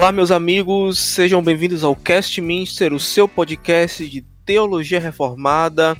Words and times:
Olá, 0.00 0.12
meus 0.12 0.30
amigos, 0.30 0.98
sejam 0.98 1.42
bem-vindos 1.42 1.84
ao 1.84 1.94
Cast 1.94 2.40
Minster, 2.40 2.94
o 2.94 2.98
seu 2.98 3.28
podcast 3.28 4.08
de 4.08 4.22
teologia 4.46 4.98
reformada. 4.98 5.94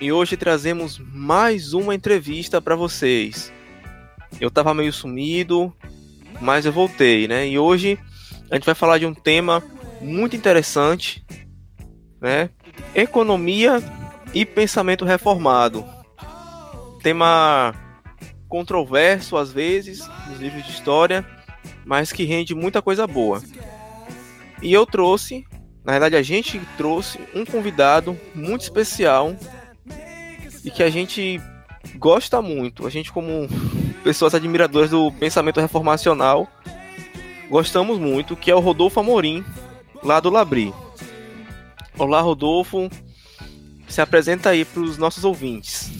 E 0.00 0.10
hoje 0.10 0.34
trazemos 0.34 0.98
mais 0.98 1.74
uma 1.74 1.94
entrevista 1.94 2.58
para 2.58 2.74
vocês. 2.74 3.52
Eu 4.40 4.50
tava 4.50 4.72
meio 4.72 4.90
sumido, 4.94 5.70
mas 6.40 6.64
eu 6.64 6.72
voltei, 6.72 7.28
né? 7.28 7.46
E 7.46 7.58
hoje 7.58 7.98
a 8.50 8.54
gente 8.54 8.64
vai 8.64 8.74
falar 8.74 8.96
de 8.96 9.04
um 9.04 9.12
tema 9.12 9.62
muito 10.00 10.34
interessante, 10.34 11.22
né? 12.22 12.48
Economia 12.94 13.82
e 14.32 14.46
pensamento 14.46 15.04
reformado. 15.04 15.84
Tema 17.02 17.74
controverso 18.48 19.36
às 19.36 19.52
vezes 19.52 20.08
nos 20.30 20.40
livros 20.40 20.64
de 20.64 20.70
história 20.70 21.37
mas 21.88 22.12
que 22.12 22.24
rende 22.24 22.54
muita 22.54 22.82
coisa 22.82 23.06
boa. 23.06 23.42
E 24.60 24.70
eu 24.70 24.84
trouxe, 24.84 25.46
na 25.82 25.92
verdade 25.92 26.16
a 26.16 26.22
gente 26.22 26.60
trouxe 26.76 27.18
um 27.34 27.46
convidado 27.46 28.14
muito 28.34 28.60
especial 28.60 29.34
e 30.62 30.70
que 30.70 30.82
a 30.82 30.90
gente 30.90 31.40
gosta 31.96 32.42
muito. 32.42 32.86
A 32.86 32.90
gente 32.90 33.10
como 33.10 33.48
pessoas 34.04 34.34
admiradoras 34.34 34.90
do 34.90 35.10
pensamento 35.12 35.60
reformacional, 35.60 36.46
gostamos 37.48 37.98
muito, 37.98 38.36
que 38.36 38.50
é 38.50 38.54
o 38.54 38.60
Rodolfo 38.60 39.00
Amorim, 39.00 39.42
lá 40.02 40.20
do 40.20 40.28
Labri. 40.28 40.74
Olá, 41.98 42.20
Rodolfo. 42.20 42.90
Se 43.88 44.02
apresenta 44.02 44.50
aí 44.50 44.66
para 44.66 44.82
os 44.82 44.98
nossos 44.98 45.24
ouvintes. 45.24 45.90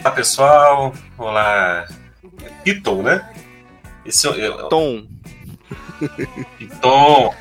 Olá, 0.00 0.10
pessoal. 0.10 0.92
Olá, 1.16 1.88
Piton, 2.62 3.02
né? 3.02 3.41
Esse, 4.04 4.26
eu, 4.26 4.68
Tom. 4.68 5.06
Tom. 6.80 7.34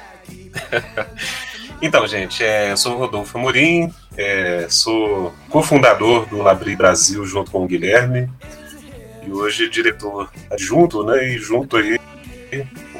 então, 1.82 2.06
gente, 2.08 2.44
é, 2.44 2.72
eu 2.72 2.78
sou 2.78 2.96
o 2.96 2.98
Rodolfo 2.98 3.38
Amorim, 3.38 3.92
é, 4.18 4.68
sou 4.70 5.34
cofundador 5.50 6.28
do 6.28 6.38
Labri 6.38 6.76
Brasil 6.76 7.26
junto 7.26 7.52
com 7.52 7.64
o 7.64 7.68
Guilherme 7.68 8.30
e 9.26 9.32
hoje 9.32 9.70
diretor 9.70 10.30
adjunto, 10.50 11.04
né? 11.04 11.24
E 11.26 11.38
junto 11.38 11.78
aí 11.78 12.00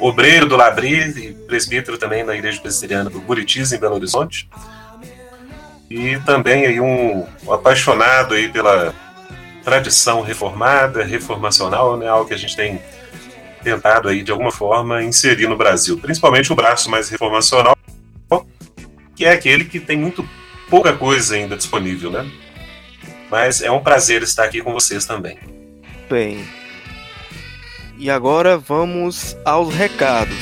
obreiro 0.00 0.46
do 0.46 0.56
Labri 0.56 1.10
e 1.10 1.32
presbítero 1.46 1.98
também 1.98 2.24
na 2.24 2.34
Igreja 2.34 2.60
Presbiteriana 2.60 3.10
do 3.10 3.20
Buritis, 3.20 3.72
em 3.72 3.78
Belo 3.78 3.96
Horizonte. 3.96 4.48
E 5.90 6.18
também 6.20 6.66
aí 6.66 6.80
um, 6.80 7.26
um 7.44 7.52
apaixonado 7.52 8.34
aí 8.34 8.48
pela 8.48 8.94
tradição 9.62 10.22
reformada, 10.22 11.04
reformacional, 11.04 11.96
né? 11.96 12.08
Algo 12.08 12.26
que 12.26 12.34
a 12.34 12.38
gente 12.38 12.56
tem 12.56 12.80
tentado 13.62 14.08
aí 14.08 14.22
de 14.22 14.30
alguma 14.30 14.50
forma 14.50 15.02
inserir 15.02 15.46
no 15.46 15.56
Brasil, 15.56 15.98
principalmente 15.98 16.52
o 16.52 16.56
braço 16.56 16.90
mais 16.90 17.08
reformacional, 17.08 17.76
que 19.14 19.24
é 19.24 19.32
aquele 19.32 19.64
que 19.64 19.78
tem 19.78 19.96
muito 19.96 20.28
pouca 20.68 20.92
coisa 20.92 21.34
ainda 21.34 21.56
disponível, 21.56 22.10
né? 22.10 22.28
Mas 23.30 23.62
é 23.62 23.70
um 23.70 23.80
prazer 23.80 24.22
estar 24.22 24.44
aqui 24.44 24.60
com 24.60 24.72
vocês 24.72 25.06
também. 25.06 25.38
Bem. 26.10 26.44
E 27.98 28.10
agora 28.10 28.58
vamos 28.58 29.36
aos 29.44 29.74
recados. 29.74 30.41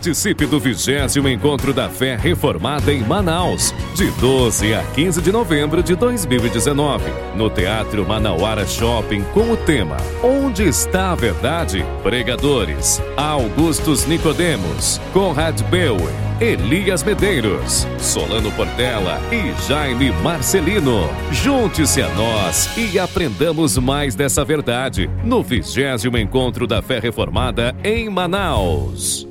Participe 0.00 0.46
do 0.46 0.58
vigésimo 0.58 1.28
Encontro 1.28 1.74
da 1.74 1.90
Fé 1.90 2.16
Reformada 2.16 2.90
em 2.90 3.02
Manaus, 3.02 3.74
de 3.94 4.10
12 4.12 4.72
a 4.72 4.82
15 4.82 5.20
de 5.20 5.30
novembro 5.30 5.82
de 5.82 5.94
2019, 5.94 7.04
no 7.36 7.50
Teatro 7.50 8.08
Manauara 8.08 8.66
Shopping, 8.66 9.20
com 9.34 9.52
o 9.52 9.58
tema 9.58 9.98
Onde 10.24 10.62
está 10.62 11.12
a 11.12 11.14
Verdade? 11.14 11.84
Pregadores 12.02 13.02
Augustus 13.14 14.06
Nicodemos, 14.06 14.98
Conrad 15.12 15.60
Beuer, 15.64 16.14
Elias 16.40 17.02
Medeiros, 17.02 17.86
Solano 17.98 18.50
Portela 18.52 19.20
e 19.30 19.52
Jaime 19.68 20.12
Marcelino. 20.22 21.10
Junte-se 21.30 22.00
a 22.00 22.08
nós 22.14 22.74
e 22.74 22.98
aprendamos 22.98 23.76
mais 23.76 24.14
dessa 24.14 24.46
verdade 24.46 25.10
no 25.22 25.42
vigésimo 25.42 26.16
Encontro 26.16 26.66
da 26.66 26.80
Fé 26.80 26.98
Reformada 26.98 27.76
em 27.84 28.08
Manaus. 28.08 29.29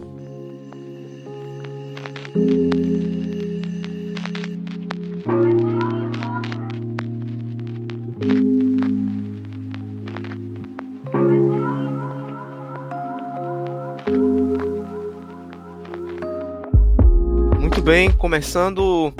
Muito 17.60 17.82
bem, 17.82 18.12
começando 18.12 19.14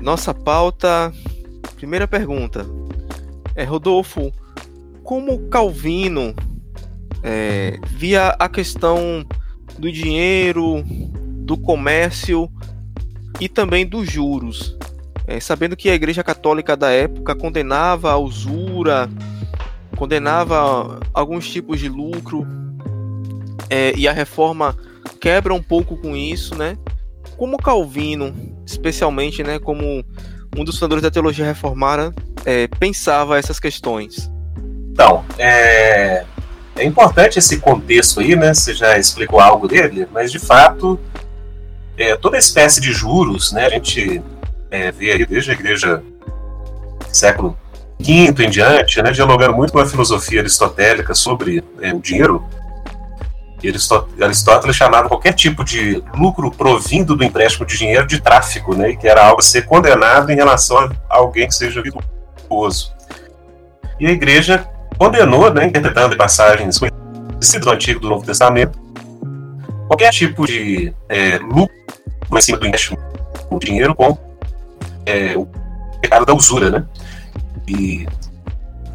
nossa 0.00 0.34
pauta. 0.34 1.12
Primeira 1.76 2.06
pergunta. 2.06 2.66
É, 3.54 3.64
Rodolfo, 3.64 4.32
como 5.02 5.48
Calvino 5.48 6.34
é, 7.22 7.78
via 7.86 8.30
a 8.38 8.48
questão 8.48 9.24
do 9.78 9.90
dinheiro, 9.90 10.84
do 11.52 11.56
comércio 11.58 12.50
e 13.38 13.46
também 13.46 13.86
dos 13.86 14.10
juros. 14.10 14.74
É, 15.26 15.38
sabendo 15.38 15.76
que 15.76 15.90
a 15.90 15.94
Igreja 15.94 16.24
Católica 16.24 16.74
da 16.74 16.90
época 16.90 17.34
condenava 17.34 18.10
a 18.10 18.16
usura, 18.16 19.06
condenava 19.94 20.98
alguns 21.12 21.46
tipos 21.46 21.78
de 21.78 21.90
lucro, 21.90 22.46
é, 23.68 23.92
e 23.94 24.08
a 24.08 24.12
reforma 24.12 24.74
quebra 25.20 25.52
um 25.52 25.62
pouco 25.62 25.94
com 25.98 26.16
isso, 26.16 26.56
né? 26.56 26.78
Como 27.36 27.58
Calvino, 27.58 28.34
especialmente, 28.66 29.42
né, 29.42 29.58
como 29.58 30.02
um 30.56 30.64
dos 30.64 30.76
fundadores 30.76 31.02
da 31.02 31.10
teologia 31.10 31.44
reformada, 31.44 32.14
é, 32.46 32.66
pensava 32.66 33.38
essas 33.38 33.60
questões? 33.60 34.30
Então, 34.90 35.22
é, 35.38 36.24
é 36.76 36.84
importante 36.84 37.38
esse 37.38 37.60
contexto 37.60 38.20
aí, 38.20 38.34
né? 38.34 38.54
Você 38.54 38.72
já 38.72 38.98
explicou 38.98 39.38
algo 39.38 39.68
dele, 39.68 40.08
mas 40.12 40.32
de 40.32 40.38
fato 40.38 40.98
é, 42.02 42.16
toda 42.16 42.36
espécie 42.36 42.80
de 42.80 42.92
juros, 42.92 43.52
né, 43.52 43.66
a 43.66 43.70
gente 43.70 44.22
é, 44.70 44.90
vê 44.90 45.12
aí 45.12 45.24
desde 45.24 45.50
a 45.50 45.54
igreja 45.54 46.02
século 47.12 47.56
V 48.00 48.34
em 48.44 48.50
diante, 48.50 49.00
né, 49.00 49.12
dialogando 49.12 49.54
muito 49.54 49.72
com 49.72 49.78
a 49.78 49.86
filosofia 49.86 50.40
aristotélica 50.40 51.14
sobre 51.14 51.62
é, 51.80 51.92
o 51.92 52.00
dinheiro. 52.00 52.44
Aristóteles 54.20 54.74
chamava 54.74 55.08
qualquer 55.08 55.32
tipo 55.34 55.62
de 55.62 56.02
lucro 56.18 56.50
provindo 56.50 57.14
do 57.14 57.22
empréstimo 57.22 57.64
de 57.64 57.78
dinheiro 57.78 58.08
de 58.08 58.20
tráfico, 58.20 58.74
né, 58.74 58.96
que 58.96 59.06
era 59.06 59.24
algo 59.24 59.38
a 59.38 59.42
ser 59.42 59.62
condenado 59.66 60.32
em 60.32 60.34
relação 60.34 60.78
a 60.78 60.90
alguém 61.08 61.46
que 61.46 61.54
seja 61.54 61.80
virtuoso. 61.80 62.92
E 64.00 64.06
a 64.06 64.10
igreja 64.10 64.68
condenou, 64.98 65.52
né, 65.54 65.66
interpretando 65.66 66.16
passagens 66.16 66.76
conhecidas 66.76 67.64
do 67.64 67.70
Antigo 67.70 68.00
e 68.00 68.02
do 68.02 68.08
Novo 68.08 68.26
Testamento, 68.26 68.76
qualquer 69.86 70.10
tipo 70.10 70.44
de 70.44 70.92
é, 71.08 71.38
lucro 71.38 71.81
em 72.38 72.42
cima 72.42 72.58
do 72.58 72.66
empréstimo 72.66 72.98
o 73.50 73.58
dinheiro 73.58 73.94
com 73.94 74.16
é, 75.06 75.36
o 75.36 75.46
pecado 76.00 76.24
da 76.24 76.34
usura, 76.34 76.70
né? 76.70 76.86
E 77.68 78.06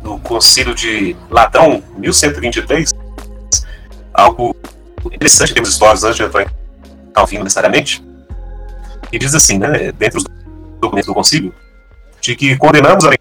no 0.01 0.19
Concílio 0.19 0.73
de 0.73 1.15
Latão, 1.29 1.83
1123, 1.97 2.93
algo 4.13 4.55
interessante 5.11 5.51
em 5.51 5.53
termos 5.53 5.69
históricos, 5.69 6.03
antes 6.03 6.17
de 6.17 6.23
entrar 6.23 6.43
em 6.43 7.11
Calvino 7.13 7.43
necessariamente, 7.43 8.03
e 9.11 9.19
diz 9.19 9.33
assim, 9.33 9.57
né, 9.57 9.91
dentro 9.91 10.21
dos 10.21 10.31
documentos 10.79 11.07
do 11.07 11.13
Concílio, 11.13 11.53
de 12.21 12.35
que 12.35 12.57
condenamos, 12.57 13.05
além 13.05 13.17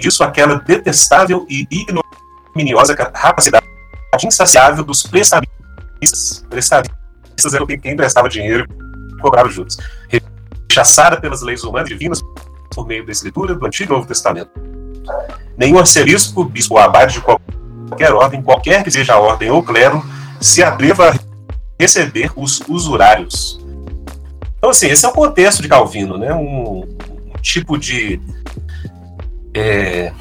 disso, 0.00 0.22
aquela 0.22 0.56
detestável 0.56 1.46
e 1.48 1.66
ignominiosa 1.70 2.94
capacidade 2.94 3.64
insaciável 4.22 4.84
dos 4.84 5.02
prestamistas. 5.02 6.44
Prestamistas 6.48 7.54
eram 7.54 7.66
quem 7.66 7.92
emprestava 7.92 8.28
dinheiro 8.28 8.66
cobrava 9.24 9.48
juros. 9.48 9.76
Rechaçada 10.68 11.20
pelas 11.20 11.42
leis 11.42 11.64
humanas 11.64 11.90
e 11.90 11.92
divinas 11.94 12.22
por 12.70 12.86
meio 12.86 13.04
da 13.06 13.12
escritura 13.12 13.54
do 13.54 13.66
Antigo 13.66 13.92
e 13.92 13.96
Novo 13.96 14.06
Testamento. 14.06 14.50
Nenhum 15.56 15.78
arcebispo, 15.78 16.44
bispo 16.44 16.74
ou 16.74 16.80
abade 16.80 17.14
de 17.14 17.20
qualquer 17.20 18.12
ordem, 18.12 18.42
qualquer 18.42 18.82
que 18.82 18.90
seja 18.90 19.14
a 19.14 19.18
ordem 19.18 19.50
ou 19.50 19.62
clero, 19.62 20.04
se 20.40 20.62
atreva 20.62 21.10
a 21.10 21.14
receber 21.80 22.30
os 22.36 22.60
usurários. 22.68 23.60
Então, 24.58 24.70
assim, 24.70 24.88
esse 24.88 25.04
é 25.04 25.08
o 25.08 25.12
contexto 25.12 25.62
de 25.62 25.68
Calvino, 25.68 26.18
né? 26.18 26.34
um, 26.34 26.80
um 26.80 27.38
tipo 27.40 27.78
de 27.78 28.20
é, 29.54 30.12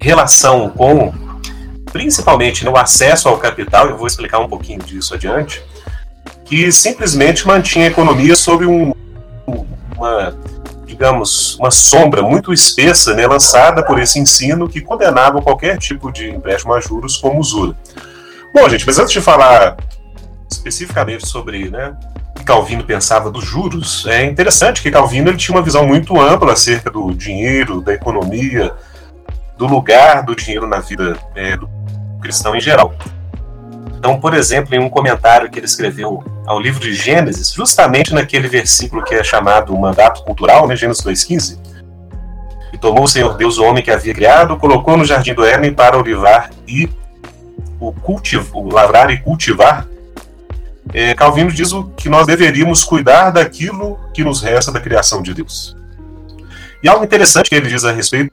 relação 0.00 0.70
com, 0.70 1.12
principalmente, 1.92 2.64
né, 2.64 2.70
o 2.70 2.76
acesso 2.76 3.28
ao 3.28 3.38
capital, 3.38 3.88
eu 3.88 3.98
vou 3.98 4.06
explicar 4.06 4.38
um 4.38 4.48
pouquinho 4.48 4.78
disso 4.78 5.14
adiante, 5.14 5.62
que 6.46 6.70
simplesmente 6.70 7.46
mantinha 7.46 7.86
a 7.86 7.88
economia 7.88 8.36
sob 8.36 8.64
um, 8.64 8.94
uma, 9.96 10.34
digamos, 10.86 11.58
uma 11.58 11.70
sombra 11.70 12.22
muito 12.22 12.52
espessa 12.52 13.14
né, 13.14 13.26
lançada 13.26 13.82
por 13.82 13.98
esse 13.98 14.18
ensino 14.18 14.68
que 14.68 14.80
condenava 14.80 15.42
qualquer 15.42 15.76
tipo 15.76 16.10
de 16.10 16.30
empréstimo 16.30 16.72
a 16.72 16.80
juros 16.80 17.16
como 17.16 17.40
usura. 17.40 17.76
Bom, 18.54 18.68
gente, 18.68 18.86
mas 18.86 18.98
antes 18.98 19.12
de 19.12 19.20
falar 19.20 19.76
especificamente 20.50 21.26
sobre 21.26 21.68
né, 21.68 21.96
o 22.30 22.38
que 22.38 22.44
Calvino 22.44 22.84
pensava 22.84 23.30
dos 23.30 23.44
juros, 23.44 24.06
é 24.06 24.24
interessante 24.24 24.80
que 24.80 24.90
Calvino 24.90 25.28
ele 25.28 25.36
tinha 25.36 25.56
uma 25.56 25.62
visão 25.62 25.84
muito 25.84 26.18
ampla 26.18 26.52
acerca 26.52 26.90
do 26.90 27.12
dinheiro, 27.12 27.80
da 27.80 27.92
economia, 27.92 28.72
do 29.58 29.66
lugar 29.66 30.22
do 30.22 30.36
dinheiro 30.36 30.66
na 30.66 30.78
vida 30.78 31.18
é, 31.34 31.56
do 31.56 31.68
cristão 32.20 32.54
em 32.54 32.60
geral. 32.60 32.94
Então, 33.98 34.20
por 34.20 34.34
exemplo, 34.34 34.74
em 34.74 34.78
um 34.78 34.88
comentário 34.88 35.50
que 35.50 35.58
ele 35.58 35.66
escreveu 35.66 36.22
ao 36.46 36.60
livro 36.60 36.80
de 36.80 36.94
Gênesis, 36.94 37.52
justamente 37.52 38.12
naquele 38.12 38.48
versículo 38.48 39.04
que 39.04 39.14
é 39.14 39.22
chamado 39.22 39.74
o 39.74 39.80
mandato 39.80 40.22
cultural, 40.24 40.66
né, 40.66 40.76
Gênesis 40.76 41.04
2,15, 41.04 41.58
e 42.72 42.78
tomou 42.78 43.04
o 43.04 43.08
Senhor 43.08 43.36
Deus 43.36 43.58
o 43.58 43.64
homem 43.64 43.82
que 43.82 43.90
havia 43.90 44.14
criado, 44.14 44.56
colocou 44.56 44.96
no 44.96 45.04
jardim 45.04 45.34
do 45.34 45.44
Éden 45.44 45.72
para 45.72 45.98
olivar 45.98 46.50
e 46.66 46.88
o 47.80 47.92
cultivar, 47.92 48.56
o 48.56 48.72
lavrar 48.72 49.10
e 49.10 49.18
cultivar. 49.18 49.86
É, 50.92 51.14
Calvino 51.14 51.50
diz 51.50 51.70
que 51.96 52.08
nós 52.08 52.26
deveríamos 52.26 52.84
cuidar 52.84 53.30
daquilo 53.30 53.98
que 54.14 54.22
nos 54.22 54.40
resta 54.40 54.70
da 54.70 54.80
criação 54.80 55.20
de 55.20 55.34
Deus. 55.34 55.76
E 56.82 56.88
algo 56.88 57.04
interessante 57.04 57.48
que 57.48 57.56
ele 57.56 57.68
diz 57.68 57.84
a 57.84 57.92
respeito 57.92 58.30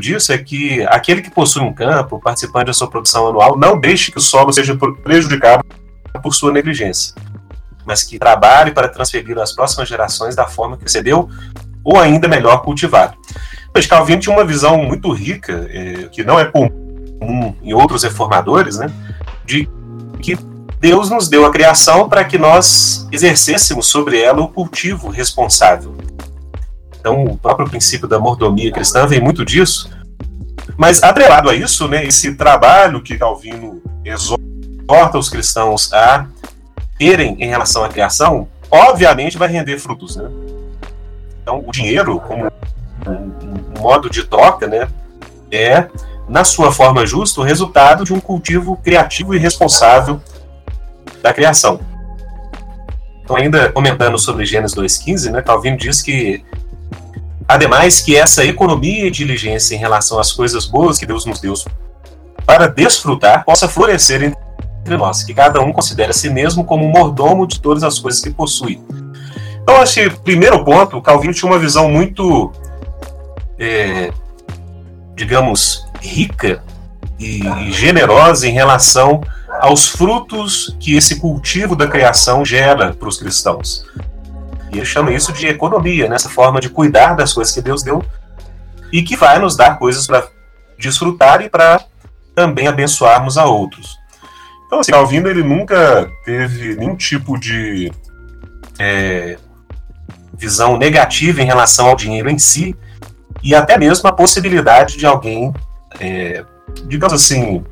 disso 0.00 0.32
é 0.32 0.38
que 0.38 0.82
aquele 0.86 1.22
que 1.22 1.30
possui 1.30 1.62
um 1.62 1.72
campo, 1.72 2.20
participante 2.20 2.66
da 2.66 2.72
sua 2.72 2.88
produção 2.88 3.28
anual, 3.28 3.56
não 3.56 3.78
deixe 3.78 4.10
que 4.10 4.18
o 4.18 4.20
solo 4.20 4.52
seja 4.52 4.76
prejudicado 5.02 5.64
por 6.22 6.34
sua 6.34 6.52
negligência, 6.52 7.14
mas 7.84 8.02
que 8.02 8.18
trabalhe 8.18 8.72
para 8.72 8.88
transferir 8.88 9.38
às 9.38 9.52
próximas 9.52 9.88
gerações 9.88 10.34
da 10.34 10.46
forma 10.46 10.76
que 10.76 10.82
recebeu, 10.82 11.28
ou 11.84 11.98
ainda 11.98 12.26
melhor, 12.26 12.62
cultivado. 12.62 13.16
Mas 13.72 13.86
Calvino 13.86 14.20
tinha 14.20 14.34
uma 14.34 14.44
visão 14.44 14.78
muito 14.78 15.12
rica, 15.12 15.68
é, 15.70 16.08
que 16.08 16.24
não 16.24 16.40
é 16.40 16.46
comum 16.46 17.54
em 17.62 17.72
outros 17.72 18.02
reformadores, 18.02 18.78
né, 18.78 18.90
de 19.44 19.68
que 20.20 20.36
Deus 20.80 21.10
nos 21.10 21.28
deu 21.28 21.46
a 21.46 21.52
criação 21.52 22.08
para 22.08 22.24
que 22.24 22.38
nós 22.38 23.06
exercêssemos 23.12 23.86
sobre 23.86 24.20
ela 24.20 24.40
o 24.42 24.48
cultivo 24.48 25.08
responsável. 25.08 25.96
Então, 27.06 27.22
o 27.22 27.38
próprio 27.38 27.68
princípio 27.68 28.08
da 28.08 28.18
mordomia 28.18 28.72
cristã 28.72 29.06
vem 29.06 29.20
muito 29.20 29.44
disso. 29.44 29.88
Mas, 30.76 31.04
atrelado 31.04 31.48
a 31.48 31.54
isso, 31.54 31.86
né, 31.86 32.04
esse 32.04 32.34
trabalho 32.34 33.00
que 33.00 33.16
Calvino 33.16 33.80
exorta 34.04 35.16
os 35.16 35.28
cristãos 35.28 35.92
a 35.92 36.26
terem 36.98 37.36
em 37.40 37.46
relação 37.46 37.84
à 37.84 37.88
criação, 37.88 38.48
obviamente 38.68 39.38
vai 39.38 39.46
render 39.46 39.78
frutos. 39.78 40.16
Né? 40.16 40.28
Então, 41.40 41.62
o 41.64 41.70
dinheiro, 41.70 42.18
como 42.18 42.46
um 43.06 43.80
modo 43.80 44.10
de 44.10 44.24
troca, 44.24 44.66
né, 44.66 44.88
é, 45.52 45.88
na 46.28 46.42
sua 46.42 46.72
forma 46.72 47.06
justa, 47.06 47.40
o 47.40 47.44
resultado 47.44 48.04
de 48.04 48.12
um 48.12 48.18
cultivo 48.18 48.78
criativo 48.78 49.32
e 49.32 49.38
responsável 49.38 50.20
da 51.22 51.32
criação. 51.32 51.78
Então, 53.22 53.36
ainda 53.36 53.70
comentando 53.70 54.18
sobre 54.18 54.44
Gênesis 54.44 54.76
2,15, 54.76 55.30
né, 55.30 55.40
Calvino 55.40 55.76
diz 55.76 56.02
que 56.02 56.44
Ademais, 57.48 58.00
que 58.00 58.16
essa 58.16 58.44
economia 58.44 59.06
e 59.06 59.10
diligência 59.10 59.74
em 59.74 59.78
relação 59.78 60.18
às 60.18 60.32
coisas 60.32 60.66
boas 60.66 60.98
que 60.98 61.06
Deus 61.06 61.24
nos 61.24 61.40
deu 61.40 61.54
para 62.44 62.66
desfrutar 62.66 63.44
possa 63.44 63.68
florescer 63.68 64.22
entre 64.22 64.96
nós, 64.96 65.22
que 65.22 65.32
cada 65.32 65.60
um 65.60 65.72
considere 65.72 66.10
a 66.10 66.14
si 66.14 66.28
mesmo 66.28 66.64
como 66.64 66.84
um 66.84 66.90
mordomo 66.90 67.46
de 67.46 67.60
todas 67.60 67.82
as 67.82 67.98
coisas 67.98 68.20
que 68.20 68.30
possui. 68.30 68.80
Então, 69.62 69.82
esse 69.82 70.08
primeiro 70.10 70.64
ponto, 70.64 71.00
Calvino 71.02 71.34
tinha 71.34 71.50
uma 71.50 71.58
visão 71.58 71.88
muito, 71.88 72.52
é, 73.58 74.12
digamos, 75.14 75.84
rica 76.00 76.62
e 77.18 77.72
generosa 77.72 78.46
em 78.46 78.52
relação 78.52 79.20
aos 79.60 79.86
frutos 79.88 80.76
que 80.78 80.96
esse 80.96 81.16
cultivo 81.16 81.74
da 81.74 81.88
criação 81.88 82.44
gera 82.44 82.92
para 82.92 83.08
os 83.08 83.18
cristãos. 83.18 83.84
Chama 84.84 85.12
isso 85.12 85.32
de 85.32 85.46
economia, 85.46 86.08
nessa 86.08 86.28
né? 86.28 86.34
forma 86.34 86.60
de 86.60 86.68
cuidar 86.68 87.14
das 87.14 87.32
coisas 87.32 87.52
que 87.52 87.60
Deus 87.60 87.82
deu 87.82 88.04
e 88.92 89.02
que 89.02 89.16
vai 89.16 89.38
nos 89.38 89.56
dar 89.56 89.78
coisas 89.78 90.06
para 90.06 90.28
desfrutar 90.78 91.42
e 91.42 91.48
para 91.48 91.84
também 92.34 92.68
abençoarmos 92.68 93.38
a 93.38 93.44
outros. 93.46 93.98
Então, 94.66 94.80
assim, 94.80 94.92
Calvino 94.92 95.28
ele 95.28 95.42
nunca 95.42 96.10
teve 96.24 96.74
nenhum 96.76 96.96
tipo 96.96 97.38
de 97.38 97.92
é, 98.78 99.38
visão 100.36 100.76
negativa 100.76 101.40
em 101.40 101.46
relação 101.46 101.88
ao 101.88 101.96
dinheiro 101.96 102.28
em 102.28 102.38
si 102.38 102.76
e 103.42 103.54
até 103.54 103.78
mesmo 103.78 104.08
a 104.08 104.12
possibilidade 104.12 104.96
de 104.96 105.06
alguém, 105.06 105.52
é, 106.00 106.44
digamos 106.86 107.14
assim, 107.14 107.64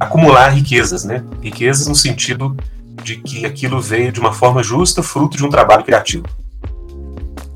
acumular 0.00 0.48
riquezas, 0.48 1.04
né? 1.04 1.22
Riquezas 1.42 1.86
no 1.86 1.94
sentido 1.94 2.56
de 3.04 3.16
que 3.16 3.44
aquilo 3.44 3.80
veio 3.80 4.10
de 4.10 4.18
uma 4.18 4.32
forma 4.32 4.62
justa, 4.62 5.02
fruto 5.02 5.36
de 5.36 5.44
um 5.44 5.50
trabalho 5.50 5.84
criativo. 5.84 6.24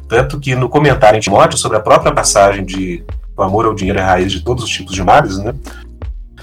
Tanto 0.07 0.39
que 0.39 0.55
no 0.55 0.69
comentário 0.69 1.17
em 1.17 1.21
Timóteo 1.21 1.59
sobre 1.59 1.79
a 1.79 1.81
própria 1.81 2.13
passagem 2.13 2.65
de 2.65 3.05
o 3.37 3.43
amor 3.43 3.67
ao 3.67 3.75
dinheiro 3.75 3.99
é 3.99 4.03
a 4.03 4.07
raiz 4.07 4.33
de 4.33 4.41
todos 4.41 4.65
os 4.65 4.71
tipos 4.71 4.95
de 4.95 5.03
males, 5.03 5.39
né? 5.39 5.55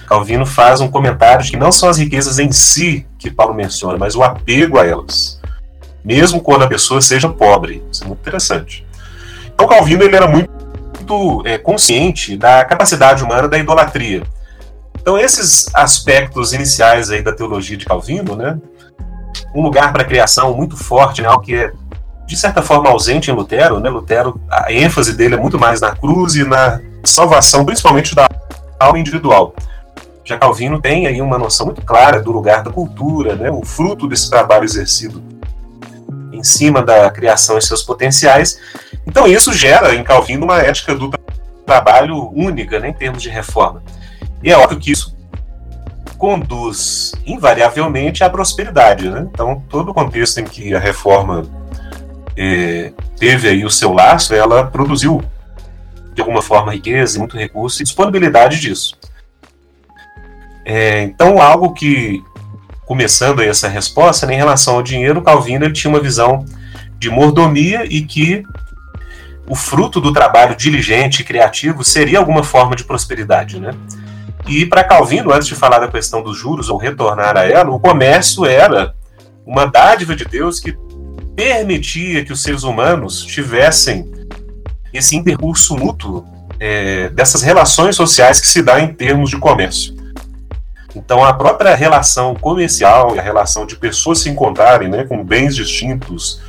Calvino 0.08 0.46
faz 0.46 0.80
um 0.80 0.88
comentário 0.88 1.44
de 1.44 1.52
que 1.52 1.58
não 1.58 1.72
são 1.72 1.90
as 1.90 1.98
riquezas 1.98 2.40
em 2.40 2.52
si 2.52 3.06
que 3.18 3.30
Paulo 3.30 3.54
menciona, 3.54 3.98
mas 3.98 4.16
o 4.16 4.24
apego 4.24 4.80
a 4.80 4.86
elas, 4.86 5.42
mesmo 6.04 6.40
quando 6.40 6.64
a 6.64 6.68
pessoa 6.68 7.02
seja 7.02 7.28
pobre. 7.28 7.84
Isso 7.92 8.04
é 8.04 8.08
muito 8.08 8.20
interessante. 8.20 8.86
Então 9.54 9.68
Calvino 9.68 10.04
ele 10.04 10.16
era 10.16 10.28
muito, 10.28 11.44
é, 11.46 11.58
consciente 11.58 12.38
da 12.38 12.64
capacidade 12.64 13.24
humana 13.24 13.48
da 13.48 13.58
idolatria. 13.58 14.24
Então 15.02 15.18
esses 15.18 15.70
aspectos 15.74 16.54
iniciais 16.54 17.10
aí 17.10 17.22
da 17.22 17.34
teologia 17.34 17.76
de 17.76 17.86
Calvino, 17.86 18.36
né, 18.36 18.58
um 19.56 19.62
lugar 19.62 19.94
para 19.94 20.04
criação 20.04 20.54
muito 20.54 20.76
forte, 20.76 21.22
né, 21.22 21.28
algo 21.28 21.42
que 21.42 21.56
é 21.56 21.72
de 22.28 22.36
certa 22.36 22.62
forma 22.62 22.90
ausente 22.90 23.30
em 23.30 23.34
Lutero, 23.34 23.80
né? 23.80 23.88
Lutero, 23.88 24.42
a 24.50 24.72
ênfase 24.74 25.14
dele 25.14 25.36
é 25.36 25.38
muito 25.38 25.60
mais 25.60 25.80
na 25.80 25.96
cruz 25.96 26.36
e 26.36 26.44
na 26.44 26.82
salvação, 27.04 27.64
principalmente 27.64 28.16
da 28.16 28.28
alma 28.80 28.98
individual. 28.98 29.54
Já 30.24 30.38
Calvino 30.38 30.82
tem 30.82 31.06
aí 31.06 31.22
uma 31.22 31.38
noção 31.38 31.68
muito 31.68 31.84
clara 31.84 32.20
do 32.20 32.32
lugar 32.32 32.64
da 32.64 32.72
cultura, 32.72 33.36
né? 33.36 33.52
O 33.52 33.64
fruto 33.64 34.08
desse 34.08 34.28
trabalho 34.28 34.64
exercido 34.64 35.22
em 36.34 36.44
cima 36.44 36.82
da 36.82 37.12
criação 37.12 37.60
e 37.60 37.62
seus 37.62 37.84
potenciais. 37.84 38.60
Então 39.06 39.28
isso 39.28 39.54
gera 39.54 39.94
em 39.94 40.04
Calvino 40.04 40.46
uma 40.46 40.58
ética 40.58 40.96
do 40.96 41.12
trabalho 41.66 42.32
única, 42.34 42.80
né, 42.80 42.90
em 42.90 42.94
termos 42.94 43.22
de 43.22 43.30
reforma. 43.30 43.84
E 44.44 44.52
é 44.52 44.58
óbvio 44.58 44.80
que 44.80 44.92
isso 44.92 45.15
conduz 46.18 47.14
invariavelmente 47.26 48.24
à 48.24 48.30
prosperidade. 48.30 49.10
Né? 49.10 49.28
Então, 49.32 49.64
todo 49.70 49.92
o 49.92 49.94
contexto 49.94 50.40
em 50.40 50.46
que 50.46 50.74
a 50.74 50.80
reforma 50.80 51.44
eh, 52.38 52.92
teve 53.18 53.48
aí 53.48 53.66
o 53.66 53.70
seu 53.70 53.94
laço, 53.94 54.34
ela 54.34 54.66
produziu 54.66 55.22
de 56.14 56.22
alguma 56.22 56.42
forma 56.42 56.72
riqueza, 56.72 57.20
muito 57.20 57.38
recurso 57.38 57.82
e 57.82 57.84
disponibilidade 57.84 58.60
disso. 58.60 58.98
É, 60.64 61.04
então, 61.04 61.42
algo 61.42 61.74
que, 61.74 62.24
começando 62.86 63.42
aí 63.42 63.50
essa 63.50 63.68
resposta, 63.68 64.26
né, 64.26 64.34
em 64.34 64.38
relação 64.38 64.76
ao 64.76 64.82
dinheiro, 64.82 65.22
Calvino 65.22 65.66
ele 65.66 65.74
tinha 65.74 65.92
uma 65.92 66.00
visão 66.00 66.44
de 66.98 67.10
mordomia 67.10 67.86
e 67.86 68.02
que 68.02 68.44
o 69.48 69.54
fruto 69.54 70.02
do 70.02 70.12
trabalho 70.12 70.56
diligente 70.56 71.22
e 71.22 71.26
criativo 71.26 71.84
seria 71.84 72.18
alguma 72.18 72.44
forma 72.44 72.76
de 72.76 72.84
prosperidade, 72.84 73.60
né? 73.60 73.72
E 74.48 74.66
para 74.66 74.84
Calvino, 74.84 75.34
antes 75.34 75.48
de 75.48 75.56
falar 75.56 75.80
da 75.80 75.88
questão 75.88 76.22
dos 76.22 76.38
juros 76.38 76.70
ou 76.70 76.78
retornar 76.78 77.36
a 77.36 77.46
ela, 77.46 77.72
o 77.72 77.80
comércio 77.80 78.46
era 78.46 78.94
uma 79.46 79.66
dádiva 79.66 80.16
de 80.16 80.26
Deus 80.26 80.60
que 80.60 80.78
permitia 81.36 82.24
que 82.24 82.32
os 82.32 82.42
seres 82.42 82.64
humanos 82.64 83.24
tivessem 83.24 84.12
esse 84.94 85.16
intercurso 85.16 85.76
mútuo 85.76 86.26
é, 86.60 87.10
dessas 87.10 87.42
relações 87.42 87.96
sociais 87.96 88.40
que 88.40 88.48
se 88.48 88.62
dá 88.62 88.80
em 88.80 88.94
termos 88.94 89.30
de 89.30 89.38
comércio. 89.38 89.96
Então, 90.96 91.24
a 91.24 91.34
própria 91.34 91.76
relação 91.76 92.36
comercial 92.36 93.16
e 93.16 93.20
a 93.20 93.22
relação 93.22 93.66
de 93.66 93.76
pessoas 93.76 94.20
se 94.20 94.30
encontrarem 94.30 94.88
né, 94.88 95.04
com 95.04 95.24
bens 95.24 95.56
distintos 95.56 96.40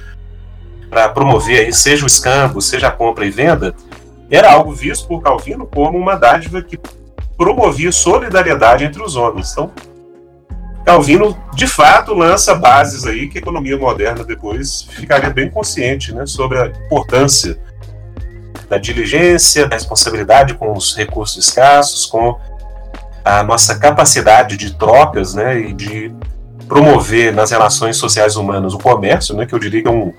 para 0.88 1.09
promover 1.09 1.67
aí, 1.67 1.73
seja 1.73 2.05
o 2.05 2.07
escambo, 2.07 2.61
seja 2.61 2.87
a 2.87 2.93
compra 2.93 3.26
e 3.26 3.31
venda, 3.31 3.75
era 4.31 4.53
algo 4.53 4.73
visto 4.73 5.09
por 5.09 5.21
Calvino 5.21 5.67
como 5.67 5.99
uma 5.99 6.15
dádiva 6.15 6.62
que 6.62 6.79
promovia 7.37 7.93
solidariedade 7.93 8.85
entre 8.85 9.02
os 9.02 9.16
homens. 9.16 9.52
Então, 9.52 9.71
Calvino, 10.87 11.37
de 11.55 11.66
fato, 11.66 12.14
lança 12.14 12.55
bases 12.55 13.05
aí 13.05 13.28
que 13.28 13.38
a 13.38 13.40
economia 13.40 13.76
moderna 13.76 14.23
depois 14.23 14.83
ficaria 14.83 15.31
bem 15.31 15.50
consciente 15.50 16.14
né, 16.14 16.25
sobre 16.26 16.59
a 16.59 16.66
importância 16.66 17.59
da 18.69 18.78
diligência, 18.78 19.66
da 19.66 19.75
responsabilidade 19.75 20.55
com 20.55 20.73
os 20.73 20.95
recursos 20.97 21.45
escassos, 21.45 22.07
com 22.07 22.38
a 23.25 23.43
nossa 23.43 23.76
capacidade 23.76 24.57
de 24.57 24.75
trocas 24.78 25.35
né, 25.35 25.59
e 25.59 25.73
de 25.73 26.14
promover 26.69 27.33
nas 27.35 27.50
relações 27.50 27.97
sociais 27.97 28.37
humanas 28.37 28.73
o 28.73 28.78
comércio, 28.78 29.35
né, 29.35 29.45
que 29.45 29.55
eu 29.55 29.59
diria 29.59 29.83
que 29.83 29.88
é 29.88 29.90
um, 29.90 30.12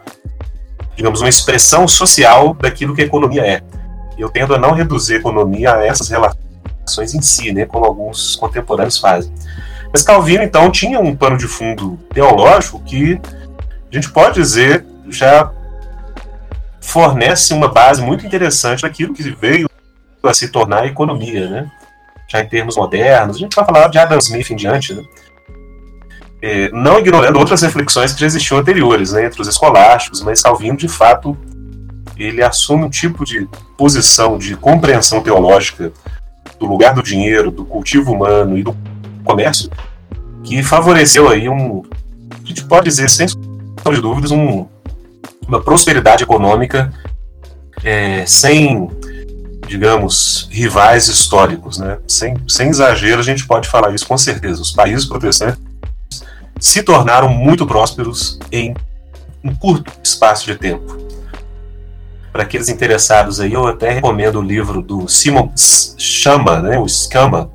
digamos, 0.97 1.21
uma 1.21 1.29
expressão 1.29 1.87
social 1.87 2.53
daquilo 2.53 2.93
que 2.93 3.01
a 3.01 3.05
economia 3.05 3.45
é. 3.45 3.61
Eu 4.17 4.29
tendo 4.29 4.53
a 4.53 4.57
não 4.57 4.71
reduzir 4.71 5.15
a 5.15 5.17
economia 5.19 5.75
a 5.75 5.85
essas 5.85 6.09
relações 6.09 6.46
em 7.13 7.21
si, 7.21 7.51
né, 7.51 7.65
como 7.65 7.85
alguns 7.85 8.35
contemporâneos 8.35 8.97
fazem. 8.97 9.31
Mas 9.91 10.03
Calvino, 10.03 10.43
então, 10.43 10.69
tinha 10.71 10.99
um 10.99 11.15
pano 11.15 11.37
de 11.37 11.47
fundo 11.47 11.97
teológico 12.13 12.81
que 12.83 13.19
a 13.91 13.95
gente 13.95 14.11
pode 14.11 14.35
dizer 14.35 14.85
já 15.09 15.51
fornece 16.81 17.53
uma 17.53 17.67
base 17.67 18.01
muito 18.01 18.25
interessante 18.25 18.83
daquilo 18.83 19.13
que 19.13 19.23
veio 19.29 19.69
a 20.23 20.33
se 20.33 20.49
tornar 20.49 20.83
a 20.83 20.87
economia, 20.87 21.49
né? 21.49 21.71
Já 22.29 22.41
em 22.41 22.47
termos 22.47 22.75
modernos, 22.75 23.37
a 23.37 23.39
gente 23.39 23.55
vai 23.55 23.65
falar 23.65 23.87
de 23.87 23.97
Adam 23.97 24.17
Smith 24.19 24.51
em 24.51 24.55
diante, 24.55 24.93
né? 24.93 25.03
É, 26.41 26.69
não 26.71 26.99
ignorando 26.99 27.39
outras 27.39 27.61
reflexões 27.61 28.13
que 28.13 28.19
já 28.19 28.27
existiam 28.27 28.59
anteriores, 28.59 29.11
né, 29.11 29.25
entre 29.25 29.41
os 29.41 29.47
escolásticos, 29.47 30.21
mas 30.21 30.41
Calvino, 30.41 30.77
de 30.77 30.87
fato, 30.87 31.35
ele 32.15 32.43
assume 32.43 32.83
um 32.83 32.89
tipo 32.89 33.25
de 33.25 33.47
posição 33.75 34.37
de 34.37 34.55
compreensão 34.55 35.21
teológica 35.21 35.91
do 36.59 36.65
lugar 36.65 36.93
do 36.93 37.03
dinheiro, 37.03 37.51
do 37.51 37.65
cultivo 37.65 38.13
humano 38.13 38.57
e 38.57 38.63
do 38.63 38.75
comércio, 39.23 39.69
que 40.43 40.63
favoreceu 40.63 41.29
aí 41.29 41.49
um, 41.49 41.83
a 42.31 42.47
gente 42.47 42.63
pode 42.65 42.85
dizer, 42.85 43.09
sem 43.09 43.27
sombra 43.27 43.93
de 43.93 44.01
dúvidas, 44.01 44.31
um, 44.31 44.65
uma 45.47 45.61
prosperidade 45.61 46.23
econômica 46.23 46.93
é, 47.83 48.25
sem, 48.25 48.89
digamos, 49.67 50.47
rivais 50.51 51.07
históricos, 51.07 51.77
né? 51.77 51.99
Sem, 52.07 52.35
sem 52.47 52.69
exagero, 52.69 53.19
a 53.19 53.23
gente 53.23 53.45
pode 53.45 53.67
falar 53.67 53.93
isso 53.93 54.07
com 54.07 54.17
certeza. 54.17 54.61
Os 54.61 54.71
países 54.71 55.05
protestantes 55.05 55.61
se 56.59 56.81
tornaram 56.83 57.29
muito 57.29 57.65
prósperos 57.65 58.39
em 58.51 58.73
um 59.43 59.53
curto 59.53 59.91
espaço 60.03 60.45
de 60.45 60.55
tempo. 60.55 60.97
Para 62.37 62.43
aqueles 62.43 62.69
interessados 62.69 63.39
aí, 63.39 63.53
eu 63.53 63.65
até 63.65 63.89
recomendo 63.89 64.37
o 64.37 64.43
livro 64.43 64.79
do 64.79 65.07
Simon 65.07 65.51
Chama, 65.97 66.59
né, 66.59 66.77
o 66.77 66.87
Scama, 66.87 67.49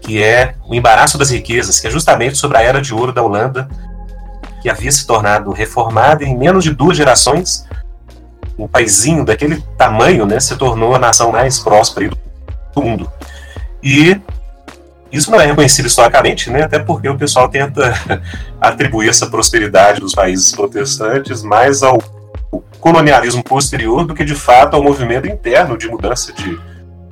que 0.00 0.22
é 0.22 0.54
O 0.66 0.74
Embaraço 0.74 1.18
das 1.18 1.28
Riquezas, 1.28 1.78
que 1.78 1.86
é 1.86 1.90
justamente 1.90 2.38
sobre 2.38 2.56
a 2.56 2.62
era 2.62 2.80
de 2.80 2.94
ouro 2.94 3.12
da 3.12 3.22
Holanda, 3.22 3.68
que 4.62 4.70
havia 4.70 4.90
se 4.90 5.06
tornado 5.06 5.50
reformada 5.52 6.24
em 6.24 6.34
menos 6.34 6.64
de 6.64 6.72
duas 6.72 6.96
gerações. 6.96 7.66
Um 8.58 8.66
paizinho 8.66 9.26
daquele 9.26 9.62
tamanho 9.76 10.24
né, 10.24 10.40
se 10.40 10.56
tornou 10.56 10.94
a 10.94 10.98
nação 10.98 11.30
mais 11.30 11.58
próspera 11.58 12.16
do 12.74 12.82
mundo. 12.82 13.12
E 13.82 14.18
isso 15.12 15.30
não 15.30 15.38
é 15.38 15.44
reconhecido 15.44 15.84
historicamente, 15.84 16.48
né? 16.48 16.62
até 16.62 16.78
porque 16.78 17.10
o 17.10 17.18
pessoal 17.18 17.46
tenta 17.50 17.92
atribuir 18.58 19.10
essa 19.10 19.26
prosperidade 19.26 20.00
dos 20.00 20.14
países 20.14 20.50
protestantes 20.52 21.42
mais 21.42 21.82
ao 21.82 22.15
colonialismo 22.80 23.42
posterior 23.42 24.04
do 24.04 24.14
que 24.14 24.24
de 24.24 24.34
fato 24.34 24.74
ao 24.74 24.82
movimento 24.82 25.26
interno 25.26 25.76
de 25.76 25.88
mudança 25.88 26.32
de 26.32 26.58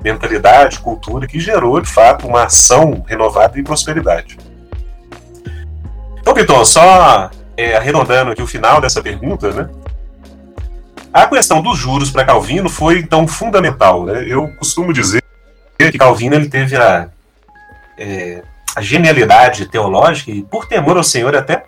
mentalidade, 0.02 0.80
cultura, 0.80 1.26
que 1.26 1.40
gerou 1.40 1.80
de 1.80 1.88
fato 1.88 2.26
uma 2.26 2.44
ação 2.44 3.04
renovada 3.06 3.58
e 3.58 3.62
prosperidade. 3.62 4.38
Então, 6.20 6.34
Vitor, 6.34 6.64
só 6.64 7.30
é, 7.56 7.76
arredondando 7.76 8.32
aqui 8.32 8.42
o 8.42 8.46
final 8.46 8.80
dessa 8.80 9.02
pergunta, 9.02 9.50
né? 9.50 9.68
A 11.12 11.26
questão 11.26 11.62
dos 11.62 11.78
juros 11.78 12.10
para 12.10 12.24
Calvino 12.24 12.68
foi 12.68 12.98
então 12.98 13.26
fundamental. 13.26 14.04
Né? 14.04 14.24
Eu 14.26 14.48
costumo 14.56 14.92
dizer 14.92 15.22
que 15.78 15.96
Calvino 15.96 16.34
ele 16.34 16.48
teve 16.48 16.76
a 16.76 17.08
é, 17.96 18.42
a 18.74 18.82
genialidade 18.82 19.66
teológica 19.66 20.30
e 20.30 20.42
por 20.42 20.66
temor 20.66 20.96
ao 20.96 21.04
Senhor, 21.04 21.36
até 21.36 21.64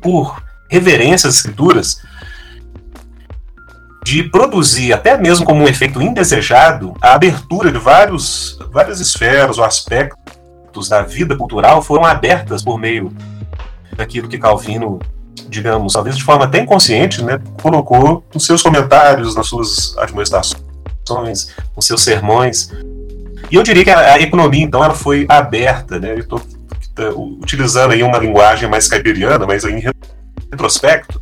por 0.00 0.42
reverência 0.68 1.28
às 1.28 1.36
Escrituras, 1.36 2.02
de 4.08 4.22
produzir, 4.22 4.94
até 4.94 5.18
mesmo 5.18 5.44
como 5.44 5.62
um 5.62 5.68
efeito 5.68 6.00
indesejado, 6.00 6.94
a 6.98 7.12
abertura 7.12 7.70
de 7.70 7.76
vários, 7.76 8.58
várias 8.72 9.00
esferas 9.00 9.58
ou 9.58 9.64
aspectos 9.64 10.88
da 10.88 11.02
vida 11.02 11.36
cultural 11.36 11.82
foram 11.82 12.06
abertas 12.06 12.62
por 12.62 12.78
meio 12.78 13.12
daquilo 13.94 14.26
que 14.26 14.38
Calvino, 14.38 14.98
digamos, 15.50 15.92
talvez 15.92 16.16
de 16.16 16.24
forma 16.24 16.46
até 16.46 16.58
inconsciente, 16.58 17.22
né, 17.22 17.38
colocou 17.60 18.24
nos 18.32 18.46
seus 18.46 18.62
comentários, 18.62 19.34
nas 19.34 19.46
suas 19.46 19.94
admoestações, 19.98 21.54
nos 21.76 21.84
seus 21.84 22.02
sermões. 22.02 22.70
E 23.50 23.56
eu 23.56 23.62
diria 23.62 23.84
que 23.84 23.90
a, 23.90 24.14
a 24.14 24.20
economia, 24.22 24.64
então, 24.64 24.82
ela 24.82 24.94
foi 24.94 25.26
aberta, 25.28 25.98
né? 25.98 26.14
Estou 26.14 26.40
utilizando 27.42 27.92
aí 27.92 28.02
uma 28.02 28.18
linguagem 28.18 28.70
mais 28.70 28.88
caipiriana, 28.88 29.46
mas 29.46 29.64
em 29.64 29.82
retrospecto, 30.50 31.20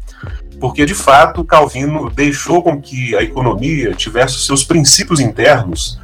porque 0.60 0.86
de 0.86 0.94
fato 0.94 1.44
Calvino 1.44 2.10
deixou 2.10 2.62
com 2.62 2.80
que 2.80 3.14
a 3.16 3.22
economia 3.22 3.92
tivesse 3.94 4.38
seus 4.40 4.64
princípios 4.64 5.20
internos 5.20 6.00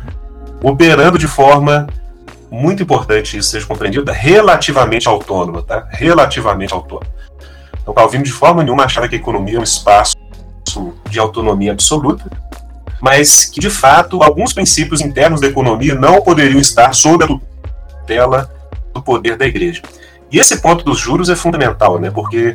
operando 0.62 1.18
de 1.18 1.26
forma 1.26 1.86
muito 2.50 2.82
importante 2.82 3.38
isso 3.38 3.50
seja 3.50 3.66
compreendido, 3.66 4.12
relativamente 4.12 5.08
autônoma, 5.08 5.62
tá? 5.62 5.88
Relativamente 5.90 6.74
autônoma. 6.74 7.06
Então 7.80 7.94
Calvino 7.94 8.24
de 8.24 8.32
forma 8.32 8.62
nenhuma 8.62 8.84
achava 8.84 9.08
que 9.08 9.14
a 9.14 9.18
economia 9.18 9.56
é 9.56 9.60
um 9.60 9.64
espaço 9.64 10.14
de 11.08 11.18
autonomia 11.18 11.72
absoluta, 11.72 12.24
mas 13.00 13.46
que 13.46 13.58
de 13.58 13.70
fato 13.70 14.22
alguns 14.22 14.52
princípios 14.52 15.00
internos 15.00 15.40
da 15.40 15.46
economia 15.46 15.94
não 15.94 16.20
poderiam 16.20 16.60
estar 16.60 16.94
sob 16.94 17.24
a 17.24 17.26
tutela 17.26 18.50
do 18.94 19.02
poder 19.02 19.36
da 19.36 19.46
igreja. 19.46 19.82
E 20.30 20.38
esse 20.38 20.60
ponto 20.60 20.84
dos 20.84 20.98
juros 20.98 21.28
é 21.28 21.36
fundamental, 21.36 21.98
né? 21.98 22.10
Porque 22.10 22.54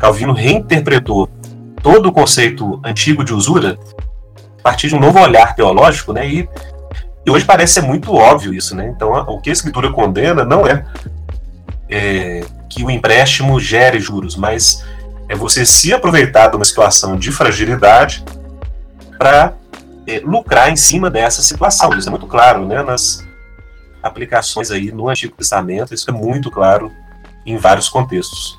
Calvino 0.00 0.32
reinterpretou 0.32 1.28
todo 1.82 2.08
o 2.08 2.12
conceito 2.12 2.80
antigo 2.82 3.22
de 3.22 3.34
usura 3.34 3.78
a 4.58 4.62
partir 4.62 4.88
de 4.88 4.94
um 4.96 5.00
novo 5.00 5.20
olhar 5.20 5.54
teológico, 5.54 6.12
né? 6.12 6.26
E, 6.26 6.48
e 7.24 7.30
hoje 7.30 7.44
parece 7.44 7.74
ser 7.74 7.82
muito 7.82 8.12
óbvio 8.14 8.52
isso, 8.52 8.74
né? 8.74 8.88
Então, 8.88 9.12
o 9.12 9.40
que 9.40 9.50
a 9.50 9.52
escritura 9.52 9.92
condena 9.92 10.44
não 10.44 10.66
é, 10.66 10.84
é 11.88 12.44
que 12.68 12.82
o 12.82 12.90
empréstimo 12.90 13.60
gere 13.60 14.00
juros, 14.00 14.36
mas 14.36 14.84
é 15.28 15.34
você 15.34 15.64
se 15.66 15.92
aproveitar 15.92 16.48
de 16.48 16.56
uma 16.56 16.64
situação 16.64 17.16
de 17.16 17.30
fragilidade 17.30 18.24
para 19.18 19.54
é, 20.06 20.20
lucrar 20.20 20.70
em 20.70 20.76
cima 20.76 21.10
dessa 21.10 21.42
situação. 21.42 21.92
Isso 21.96 22.08
é 22.08 22.10
muito 22.10 22.26
claro 22.26 22.66
né, 22.66 22.82
nas 22.82 23.24
aplicações 24.02 24.70
aí 24.70 24.90
no 24.90 25.08
Antigo 25.08 25.36
Testamento, 25.36 25.92
isso 25.92 26.10
é 26.10 26.12
muito 26.12 26.50
claro 26.50 26.90
em 27.44 27.56
vários 27.56 27.88
contextos. 27.88 28.58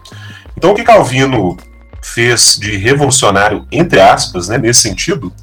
Então, 0.61 0.73
o 0.73 0.75
que 0.75 0.83
Calvino 0.83 1.57
fez 2.03 2.55
de 2.55 2.77
revolucionário, 2.77 3.65
entre 3.71 3.99
aspas, 3.99 4.47
né, 4.47 4.59
nesse 4.59 4.81
sentido, 4.81 5.33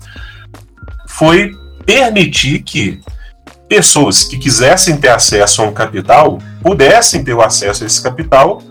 foi 1.08 1.50
permitir 1.84 2.62
que 2.62 3.00
pessoas 3.68 4.22
que 4.22 4.38
quisessem 4.38 4.96
ter 4.96 5.08
acesso 5.08 5.60
a 5.60 5.64
um 5.64 5.72
capital 5.72 6.38
pudessem 6.62 7.24
ter 7.24 7.34
o 7.34 7.42
acesso 7.42 7.82
a 7.82 7.86
esse 7.88 8.00
capital, 8.00 8.62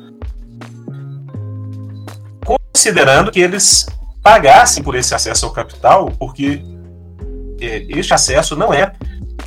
considerando 2.45 3.29
que 3.29 3.41
eles 3.41 3.85
pagassem 4.23 4.81
por 4.81 4.95
esse 4.95 5.13
acesso 5.13 5.47
ao 5.47 5.51
capital, 5.51 6.13
porque 6.17 6.61
é, 7.59 7.85
este 7.89 8.13
acesso 8.13 8.55
não 8.55 8.73
é 8.73 8.93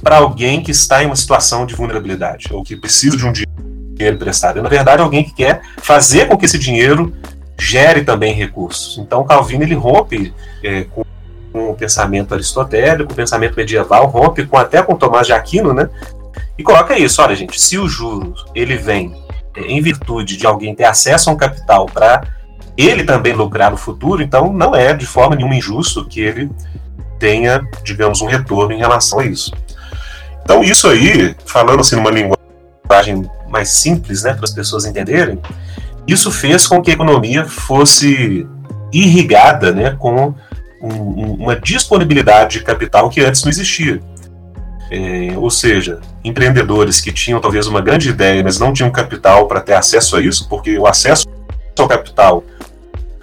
para 0.02 0.19
alguém 0.19 0.62
que 0.62 0.71
está 0.71 1.02
em 1.02 1.07
uma 1.07 1.16
situação 1.16 1.64
de 1.64 1.75
vulnerabilidade 1.75 2.49
ou 2.52 2.62
que 2.62 2.76
precisa 2.76 3.16
de 3.16 3.25
um 3.25 3.33
dinheiro 3.33 3.70
emprestado. 4.09 4.59
É, 4.59 4.62
na 4.62 4.69
verdade, 4.69 5.02
alguém 5.02 5.25
que 5.25 5.33
quer 5.33 5.61
fazer 5.78 6.28
com 6.28 6.37
que 6.37 6.47
esse 6.47 6.59
dinheiro 6.59 7.14
gere 7.59 8.02
também 8.02 8.33
recursos. 8.33 8.99
Então, 8.99 9.25
Calvino 9.25 9.62
ele 9.62 9.75
rompe 9.75 10.33
é, 10.64 10.85
com, 10.85 11.04
com, 11.52 11.71
o 11.71 11.75
pensamento 11.75 12.33
aristotélico, 12.33 13.12
o 13.12 13.16
pensamento 13.16 13.54
medieval, 13.57 14.07
rompe 14.07 14.47
com 14.47 14.57
até 14.57 14.83
com 14.83 14.97
Tomás 14.97 15.26
de 15.26 15.33
Aquino, 15.33 15.75
né? 15.75 15.88
E 16.57 16.62
coloca 16.62 16.99
isso, 16.99 17.23
olha, 17.23 17.37
gente, 17.37 17.61
se 17.61 17.78
o 17.78 17.88
juros 17.88 18.45
ele 18.54 18.76
vem 18.76 19.14
é, 19.54 19.62
em 19.62 19.80
virtude 19.83 20.37
de 20.37 20.47
alguém 20.47 20.75
ter 20.75 20.85
acesso 20.85 21.28
a 21.28 21.33
um 21.33 21.37
capital 21.37 21.87
para 21.87 22.23
ele 22.76 23.04
também 23.04 23.35
lucrar 23.35 23.71
no 23.71 23.76
futuro, 23.76 24.23
então 24.23 24.52
não 24.52 24.75
é 24.75 24.95
de 24.95 25.07
forma 25.07 25.37
nenhuma 25.37 25.54
injusto 25.54 26.07
que 26.07 26.21
ele 26.21 26.50
tenha, 27.19 27.61
digamos, 27.85 28.23
um 28.23 28.26
retorno 28.26 28.73
em 28.73 28.78
relação 28.78 29.19
a 29.19 29.26
isso. 29.26 29.52
Então, 30.42 30.64
isso 30.64 30.88
aí, 30.88 31.37
falando 31.45 31.80
assim 31.80 31.97
numa 31.97 32.11
linguagem 32.11 33.30
mais 33.50 33.71
simples, 33.71 34.23
né, 34.23 34.33
para 34.33 34.45
as 34.45 34.52
pessoas 34.52 34.85
entenderem, 34.85 35.38
isso 36.07 36.30
fez 36.30 36.66
com 36.66 36.80
que 36.80 36.90
a 36.90 36.95
economia 36.95 37.45
fosse 37.45 38.47
irrigada, 38.92 39.73
né, 39.73 39.97
com 39.99 40.35
um, 40.83 41.35
uma 41.35 41.57
disponibilidade 41.57 42.59
de 42.59 42.64
capital 42.64 43.11
que 43.11 43.21
antes 43.21 43.42
não 43.42 43.50
existia. 43.50 44.00
É, 44.90 45.37
ou 45.37 45.50
seja, 45.50 46.00
empreendedores 46.25 47.00
que 47.00 47.12
tinham 47.12 47.40
talvez 47.40 47.66
uma 47.69 47.80
grande 47.80 48.09
ideia, 48.09 48.42
mas 48.42 48.59
não 48.59 48.73
tinham 48.73 48.90
capital 48.90 49.47
para 49.47 49.61
ter 49.61 49.75
acesso 49.75 50.16
a 50.16 50.21
isso, 50.21 50.49
porque 50.49 50.76
o 50.78 50.87
acesso 50.87 51.26
ao 51.78 51.87
capital 51.87 52.42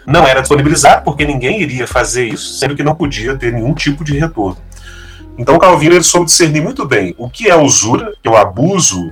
não 0.05 0.25
era 0.25 0.39
disponibilizado 0.39 1.03
porque 1.03 1.25
ninguém 1.25 1.61
iria 1.61 1.85
fazer 1.85 2.25
isso, 2.25 2.57
sendo 2.57 2.75
que 2.75 2.83
não 2.83 2.95
podia 2.95 3.35
ter 3.35 3.51
nenhum 3.51 3.73
tipo 3.73 4.03
de 4.05 4.17
retorno. 4.17 4.57
Então 5.37 5.59
Calvino 5.59 5.95
ele 5.95 6.03
soube 6.03 6.25
discernir 6.25 6.61
muito 6.61 6.85
bem 6.85 7.13
o 7.17 7.29
que 7.29 7.49
é 7.49 7.55
usura, 7.55 8.13
que 8.23 8.27
é 8.27 8.31
o 8.31 8.37
abuso 8.37 9.11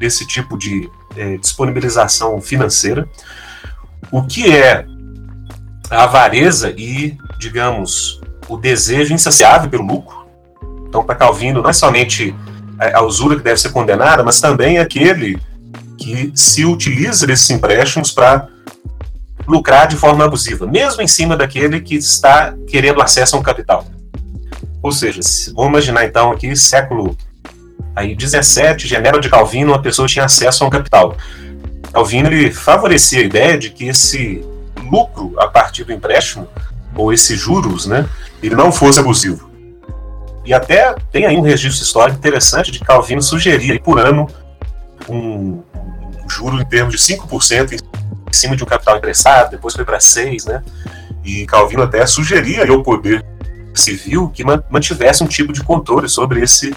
desse 0.00 0.26
tipo 0.26 0.58
de 0.58 0.90
é, 1.16 1.36
disponibilização 1.36 2.40
financeira, 2.40 3.08
o 4.10 4.24
que 4.24 4.50
é 4.50 4.84
a 5.90 6.04
avareza 6.04 6.74
e, 6.76 7.16
digamos, 7.38 8.20
o 8.48 8.56
desejo 8.56 9.14
insaciável 9.14 9.70
pelo 9.70 9.86
lucro. 9.86 10.26
Então, 10.88 11.04
para 11.04 11.14
Calvino, 11.14 11.62
não 11.62 11.70
é 11.70 11.72
somente 11.72 12.34
a 12.94 13.02
usura 13.02 13.36
que 13.36 13.42
deve 13.42 13.60
ser 13.60 13.70
condenada, 13.70 14.22
mas 14.22 14.40
também 14.40 14.78
aquele 14.78 15.38
que 15.98 16.32
se 16.34 16.64
utiliza 16.64 17.26
desses 17.26 17.48
empréstimos 17.50 18.10
para 18.10 18.48
lucrar 19.46 19.86
de 19.86 19.96
forma 19.96 20.24
abusiva, 20.24 20.66
mesmo 20.66 21.02
em 21.02 21.06
cima 21.06 21.36
daquele 21.36 21.80
que 21.80 21.94
está 21.94 22.54
querendo 22.66 23.02
acesso 23.02 23.36
a 23.36 23.38
um 23.38 23.42
capital. 23.42 23.84
Ou 24.82 24.92
seja, 24.92 25.20
vamos 25.54 25.70
imaginar 25.70 26.06
então 26.06 26.32
aqui 26.32 26.56
século 26.56 27.16
aí 28.00 28.14
17, 28.14 28.88
Genebra 28.88 29.20
de 29.20 29.28
Calvino, 29.28 29.72
uma 29.72 29.82
pessoa 29.82 30.08
tinha 30.08 30.24
acesso 30.24 30.64
a 30.64 30.66
um 30.66 30.70
capital. 30.70 31.16
Calvino 31.92 32.28
ele 32.28 32.50
favorecia 32.50 33.20
a 33.20 33.24
ideia 33.24 33.58
de 33.58 33.70
que 33.70 33.88
esse 33.88 34.44
lucro 34.90 35.34
a 35.38 35.46
partir 35.46 35.84
do 35.84 35.92
empréstimo 35.92 36.48
ou 36.94 37.12
esses 37.12 37.38
juros, 37.38 37.86
né, 37.86 38.08
ele 38.42 38.54
não 38.54 38.72
fosse 38.72 38.98
abusivo. 38.98 39.50
E 40.44 40.54
até 40.54 40.94
tem 41.12 41.26
aí 41.26 41.36
um 41.36 41.42
registro 41.42 41.84
histórico 41.84 42.18
interessante 42.18 42.72
de 42.72 42.80
Calvino 42.80 43.22
sugeria 43.22 43.78
por 43.78 44.00
ano 44.00 44.26
um, 45.08 45.62
um 46.24 46.28
juro 46.28 46.60
em 46.60 46.64
termos 46.64 46.94
de 46.94 47.14
5% 47.14 47.72
em 47.72 48.32
cima 48.32 48.56
de 48.56 48.62
um 48.62 48.66
capital 48.66 48.96
emprestado, 48.96 49.50
depois 49.50 49.74
foi 49.74 49.84
para 49.84 49.98
6%, 49.98 50.46
né? 50.46 50.62
E 51.24 51.44
Calvino 51.46 51.82
até 51.82 52.06
sugeria 52.06 52.66
ao 52.68 52.82
poder 52.82 53.24
civil 53.74 54.28
que 54.30 54.42
mantivesse 54.44 55.22
um 55.22 55.26
tipo 55.26 55.52
de 55.52 55.62
controle 55.62 56.08
sobre 56.08 56.40
esse 56.42 56.74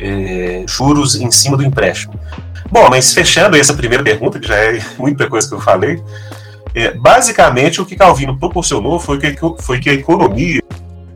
é, 0.00 0.64
juros 0.66 1.14
em 1.14 1.30
cima 1.30 1.56
do 1.56 1.64
empréstimo. 1.64 2.18
Bom, 2.70 2.88
mas 2.90 3.12
fechando 3.12 3.56
essa 3.56 3.74
primeira 3.74 4.04
pergunta, 4.04 4.38
que 4.38 4.46
já 4.46 4.56
é 4.56 4.80
muita 4.98 5.28
coisa 5.28 5.48
que 5.48 5.54
eu 5.54 5.60
falei, 5.60 6.02
é, 6.74 6.92
basicamente 6.92 7.80
o 7.80 7.86
que 7.86 7.96
Calvino 7.96 8.38
proporcionou 8.38 8.98
foi 9.00 9.18
que, 9.18 9.36
foi 9.60 9.80
que 9.80 9.90
a 9.90 9.94
economia 9.94 10.62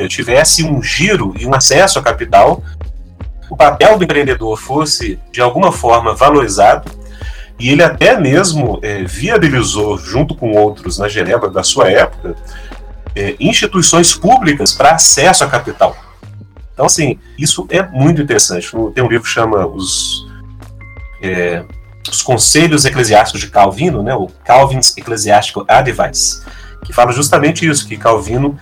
tivesse 0.09 0.65
um 0.65 0.83
giro 0.83 1.33
e 1.39 1.47
um 1.47 1.55
acesso 1.55 1.99
a 1.99 2.03
capital, 2.03 2.62
o 3.49 3.57
papel 3.57 3.99
do 3.99 4.05
empreendedor 4.05 4.57
fosse 4.59 5.19
de 5.31 5.41
alguma 5.41 5.71
forma 5.71 6.15
valorizado, 6.15 6.91
e 7.59 7.71
ele 7.71 7.83
até 7.83 8.19
mesmo 8.19 8.81
é, 8.83 9.05
viabilizou, 9.05 9.97
junto 9.99 10.35
com 10.35 10.53
outros 10.53 10.99
na 10.99 11.07
Genebra 11.07 11.49
da 11.49 11.62
sua 11.62 11.89
época, 11.89 12.35
instituições 13.39 14.15
públicas 14.15 14.73
para 14.73 14.93
acesso 14.93 15.45
a 15.45 15.47
capital. 15.47 15.95
Então, 16.83 16.89
assim, 16.89 17.17
isso 17.39 17.65
é 17.71 17.81
muito 17.81 18.21
interessante. 18.21 18.73
Tem 18.93 19.05
um 19.05 19.09
livro 19.09 19.23
que 19.23 19.29
chama 19.29 19.65
Os, 19.65 20.27
é, 21.23 21.62
Os 22.11 22.23
Conselhos 22.23 22.85
Eclesiásticos 22.85 23.41
de 23.41 23.47
Calvino, 23.47 24.03
né, 24.03 24.12
o 24.17 24.27
Calvin's 24.45 24.93
Ecclesiastical 24.97 25.65
Advice, 25.69 26.43
que 26.85 26.93
fala 26.93 27.12
justamente 27.12 27.65
isso, 27.69 27.87
que 27.87 27.97
Calvino 27.97 28.59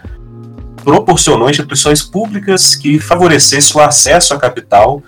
proporcionou 0.85 1.49
instituições 1.49 2.03
públicas 2.03 2.77
que 2.77 3.01
favorecessem 3.01 3.81
o 3.81 3.83
acesso 3.83 4.35
a 4.35 4.39
capital 4.39 5.03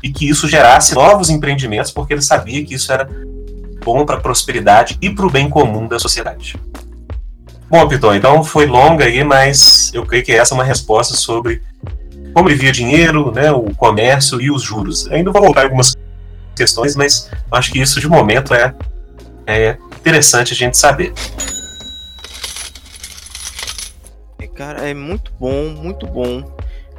e 0.00 0.12
que 0.12 0.28
isso 0.28 0.46
gerasse 0.46 0.94
novos 0.94 1.28
empreendimentos, 1.28 1.90
porque 1.90 2.14
ele 2.14 2.22
sabia 2.22 2.64
que 2.64 2.74
isso 2.74 2.92
era 2.92 3.10
bom 3.84 4.06
para 4.06 4.18
a 4.18 4.20
prosperidade 4.20 4.96
e 5.02 5.10
para 5.10 5.26
o 5.26 5.30
bem 5.30 5.50
comum 5.50 5.88
da 5.88 5.98
sociedade. 5.98 6.54
Bom, 7.68 7.88
Piton, 7.88 8.14
então 8.14 8.44
foi 8.44 8.66
longa 8.66 9.04
aí, 9.04 9.24
mas 9.24 9.90
eu 9.92 10.06
creio 10.06 10.24
que 10.24 10.30
essa 10.30 10.54
é 10.54 10.56
uma 10.56 10.62
resposta 10.62 11.16
sobre 11.16 11.60
como 12.36 12.50
ele 12.50 12.56
via 12.56 12.70
dinheiro, 12.70 13.32
né, 13.32 13.50
o 13.50 13.74
comércio 13.74 14.38
e 14.42 14.50
os 14.50 14.62
juros. 14.62 15.10
Ainda 15.10 15.32
vou 15.32 15.40
voltar 15.40 15.62
algumas 15.62 15.96
questões, 16.54 16.94
mas 16.94 17.30
acho 17.50 17.72
que 17.72 17.80
isso 17.80 17.98
de 17.98 18.06
momento 18.06 18.52
é, 18.52 18.74
é 19.46 19.78
interessante 19.98 20.52
a 20.52 20.56
gente 20.56 20.76
saber. 20.76 21.14
Cara, 24.54 24.86
é 24.86 24.92
muito 24.92 25.32
bom, 25.40 25.70
muito 25.70 26.06
bom. 26.06 26.54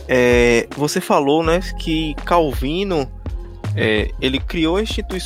É, 0.08 0.68
você 0.76 1.00
falou, 1.00 1.44
né, 1.44 1.60
que 1.78 2.16
Calvino 2.26 3.08
é, 3.76 4.10
ele 4.20 4.40
criou 4.40 4.80
institui 4.80 5.20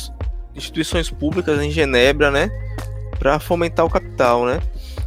instituições 0.54 1.08
públicas 1.08 1.58
em 1.58 1.70
Genebra, 1.70 2.30
né, 2.30 2.50
para 3.18 3.38
fomentar 3.38 3.86
o 3.86 3.90
capital, 3.90 4.44
né? 4.44 4.60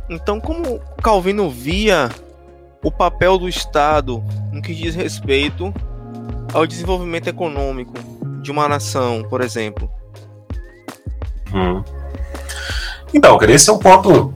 Então, 0.10 0.40
como 0.40 0.80
Calvino 1.04 1.48
via 1.48 2.10
o 2.86 2.92
papel 2.92 3.40
do 3.40 3.50
Estado 3.50 4.24
no 4.52 4.62
que 4.62 4.76
diz 4.76 4.94
respeito 4.94 5.74
ao 6.54 6.68
desenvolvimento 6.68 7.28
econômico 7.28 7.94
de 8.44 8.52
uma 8.52 8.70
nação, 8.70 9.26
por 9.28 9.42
exemplo? 9.42 9.90
Hum. 11.52 11.84
Então, 13.12 13.40
esse 13.42 13.72
é 13.72 13.74
um 13.74 13.80
ponto 13.80 14.32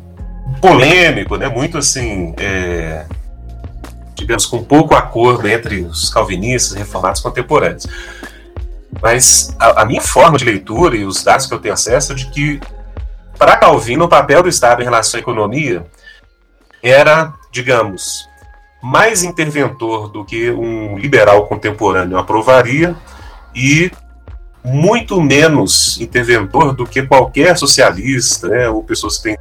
polêmico, 0.60 1.38
né? 1.38 1.48
Muito 1.48 1.78
assim, 1.78 2.34
é, 2.40 3.06
digamos, 4.16 4.48
com 4.48 4.64
pouco 4.64 4.96
acordo 4.96 5.48
entre 5.48 5.82
os 5.82 6.10
calvinistas 6.10 6.76
e 6.76 6.80
reformados 6.80 7.22
contemporâneos. 7.22 7.86
Mas 9.00 9.56
a, 9.60 9.84
a, 9.84 9.86
minha 9.86 10.02
forma 10.02 10.40
de 10.40 10.46
leitura 10.46 10.98
e 10.98 11.06
os 11.06 11.24
dados 11.24 11.46
que 11.46 11.54
eu 11.54 11.60
tenho 11.60 11.76
acesso 11.76 12.14
é 12.14 12.16
de 12.16 12.32
que, 12.32 12.60
para 13.38 13.58
Calvino, 13.58 14.06
o 14.06 14.10
papel 14.10 14.42
do 14.42 14.50
Estado 14.50 14.82
em 14.82 14.86
relação 14.86 15.20
à 15.20 15.22
economia 15.22 15.86
era, 16.82 17.32
digamos, 17.52 18.29
mais 18.82 19.24
interventor 19.24 20.10
do 20.10 20.24
que 20.24 20.50
um 20.52 20.98
liberal 20.98 21.48
contemporâneo 21.48 22.18
aprovaria 22.18 22.96
e 23.54 23.92
muito 24.64 25.22
menos 25.22 26.00
interventor 26.00 26.74
do 26.74 26.86
que 26.86 27.04
qualquer 27.04 27.58
socialista, 27.58 28.48
né, 28.48 28.70
ou 28.70 28.84
pessoas 28.84 29.18
que 29.18 29.24
têm 29.24 29.38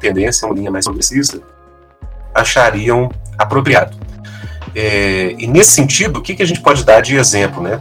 tendência 0.00 0.46
a 0.46 0.50
uma 0.50 0.56
linha 0.56 0.70
mais 0.70 0.84
progressista, 0.84 1.40
achariam 2.34 3.10
apropriado. 3.38 3.96
É, 4.74 5.34
e 5.38 5.46
nesse 5.46 5.72
sentido, 5.72 6.18
o 6.18 6.22
que, 6.22 6.34
que 6.34 6.42
a 6.42 6.46
gente 6.46 6.60
pode 6.60 6.84
dar 6.84 7.00
de 7.00 7.16
exemplo? 7.16 7.62
Né? 7.62 7.80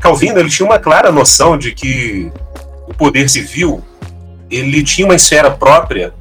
Calvino 0.00 0.38
ele 0.38 0.48
tinha 0.48 0.66
uma 0.66 0.78
clara 0.78 1.12
noção 1.12 1.56
de 1.58 1.72
que 1.72 2.32
o 2.88 2.94
poder 2.94 3.28
civil 3.28 3.84
ele 4.50 4.82
tinha 4.82 5.06
uma 5.06 5.14
esfera 5.14 5.50
própria 5.50 6.14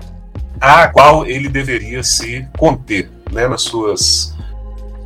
à 0.60 0.88
qual 0.88 1.26
ele 1.26 1.48
deveria 1.48 2.04
se 2.04 2.48
conter 2.58 3.10
né, 3.32 3.48
nas 3.48 3.62
suas, 3.64 4.34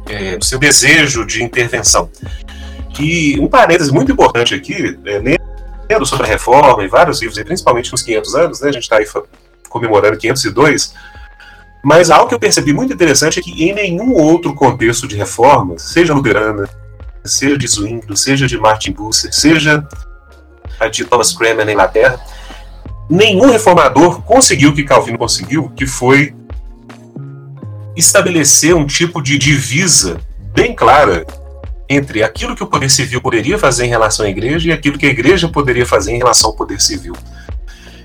é, 0.07 0.35
no 0.37 0.43
seu 0.43 0.59
desejo 0.59 1.25
de 1.25 1.43
intervenção. 1.43 2.09
E 2.99 3.39
um 3.39 3.47
parêntese 3.47 3.91
muito 3.91 4.11
importante 4.11 4.53
aqui, 4.53 4.97
é, 5.05 5.19
lendo 5.19 6.05
sobre 6.05 6.25
a 6.25 6.29
reforma 6.29 6.83
e 6.83 6.87
vários 6.87 7.21
livros, 7.21 7.41
principalmente 7.43 7.91
nos 7.91 8.01
500 8.01 8.35
anos, 8.35 8.61
né, 8.61 8.69
a 8.69 8.71
gente 8.71 8.83
está 8.83 8.97
aí 8.97 9.05
comemorando 9.69 10.17
502, 10.17 10.93
mas 11.83 12.09
algo 12.09 12.27
que 12.27 12.35
eu 12.35 12.39
percebi 12.39 12.73
muito 12.73 12.93
interessante 12.93 13.39
é 13.39 13.41
que 13.41 13.63
em 13.63 13.73
nenhum 13.73 14.13
outro 14.13 14.53
contexto 14.53 15.07
de 15.07 15.15
reforma, 15.15 15.77
seja 15.77 16.13
luterana, 16.13 16.67
seja 17.23 17.57
de 17.57 17.67
Zwingli, 17.67 18.17
seja 18.17 18.47
de 18.47 18.57
Martin 18.57 18.91
Bucer, 18.91 19.33
seja 19.33 19.87
a 20.79 20.87
de 20.87 21.05
Thomas 21.05 21.31
Cranmer 21.33 21.65
na 21.65 21.71
Inglaterra, 21.71 22.19
nenhum 23.09 23.49
reformador 23.49 24.21
conseguiu 24.21 24.69
o 24.69 24.73
que 24.73 24.83
Calvino 24.83 25.17
conseguiu, 25.17 25.69
que 25.69 25.87
foi 25.87 26.35
estabelecer 27.99 28.75
um 28.75 28.85
tipo 28.85 29.21
de 29.21 29.37
divisa 29.37 30.19
bem 30.53 30.73
clara 30.73 31.25
entre 31.87 32.23
aquilo 32.23 32.55
que 32.55 32.63
o 32.63 32.67
poder 32.67 32.89
civil 32.89 33.21
poderia 33.21 33.57
fazer 33.57 33.85
em 33.85 33.89
relação 33.89 34.25
à 34.25 34.29
igreja 34.29 34.69
e 34.69 34.71
aquilo 34.71 34.97
que 34.97 35.05
a 35.05 35.09
igreja 35.09 35.47
poderia 35.47 35.85
fazer 35.85 36.13
em 36.13 36.17
relação 36.17 36.49
ao 36.49 36.55
poder 36.55 36.79
civil. 36.79 37.15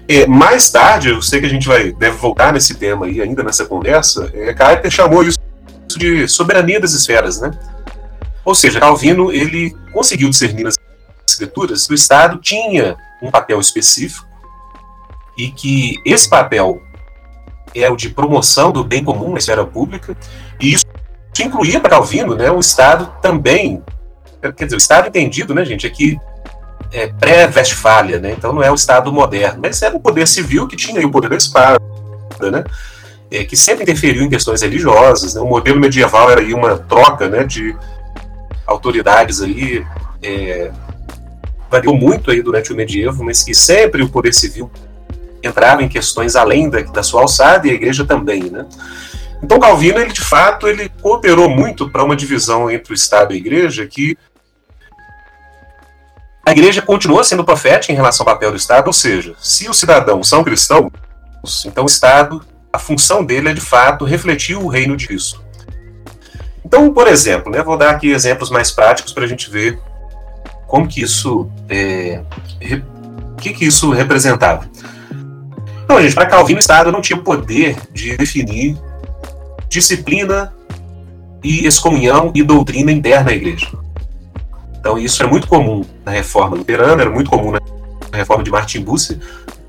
É, 0.09 0.27
mais 0.27 0.71
tarde, 0.71 1.09
eu 1.09 1.23
sei 1.23 1.41
que 1.41 1.47
a 1.47 1.49
gente 1.51 1.67
vai 1.67 1.93
deve 1.93 2.17
voltar 2.17 2.53
nesse 2.53 2.75
tema 2.75 3.07
aí 3.07 3.21
ainda 3.21 3.43
nessa 3.43 3.65
conversa, 3.65 4.31
é, 4.35 4.91
chamou 4.91 5.23
isso 5.23 5.39
de 5.97 6.27
soberania 6.29 6.81
das 6.81 6.93
esferas, 6.93 7.41
né? 7.41 7.51
Ou 8.45 8.55
seja, 8.55 8.81
Calvino 8.81 9.33
ele 9.33 9.75
conseguiu 9.93 10.29
discernir 10.29 10.65
nas 10.65 10.79
escrituras 11.27 11.87
que 11.87 11.93
o 11.93 11.95
Estado 11.95 12.39
tinha 12.39 12.97
um 13.23 13.31
papel 13.31 13.61
específico 13.61 14.27
e 15.39 15.51
que 15.51 15.97
esse 16.05 16.29
papel 16.29 16.83
é 17.75 17.91
o 17.91 17.97
de 17.97 18.11
promoção 18.11 18.71
do 18.71 18.85
bem 18.85 19.03
comum 19.03 19.33
na 19.33 19.39
esfera 19.39 19.65
pública 19.65 20.17
e 20.61 20.73
isso 20.73 20.85
incluía 21.39 21.81
para 21.81 21.91
Calvino, 21.91 22.35
né, 22.35 22.51
o 22.51 22.61
Estado 22.61 23.13
também, 23.21 23.83
quer 24.57 24.65
dizer, 24.65 24.77
o 24.77 24.79
Estado 24.79 25.09
entendido, 25.09 25.55
né, 25.55 25.65
gente, 25.65 25.87
é 25.87 25.91
que 25.91 26.17
é, 26.93 27.09
pré-Westfália, 27.09 28.21
né? 28.21 28.33
Então 28.33 28.53
não 28.53 28.63
é 28.63 28.71
o 28.71 28.75
Estado 28.75 29.13
moderno, 29.13 29.61
mas 29.61 29.83
era 29.83 29.97
o 29.97 30.01
poder 30.01 30.29
civil 30.29 30.69
que 30.69 30.77
tinha 30.77 31.05
o 31.05 31.11
poder 31.11 31.29
da 31.29 31.37
espada, 31.37 31.81
né? 32.41 32.65
É, 33.31 33.43
que 33.43 33.57
sempre 33.57 33.83
interferiu 33.83 34.23
em 34.23 34.31
questões 34.31 34.63
religiosas. 34.63 35.35
Né? 35.35 35.41
O 35.41 35.47
modelo 35.47 35.81
medieval 35.81 36.31
era 36.31 36.41
aí 36.41 36.55
uma 36.55 36.79
troca, 36.79 37.29
né, 37.29 37.43
de 37.43 37.77
autoridades 38.65 39.43
aí 39.43 39.85
é, 40.23 40.71
variou 41.69 41.97
muito 41.97 42.31
aí 42.31 42.41
durante 42.41 42.73
o 42.73 42.77
medievo, 42.77 43.25
mas 43.25 43.43
que 43.43 43.55
sempre 43.55 44.03
o 44.03 44.09
poder 44.09 44.33
civil 44.33 44.71
entrava 45.47 45.83
em 45.83 45.89
questões 45.89 46.37
além 46.37 46.69
da, 46.69 46.81
da 46.83 47.03
sua 47.03 47.23
alçada 47.23 47.67
e 47.67 47.71
a 47.71 47.75
igreja 47.75 48.05
também, 48.05 48.45
né? 48.45 48.67
Então 49.43 49.59
Calvino, 49.59 49.99
ele 49.99 50.13
de 50.13 50.21
fato, 50.21 50.67
ele 50.67 50.89
cooperou 51.03 51.49
muito 51.51 51.91
para 51.91 52.03
uma 52.03 52.17
divisão 52.17 52.71
entre 52.71 52.93
o 52.93 52.95
Estado 52.95 53.33
e 53.33 53.37
a 53.37 53.39
igreja 53.39 53.87
que 53.87 54.17
a 56.47 56.51
igreja 56.51 56.83
continua 56.83 57.25
sendo 57.25 57.45
profética 57.45 57.93
em 57.93 57.97
relação 57.97 58.27
ao 58.27 58.33
papel 58.33 58.51
do 58.51 58.57
Estado, 58.57 58.87
ou 58.87 58.93
seja, 58.93 59.35
se 59.41 59.69
os 59.69 59.79
cidadãos 59.79 60.29
são 60.29 60.45
cristãos, 60.45 60.91
então 61.65 61.85
o 61.85 61.87
Estado 61.89 62.45
a 62.75 62.79
função 62.79 63.25
dele 63.25 63.51
é 63.51 63.55
de 63.55 63.61
fato 63.61 64.05
refletir 64.05 64.57
o 64.57 64.67
reino 64.67 64.97
de 64.97 65.07
Cristo. 65.07 65.41
Então, 66.65 66.93
por 66.93 67.07
exemplo, 67.07 67.53
né, 67.53 67.63
vou 67.63 67.77
dar 67.77 67.91
aqui 67.91 68.11
exemplos 68.11 68.51
mais 68.51 68.73
práticos 68.73 69.13
para 69.13 69.23
a 69.23 69.29
gente 69.29 69.49
ver 69.49 69.79
como 70.67 70.89
que 70.89 71.01
isso, 71.01 71.49
é, 71.69 72.21
o 73.33 73.37
que 73.37 73.53
que 73.53 73.65
isso 73.65 73.91
representava. 73.93 74.69
Então, 75.85 76.01
gente, 76.01 76.14
para 76.14 76.27
Calvino, 76.27 76.59
o 76.59 76.61
Estado 76.61 76.90
não 76.90 77.03
tinha 77.03 77.18
poder 77.18 77.77
de 77.92 78.16
definir 78.16 78.77
disciplina 79.68 80.53
e 81.42 81.66
excomunhão 81.66 82.33
e 82.35 82.42
doutrina 82.42 82.90
interna 82.90 83.31
à 83.31 83.35
Igreja. 83.35 83.68
Então, 84.79 84.99
isso 84.99 85.23
é 85.23 85.27
muito 85.27 85.47
comum 85.47 85.85
na 86.05 86.11
Reforma 86.11 86.57
Luterana, 86.57 87.03
era 87.03 87.11
muito 87.11 87.31
comum 87.31 87.51
na 87.51 87.61
Reforma 88.12 88.42
de 88.42 88.51
Martin 88.51 88.81
Bucer. 88.81 89.18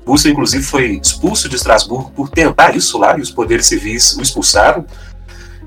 Bucer, 0.04 0.32
inclusive, 0.32 0.64
foi 0.64 1.00
expulso 1.02 1.48
de 1.48 1.56
Estrasburgo 1.56 2.10
por 2.12 2.30
tentar 2.30 2.74
isso 2.74 2.98
lá, 2.98 3.16
e 3.18 3.20
os 3.20 3.30
poderes 3.30 3.66
civis 3.66 4.16
o 4.16 4.22
expulsaram. 4.22 4.86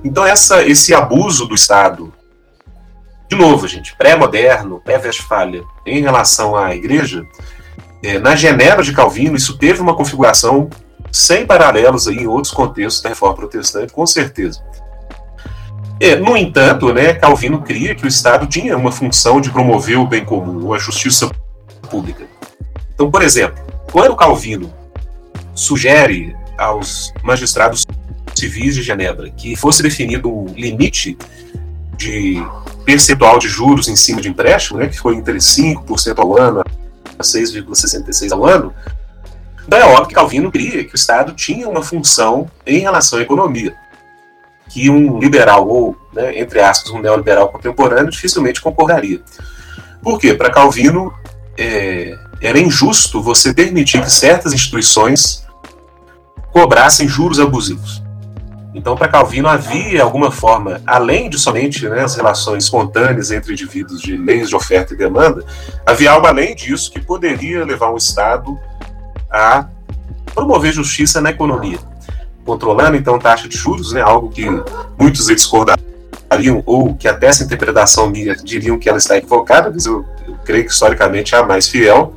Então, 0.03 0.25
essa, 0.25 0.63
esse 0.63 0.93
abuso 0.93 1.45
do 1.45 1.53
Estado, 1.53 2.11
de 3.29 3.35
novo, 3.35 3.67
gente, 3.67 3.95
pré-moderno, 3.95 4.81
pré-Westfália, 4.83 5.63
em 5.85 6.01
relação 6.01 6.55
à 6.55 6.73
Igreja, 6.73 7.23
é, 8.01 8.17
na 8.17 8.35
Genebra 8.35 8.83
de 8.83 8.93
Calvino, 8.93 9.35
isso 9.35 9.57
teve 9.57 9.81
uma 9.81 9.95
configuração 9.95 10.69
sem 11.11 11.45
paralelos 11.45 12.07
aí 12.07 12.17
em 12.17 12.27
outros 12.27 12.53
contextos 12.53 13.01
da 13.01 13.09
Reforma 13.09 13.35
Protestante, 13.35 13.91
com 13.91 14.05
certeza. 14.05 14.63
É, 15.99 16.15
no 16.15 16.37
entanto, 16.37 16.93
né, 16.93 17.13
Calvino 17.13 17.61
cria 17.61 17.93
que 17.93 18.05
o 18.05 18.07
Estado 18.07 18.47
tinha 18.47 18.77
uma 18.77 18.91
função 18.91 19.41
de 19.41 19.49
promover 19.49 19.99
o 19.99 20.07
bem 20.07 20.23
comum, 20.23 20.73
a 20.73 20.77
justiça 20.77 21.29
pública. 21.89 22.25
Então, 22.93 23.11
por 23.11 23.21
exemplo, 23.21 23.61
quando 23.91 24.15
Calvino 24.15 24.73
sugere 25.53 26.35
aos 26.57 27.13
magistrados 27.21 27.85
civis 28.33 28.75
de 28.75 28.81
Genebra 28.81 29.29
que 29.29 29.55
fosse 29.57 29.83
definido 29.83 30.29
um 30.29 30.45
limite 30.53 31.17
de 31.97 32.41
percentual 32.85 33.37
de 33.37 33.49
juros 33.49 33.89
em 33.89 33.95
cima 33.95 34.21
de 34.21 34.29
empréstimo, 34.29 34.79
né, 34.79 34.87
que 34.87 34.97
foi 34.97 35.15
entre 35.15 35.37
5% 35.37 36.17
ao 36.17 36.37
ano 36.37 36.63
6,66% 37.23 38.31
ao 38.31 38.45
ano, 38.45 38.73
então 39.69 39.77
é 39.77 39.85
óbvio 39.85 40.07
que 40.07 40.15
Calvino 40.15 40.51
cria 40.51 40.83
que 40.83 40.93
o 40.93 40.95
Estado 40.95 41.31
tinha 41.33 41.69
uma 41.69 41.83
função 41.83 42.49
em 42.65 42.79
relação 42.79 43.19
à 43.19 43.21
economia, 43.21 43.75
que 44.67 44.89
um 44.89 45.19
liberal, 45.19 45.67
ou, 45.67 45.95
né, 46.11 46.39
entre 46.39 46.59
aspas, 46.59 46.91
um 46.91 46.99
neoliberal 46.99 47.49
contemporâneo, 47.49 48.09
dificilmente 48.09 48.61
concordaria. 48.61 49.21
Por 50.01 50.17
quê? 50.17 50.33
Para 50.33 50.49
Calvino, 50.49 51.13
é, 51.55 52.17
era 52.41 52.57
injusto 52.57 53.21
você 53.21 53.53
permitir 53.53 54.01
que 54.01 54.11
certas 54.11 54.53
instituições 54.53 55.45
cobrassem 56.51 57.07
juros 57.07 57.39
abusivos. 57.39 58.01
Então, 58.73 58.95
para 58.95 59.07
Calvino, 59.07 59.47
havia 59.47 60.03
alguma 60.03 60.31
forma, 60.31 60.81
além 60.85 61.29
de 61.29 61.39
somente 61.39 61.87
né, 61.89 62.01
as 62.01 62.15
relações 62.15 62.65
espontâneas 62.65 63.31
entre 63.31 63.53
indivíduos 63.53 63.99
de 63.99 64.15
leis 64.15 64.47
de 64.47 64.55
oferta 64.55 64.93
e 64.93 64.97
demanda, 64.97 65.43
havia 65.85 66.11
algo 66.11 66.27
além 66.27 66.55
disso 66.55 66.91
que 66.91 66.99
poderia 66.99 67.65
levar 67.65 67.89
o 67.89 67.97
Estado 67.97 68.59
a 69.31 69.67
promover 70.35 70.71
justiça 70.71 71.19
na 71.19 71.31
economia, 71.31 71.79
controlando 72.45 72.95
então 72.95 73.17
taxa 73.17 73.47
de 73.47 73.57
juros, 73.57 73.91
né, 73.91 74.01
algo 74.01 74.29
que 74.29 74.45
muitos 74.99 75.25
discordariam 75.25 76.61
ou 76.63 76.95
que 76.95 77.07
até 77.07 77.25
essa 77.25 77.43
interpretação 77.43 78.07
minha 78.07 78.35
diriam 78.35 78.77
que 78.77 78.87
ela 78.87 78.99
está 78.99 79.17
equivocada, 79.17 79.71
mas 79.71 79.87
eu, 79.87 80.05
eu 80.27 80.35
creio 80.45 80.63
que 80.65 80.71
historicamente 80.71 81.33
é 81.33 81.39
a 81.39 81.43
mais 81.43 81.67
fiel. 81.67 82.13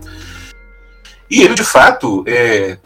E 1.31 1.43
ele, 1.43 1.55
de 1.55 1.65
fato, 1.65 2.23
é, 2.27 2.77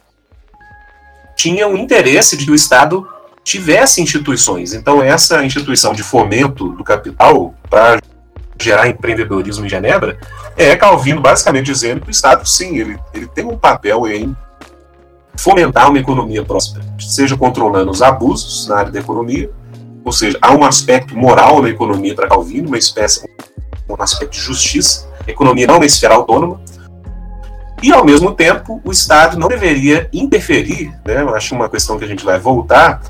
tinha 1.35 1.66
um 1.66 1.76
interesse 1.76 2.37
de 2.37 2.44
que 2.44 2.50
o 2.52 2.55
Estado 2.55 3.07
tivesse 3.46 4.02
instituições. 4.02 4.74
Então, 4.74 5.00
essa 5.00 5.44
instituição 5.44 5.92
de 5.92 6.02
fomento 6.02 6.70
do 6.70 6.82
capital 6.82 7.54
para 7.70 8.00
gerar 8.61 8.88
empreendedorismo 8.88 9.64
em 9.64 9.68
Genebra 9.68 10.18
é 10.56 10.74
Calvino 10.74 11.20
basicamente 11.20 11.66
dizendo 11.66 12.00
que 12.00 12.09
o 12.09 12.11
Estado, 12.11 12.44
sim, 12.44 12.76
ele, 12.76 12.98
ele 13.14 13.28
tem 13.28 13.44
um 13.44 13.56
papel 13.56 14.04
em 14.09 14.37
fomentar 15.37 15.88
uma 15.88 15.98
economia 15.98 16.44
próspera, 16.44 16.85
seja 16.98 17.37
controlando 17.37 17.88
os 17.88 18.02
abusos 18.02 18.66
na 18.66 18.78
área 18.78 18.90
da 18.90 18.98
economia, 18.98 19.48
ou 20.04 20.11
seja, 20.11 20.37
há 20.42 20.52
um 20.52 20.64
aspecto 20.64 21.16
moral 21.16 21.62
na 21.62 21.68
economia 21.68 22.16
para 22.16 22.26
Calvino, 22.26 22.66
uma 22.66 22.78
espécie, 22.78 23.24
um 23.88 24.02
aspecto 24.02 24.32
de 24.32 24.40
justiça. 24.40 25.09
A 25.24 25.30
economia 25.30 25.68
não 25.68 25.74
é 25.74 25.78
uma 25.78 25.87
esfera 25.87 26.14
autônoma, 26.14 26.61
e, 27.80 27.92
ao 27.92 28.04
mesmo 28.04 28.32
tempo, 28.32 28.80
o 28.82 28.90
Estado 28.90 29.38
não 29.38 29.46
deveria 29.46 30.09
interferir, 30.12 30.92
né, 31.04 31.20
eu 31.20 31.32
acho 31.35 31.54
uma 31.54 31.68
questão 31.68 31.96
que 31.96 32.04
a 32.04 32.09
gente 32.09 32.24
vai 32.24 32.40
voltar, 32.40 33.02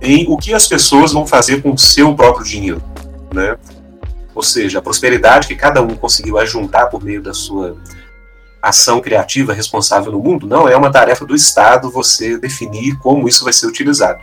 em 0.00 0.26
o 0.28 0.36
que 0.36 0.52
as 0.54 0.66
pessoas 0.66 1.12
vão 1.12 1.26
fazer 1.26 1.62
com 1.62 1.72
o 1.72 1.78
seu 1.78 2.14
próprio 2.14 2.44
dinheiro. 2.44 2.82
Né? 3.32 3.56
Ou 4.34 4.42
seja, 4.42 4.78
a 4.78 4.82
prosperidade 4.82 5.48
que 5.48 5.54
cada 5.54 5.82
um 5.82 5.94
conseguiu 5.96 6.38
ajuntar 6.38 6.90
por 6.90 7.02
meio 7.02 7.22
da 7.22 7.32
sua 7.32 7.76
ação 8.60 9.00
criativa 9.00 9.52
responsável 9.52 10.12
no 10.12 10.18
mundo, 10.18 10.46
não 10.46 10.68
é 10.68 10.76
uma 10.76 10.90
tarefa 10.90 11.24
do 11.24 11.34
Estado 11.34 11.90
você 11.90 12.36
definir 12.38 12.98
como 12.98 13.28
isso 13.28 13.44
vai 13.44 13.52
ser 13.52 13.66
utilizado. 13.66 14.20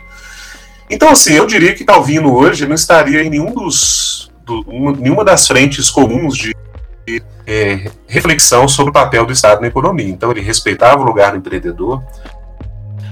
Então, 0.90 1.08
assim, 1.08 1.32
eu 1.32 1.46
diria 1.46 1.74
que 1.74 1.84
Calvino 1.84 2.34
hoje 2.34 2.66
não 2.66 2.74
estaria 2.74 3.22
em 3.22 3.30
nenhum 3.30 3.52
dos, 3.52 4.30
do, 4.44 4.60
uma, 4.68 4.92
nenhuma 4.92 5.24
das 5.24 5.46
frentes 5.46 5.90
comuns 5.90 6.36
de 6.36 6.54
é, 7.46 7.90
reflexão 8.06 8.68
sobre 8.68 8.90
o 8.90 8.92
papel 8.92 9.24
do 9.24 9.32
Estado 9.32 9.60
na 9.62 9.66
economia. 9.66 10.08
Então, 10.08 10.30
ele 10.30 10.42
respeitava 10.42 11.00
o 11.00 11.04
lugar 11.04 11.32
do 11.32 11.38
empreendedor, 11.38 12.02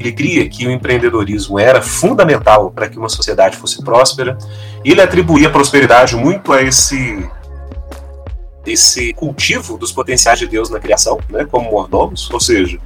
ele 0.02 0.12
cria 0.12 0.48
que 0.48 0.66
o 0.66 0.70
empreendedorismo 0.70 1.58
era 1.58 1.80
fundamental 1.80 2.70
para 2.70 2.88
que 2.88 2.98
uma 2.98 3.08
sociedade 3.08 3.56
fosse 3.56 3.82
próspera, 3.82 4.36
ele 4.84 5.00
atribuía 5.00 5.48
prosperidade 5.48 6.16
muito 6.16 6.52
a 6.52 6.62
esse 6.62 7.28
esse 8.64 9.12
cultivo 9.14 9.76
dos 9.76 9.90
potenciais 9.90 10.38
de 10.38 10.46
Deus 10.46 10.70
na 10.70 10.78
criação, 10.78 11.18
né, 11.28 11.44
como 11.44 11.68
mordomos, 11.68 12.30
ou 12.30 12.38
seja, 12.38 12.78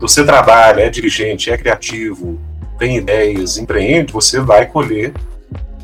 você 0.00 0.24
trabalha, 0.24 0.80
é 0.80 0.88
dirigente, 0.88 1.50
é 1.50 1.58
criativo, 1.58 2.40
tem 2.78 2.96
ideias, 2.96 3.58
empreende, 3.58 4.10
você 4.10 4.40
vai 4.40 4.64
colher 4.64 5.12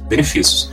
benefícios. 0.09 0.73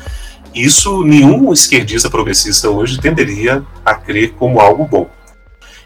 Isso 0.56 1.04
nenhum 1.04 1.52
esquerdista 1.52 2.10
progressista 2.10 2.70
hoje 2.70 2.98
tenderia 3.00 3.62
a 3.84 3.94
crer 3.94 4.32
como 4.36 4.62
algo 4.62 4.86
bom. 4.86 5.10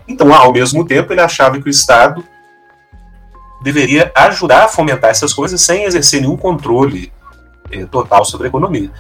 Então, 0.08 0.32
ao 0.32 0.54
mesmo 0.54 0.86
tempo, 0.86 1.12
ele 1.12 1.22
achava 1.22 1.60
que 1.60 1.68
o 1.68 1.72
Estado 1.72 2.24
deveria 3.66 4.12
ajudar 4.14 4.66
a 4.66 4.68
fomentar 4.68 5.10
essas 5.10 5.34
coisas 5.34 5.60
sem 5.60 5.86
exercer 5.86 6.22
nenhum 6.22 6.38
controle 6.38 7.12
eh, 7.72 7.84
total 7.86 8.24
sobre 8.24 8.46
a 8.46 8.50
economia. 8.50 8.92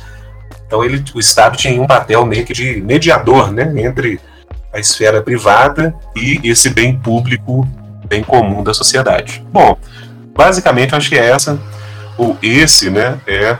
Então, 0.65 0.83
ele, 0.83 1.05
o 1.13 1.19
Estado 1.19 1.55
tinha 1.55 1.79
um 1.79 1.85
papel 1.85 2.25
meio 2.25 2.43
que 2.43 2.51
de 2.51 2.81
mediador 2.81 3.51
né, 3.51 3.71
entre 3.77 4.19
a 4.73 4.79
esfera 4.79 5.21
privada 5.21 5.95
e 6.15 6.41
esse 6.43 6.71
bem 6.71 6.97
público, 6.97 7.67
bem 8.07 8.23
comum 8.23 8.63
da 8.63 8.73
sociedade. 8.73 9.45
Bom, 9.51 9.77
basicamente, 10.35 10.95
acho 10.95 11.09
que 11.09 11.15
é 11.15 11.29
essa, 11.29 11.59
ou 12.17 12.35
esse, 12.41 12.89
né, 12.89 13.19
é 13.27 13.59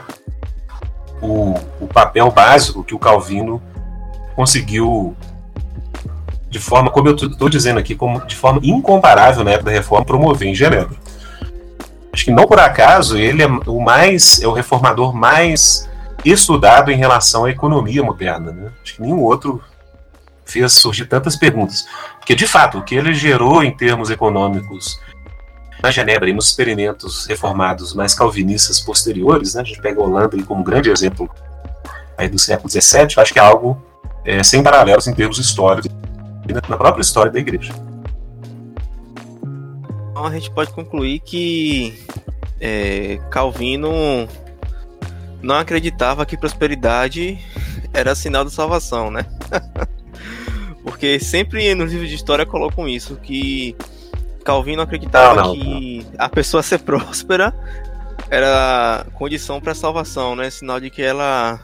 o, 1.22 1.54
o 1.80 1.86
papel 1.86 2.32
básico 2.32 2.82
que 2.82 2.96
o 2.96 2.98
Calvino 2.98 3.62
conseguiu 4.34 5.16
de 6.48 6.58
forma, 6.58 6.90
como 6.90 7.08
eu 7.08 7.14
estou 7.14 7.48
dizendo 7.48 7.78
aqui, 7.78 7.94
como, 7.94 8.24
de 8.24 8.36
forma 8.36 8.60
incomparável 8.62 9.44
na 9.44 9.52
época 9.52 9.70
da 9.70 9.76
reforma, 9.76 10.04
promover 10.04 10.48
em 10.48 10.54
Genebra. 10.54 10.96
Acho 12.12 12.24
que 12.24 12.30
não 12.30 12.46
por 12.46 12.58
acaso 12.58 13.18
ele 13.18 13.42
é 13.42 13.46
o 13.46 13.80
mais 13.80 14.40
é 14.40 14.46
o 14.46 14.52
reformador 14.52 15.14
mais 15.14 15.86
estudado 16.24 16.90
em 16.90 16.96
relação 16.96 17.44
à 17.44 17.50
economia 17.50 18.02
moderna. 18.02 18.52
Né? 18.52 18.70
Acho 18.82 18.94
que 18.94 19.02
nenhum 19.02 19.20
outro 19.20 19.62
fez 20.44 20.72
surgir 20.72 21.06
tantas 21.06 21.36
perguntas. 21.36 21.86
Porque, 22.18 22.34
de 22.34 22.46
fato, 22.46 22.78
o 22.78 22.82
que 22.82 22.94
ele 22.94 23.12
gerou 23.12 23.62
em 23.62 23.70
termos 23.70 24.10
econômicos 24.10 24.98
na 25.82 25.90
Genebra 25.90 26.30
e 26.30 26.32
nos 26.32 26.46
experimentos 26.46 27.26
reformados 27.26 27.92
mais 27.92 28.14
calvinistas 28.14 28.80
posteriores, 28.80 29.54
né, 29.54 29.60
a 29.60 29.64
gente 29.64 29.80
pega 29.82 30.00
a 30.00 30.04
Holanda 30.04 30.42
como 30.44 30.64
grande 30.64 30.88
exemplo 30.88 31.28
aí 32.16 32.28
do 32.28 32.38
século 32.38 32.70
XVII, 32.70 33.08
acho 33.18 33.32
que 33.32 33.38
é 33.38 33.42
algo 33.42 33.80
é, 34.24 34.42
sem 34.42 34.62
paralelos 34.62 35.06
em 35.06 35.12
termos 35.12 35.38
históricos 35.38 35.90
na 36.52 36.76
própria 36.76 37.02
história 37.02 37.30
da 37.30 37.38
igreja. 37.38 37.72
Então 40.10 40.24
a 40.24 40.32
gente 40.32 40.50
pode 40.50 40.70
concluir 40.72 41.20
que 41.20 42.02
é, 42.60 43.18
Calvino 43.30 44.26
não 45.42 45.56
acreditava 45.56 46.24
que 46.24 46.36
prosperidade 46.36 47.38
era 47.92 48.14
sinal 48.14 48.44
de 48.44 48.50
salvação, 48.50 49.10
né? 49.10 49.26
Porque 50.82 51.18
sempre 51.18 51.74
nos 51.74 51.90
livros 51.90 52.08
de 52.08 52.14
história 52.14 52.46
colocam 52.46 52.88
isso, 52.88 53.16
que 53.16 53.76
Calvino 54.44 54.82
acreditava 54.82 55.42
não, 55.42 55.48
não, 55.48 55.54
que 55.54 56.06
não. 56.12 56.24
a 56.24 56.28
pessoa 56.28 56.62
ser 56.62 56.78
próspera 56.86 57.52
era 58.30 59.04
condição 59.14 59.60
para 59.60 59.74
salvação, 59.74 60.34
né? 60.34 60.48
Sinal 60.50 60.80
de 60.80 60.90
que 60.90 61.02
ela 61.02 61.60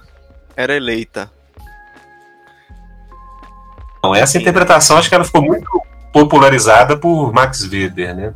era 0.57 0.77
eleita. 0.77 1.31
Então, 4.03 4.15
essa 4.15 4.37
interpretação 4.37 4.97
acho 4.99 5.09
que 5.09 5.15
ela 5.15 5.25
ficou 5.25 5.43
muito 5.43 5.69
popularizada 6.13 6.97
por 6.97 7.33
Max 7.33 7.63
Weber, 7.63 8.15
né? 8.15 8.35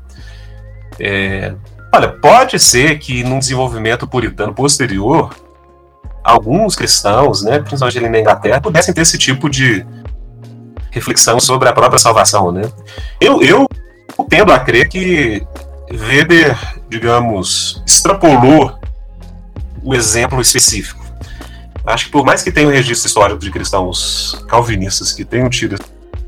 É, 0.98 1.52
Olha, 1.96 2.08
pode 2.08 2.58
ser 2.58 2.98
que 2.98 3.24
num 3.24 3.38
desenvolvimento 3.38 4.06
puritano 4.06 4.52
posterior, 4.52 5.34
alguns 6.22 6.76
cristãos, 6.76 7.42
né, 7.42 7.58
principalmente 7.58 7.96
ali 7.96 8.10
na 8.10 8.20
Inglaterra, 8.20 8.60
pudessem 8.60 8.92
ter 8.92 9.00
esse 9.00 9.16
tipo 9.16 9.48
de 9.48 9.86
reflexão 10.90 11.40
sobre 11.40 11.70
a 11.70 11.72
própria 11.72 11.98
salvação, 11.98 12.52
né? 12.52 12.70
Eu, 13.18 13.40
eu 13.40 13.66
tendo 14.28 14.52
a 14.52 14.58
crer 14.58 14.90
que 14.90 15.42
Weber, 15.90 16.54
digamos, 16.86 17.82
extrapolou 17.86 18.78
o 19.82 19.94
exemplo 19.94 20.38
específico. 20.42 21.05
Acho 21.86 22.06
que 22.06 22.10
por 22.10 22.24
mais 22.24 22.42
que 22.42 22.50
tenha 22.50 22.66
um 22.68 22.72
registro 22.72 23.06
histórico 23.06 23.38
de 23.38 23.50
cristãos 23.50 24.44
calvinistas 24.48 25.12
que 25.12 25.24
tenham 25.24 25.48
tido 25.48 25.76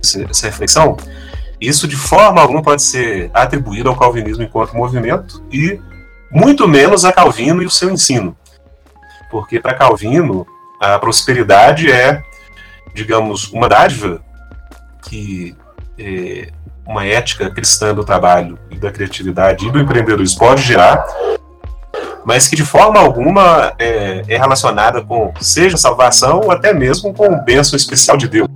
essa 0.00 0.46
reflexão, 0.46 0.96
isso 1.60 1.88
de 1.88 1.96
forma 1.96 2.40
alguma 2.40 2.62
pode 2.62 2.82
ser 2.82 3.30
atribuído 3.34 3.88
ao 3.88 3.96
calvinismo 3.96 4.44
enquanto 4.44 4.76
movimento 4.76 5.44
e 5.52 5.80
muito 6.30 6.68
menos 6.68 7.04
a 7.04 7.12
Calvino 7.12 7.62
e 7.62 7.66
o 7.66 7.70
seu 7.70 7.90
ensino. 7.90 8.36
Porque 9.30 9.58
para 9.58 9.74
Calvino, 9.74 10.46
a 10.80 10.98
prosperidade 10.98 11.90
é, 11.90 12.22
digamos, 12.94 13.50
uma 13.52 13.68
dádiva 13.68 14.22
que 15.02 15.56
é, 15.98 16.52
uma 16.86 17.04
ética 17.04 17.50
cristã 17.50 17.94
do 17.94 18.04
trabalho 18.04 18.58
e 18.70 18.76
da 18.76 18.90
criatividade 18.90 19.66
e 19.66 19.70
do 19.70 19.80
empreendedorismo 19.80 20.38
pode 20.38 20.62
gerar, 20.62 21.04
mas 22.28 22.46
que 22.46 22.54
de 22.54 22.62
forma 22.62 23.00
alguma 23.00 23.72
é, 23.78 24.22
é 24.28 24.36
relacionada 24.36 25.02
com, 25.02 25.32
seja 25.40 25.78
salvação 25.78 26.42
ou 26.44 26.50
até 26.50 26.74
mesmo 26.74 27.14
com 27.14 27.26
o 27.26 27.42
bênção 27.42 27.74
especial 27.74 28.18
de 28.18 28.28
Deus. 28.28 28.50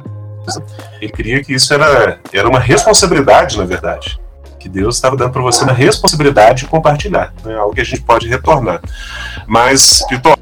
Ele 1.00 1.10
queria 1.10 1.42
que 1.42 1.54
isso 1.54 1.72
era, 1.72 2.20
era 2.34 2.46
uma 2.46 2.60
responsabilidade, 2.60 3.56
na 3.56 3.64
verdade. 3.64 4.20
Que 4.60 4.68
Deus 4.68 4.96
estava 4.96 5.16
dando 5.16 5.32
para 5.32 5.40
você 5.40 5.64
uma 5.64 5.72
responsabilidade 5.72 6.64
de 6.64 6.66
compartilhar. 6.66 7.32
Né? 7.42 7.54
Algo 7.54 7.74
que 7.74 7.80
a 7.80 7.84
gente 7.84 8.02
pode 8.02 8.28
retornar. 8.28 8.82
Mas, 9.46 10.04
Vitor, 10.10 10.36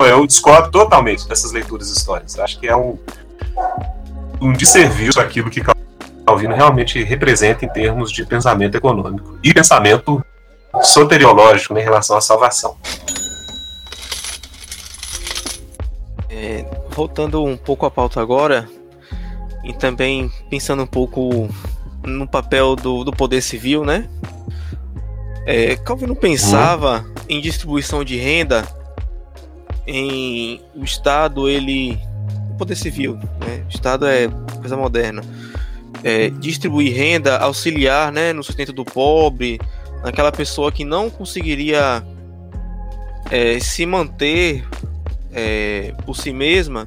eu 0.00 0.26
discordo 0.26 0.70
totalmente 0.70 1.26
dessas 1.26 1.52
leituras 1.52 1.88
históricas. 1.88 2.38
Acho 2.38 2.60
que 2.60 2.68
é 2.68 2.76
um, 2.76 2.98
um 4.42 4.52
desserviço 4.52 5.18
aquilo 5.18 5.48
que 5.48 5.62
Calvino 6.26 6.54
realmente 6.54 7.02
representa 7.02 7.64
em 7.64 7.68
termos 7.68 8.12
de 8.12 8.26
pensamento 8.26 8.76
econômico 8.76 9.38
e 9.42 9.54
pensamento 9.54 10.22
soteriológico 10.82 11.74
né, 11.74 11.80
em 11.80 11.84
relação 11.84 12.16
à 12.16 12.20
salvação. 12.20 12.76
É, 16.28 16.64
voltando 16.90 17.44
um 17.44 17.56
pouco 17.56 17.86
à 17.86 17.90
pauta 17.90 18.20
agora, 18.20 18.68
e 19.64 19.72
também 19.72 20.30
pensando 20.50 20.82
um 20.82 20.86
pouco 20.86 21.48
no 22.02 22.28
papel 22.28 22.76
do, 22.76 23.02
do 23.02 23.12
poder 23.12 23.40
civil, 23.40 23.84
né? 23.84 24.08
É, 25.46 25.76
Calvino 25.76 26.14
pensava 26.14 27.00
uhum. 27.00 27.14
em 27.28 27.40
distribuição 27.40 28.04
de 28.04 28.16
renda 28.16 28.66
em 29.86 30.60
o 30.74 30.84
Estado, 30.84 31.48
ele. 31.48 31.98
O 32.50 32.56
poder 32.56 32.76
civil, 32.76 33.16
né? 33.40 33.64
O 33.66 33.74
Estado 33.74 34.06
é 34.06 34.28
coisa 34.58 34.76
moderna. 34.76 35.22
É, 36.02 36.28
distribuir 36.28 36.94
renda, 36.94 37.38
auxiliar 37.38 38.12
né, 38.12 38.32
no 38.32 38.44
sustento 38.44 38.72
do 38.72 38.84
pobre, 38.84 39.58
naquela 40.04 40.30
pessoa 40.30 40.70
que 40.70 40.84
não 40.84 41.10
conseguiria 41.10 42.04
é, 43.30 43.58
se 43.58 43.84
manter 43.86 44.64
é, 45.32 45.92
por 46.04 46.14
si 46.14 46.32
mesma 46.32 46.86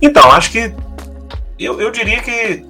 Então, 0.00 0.30
acho 0.30 0.50
que 0.50 0.72
eu, 1.58 1.80
eu 1.80 1.90
diria 1.90 2.22
que 2.22 2.64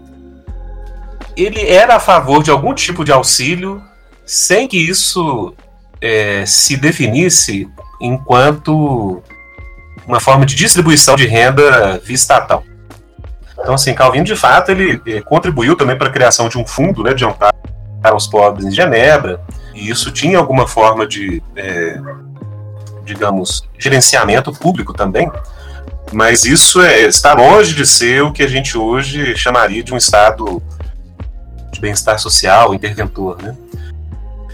ele 1.37 1.69
era 1.69 1.97
a 1.97 2.01
favor 2.01 2.43
de 2.43 2.51
algum 2.51 2.75
tipo 2.75 3.05
de 3.05 3.13
auxílio 3.13 3.83
sem 4.25 4.67
que 4.67 4.77
isso 4.77 5.55
é, 6.01 6.45
se 6.47 6.77
definisse 6.77 7.69
enquanto 8.01 9.23
uma 10.07 10.21
forma 10.21 10.47
de 10.47 10.55
distribuição 10.55 11.17
de 11.17 11.27
renda 11.27 11.99
via 12.03 12.15
estatal. 12.15 12.65
Então, 13.61 13.75
assim, 13.75 13.95
Calvino, 13.95 14.25
de 14.25 14.37
fato, 14.37 14.71
ele, 14.71 15.01
ele 15.05 15.23
contribuiu 15.23 15.77
também 15.77 15.97
para 15.97 16.09
a 16.09 16.13
criação 16.13 16.49
de 16.49 16.57
um 16.57 16.67
fundo 16.67 17.03
né, 17.03 17.13
de 17.13 17.25
amparo 17.25 17.57
aos 18.03 18.27
pobres 18.27 18.65
em 18.65 18.71
Genebra, 18.71 19.41
e 19.75 19.91
isso 19.91 20.11
tinha 20.11 20.39
alguma 20.39 20.67
forma 20.67 21.07
de, 21.07 21.43
é, 21.57 22.01
digamos, 23.05 23.69
gerenciamento 23.79 24.53
público 24.53 24.95
também, 24.95 25.31
mas 26.13 26.45
isso 26.45 26.81
é, 26.81 27.03
está 27.03 27.35
longe 27.35 27.75
de 27.75 27.85
ser 27.85 28.23
o 28.23 28.33
que 28.33 28.43
a 28.43 28.49
gente 28.49 28.79
hoje 28.79 29.37
chamaria 29.37 29.83
de 29.83 29.93
um 29.93 29.97
estado 29.97 30.63
de 31.71 31.81
bem-estar 31.81 32.19
social, 32.19 32.75
interventor, 32.75 33.43
né? 33.43 33.57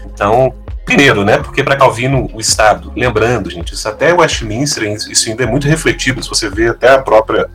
Então, 0.05 0.53
primeiro, 0.85 1.23
né? 1.23 1.37
Porque 1.37 1.63
para 1.63 1.75
Calvino 1.75 2.29
o 2.33 2.39
Estado, 2.39 2.91
lembrando, 2.95 3.49
gente, 3.49 3.73
isso 3.73 3.87
até 3.87 4.13
Westminster, 4.13 4.83
isso 5.09 5.29
ainda 5.29 5.43
é 5.43 5.47
muito 5.47 5.67
refletido. 5.67 6.21
Se 6.21 6.29
você 6.29 6.49
vê 6.49 6.69
até 6.69 6.93
a 6.93 7.01
própria 7.01 7.49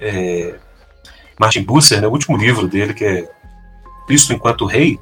é, 0.00 0.54
Martin 1.38 1.62
Busser, 1.62 2.00
né, 2.00 2.06
o 2.06 2.10
último 2.10 2.36
livro 2.36 2.66
dele 2.66 2.94
que 2.94 3.04
é 3.04 3.28
Cristo 4.06 4.32
enquanto 4.32 4.66
Rei, 4.66 4.98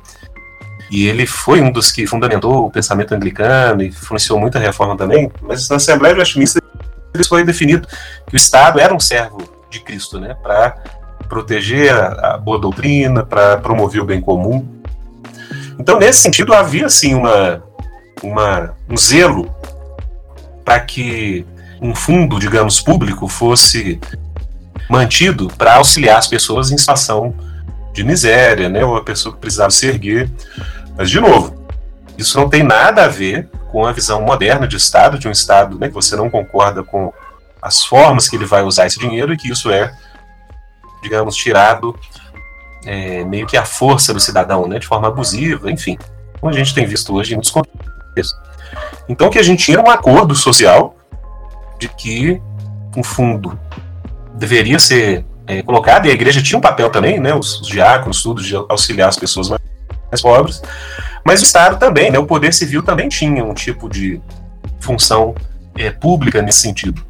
e 0.90 1.06
ele 1.06 1.26
foi 1.26 1.60
um 1.60 1.72
dos 1.72 1.90
que 1.90 2.06
fundamentou 2.06 2.66
o 2.66 2.70
pensamento 2.70 3.14
anglicano 3.14 3.82
e 3.82 3.88
influenciou 3.88 4.38
muita 4.38 4.58
reforma 4.58 4.96
também. 4.96 5.30
Mas 5.42 5.68
na 5.68 5.76
Assembleia 5.76 6.14
de 6.14 6.20
Westminster 6.20 6.62
isso 7.18 7.28
foi 7.28 7.44
definido 7.44 7.86
que 8.26 8.34
o 8.34 8.36
Estado 8.36 8.80
era 8.80 8.94
um 8.94 9.00
servo 9.00 9.42
de 9.70 9.80
Cristo, 9.80 10.20
né, 10.20 10.36
para 10.42 10.76
proteger 11.28 11.92
a, 11.92 12.34
a, 12.34 12.38
boa 12.38 12.58
doutrina, 12.58 13.24
para 13.24 13.56
promover 13.58 14.02
o 14.02 14.04
bem 14.04 14.20
comum. 14.20 14.66
Então, 15.78 15.98
nesse 15.98 16.20
sentido, 16.20 16.52
havia 16.52 16.88
sim 16.88 17.14
uma, 17.14 17.62
uma 18.22 18.74
um 18.88 18.96
zelo 18.96 19.52
para 20.64 20.80
que 20.80 21.44
um 21.80 21.94
fundo, 21.94 22.38
digamos, 22.38 22.80
público 22.80 23.28
fosse 23.28 24.00
mantido 24.88 25.48
para 25.56 25.76
auxiliar 25.76 26.18
as 26.18 26.26
pessoas 26.26 26.70
em 26.70 26.78
situação 26.78 27.34
de 27.92 28.02
miséria, 28.02 28.68
né, 28.68 28.84
ou 28.84 28.96
a 28.96 29.04
pessoa 29.04 29.34
que 29.34 29.40
precisava 29.40 29.70
se 29.70 29.86
erguer. 29.86 30.30
Mas, 30.96 31.10
de 31.10 31.20
novo, 31.20 31.66
isso 32.18 32.38
não 32.38 32.48
tem 32.48 32.62
nada 32.62 33.04
a 33.04 33.08
ver 33.08 33.48
com 33.70 33.86
a 33.86 33.92
visão 33.92 34.22
moderna 34.22 34.66
de 34.68 34.76
Estado, 34.76 35.18
de 35.18 35.26
um 35.26 35.30
Estado 35.30 35.78
né, 35.78 35.88
que 35.88 35.94
você 35.94 36.16
não 36.16 36.28
concorda 36.28 36.82
com 36.82 37.12
as 37.62 37.84
formas 37.84 38.28
que 38.28 38.36
ele 38.36 38.44
vai 38.44 38.62
usar 38.62 38.86
esse 38.86 38.98
dinheiro 38.98 39.32
e 39.32 39.36
que 39.36 39.50
isso 39.50 39.70
é, 39.70 39.92
digamos, 41.02 41.34
tirado 41.34 41.98
é, 42.84 43.24
meio 43.24 43.46
que 43.46 43.56
a 43.56 43.64
força 43.64 44.12
do 44.12 44.20
cidadão, 44.20 44.68
né, 44.68 44.78
de 44.78 44.86
forma 44.86 45.08
abusiva, 45.08 45.70
enfim, 45.70 45.96
como 46.40 46.52
a 46.52 46.56
gente 46.56 46.74
tem 46.74 46.86
visto 46.86 47.14
hoje 47.14 47.32
em 47.32 47.36
muitos 47.36 47.50
contextos. 47.50 48.38
Então, 49.08 49.30
que 49.30 49.38
a 49.38 49.42
gente 49.42 49.64
tinha 49.64 49.80
um 49.80 49.90
acordo 49.90 50.34
social 50.34 50.96
de 51.78 51.88
que 51.88 52.40
um 52.96 53.02
fundo 53.02 53.58
deveria 54.34 54.78
ser 54.78 55.24
é, 55.46 55.62
colocado, 55.62 56.06
e 56.06 56.10
a 56.10 56.14
igreja 56.14 56.42
tinha 56.42 56.58
um 56.58 56.62
papel 56.62 56.90
também, 56.90 57.20
né, 57.20 57.34
os, 57.34 57.60
os 57.60 57.68
diáconos, 57.68 58.22
tudo, 58.22 58.42
de 58.42 58.54
auxiliar 58.54 59.08
as 59.08 59.16
pessoas 59.16 59.48
mais, 59.48 59.62
mais 60.10 60.22
pobres, 60.22 60.62
mas 61.24 61.40
o 61.40 61.44
Estado 61.44 61.78
também, 61.78 62.10
né, 62.10 62.18
o 62.18 62.26
poder 62.26 62.52
civil 62.52 62.82
também 62.82 63.08
tinha 63.08 63.44
um 63.44 63.54
tipo 63.54 63.88
de 63.88 64.20
função 64.80 65.34
é, 65.76 65.90
pública 65.90 66.42
nesse 66.42 66.60
sentido. 66.60 67.04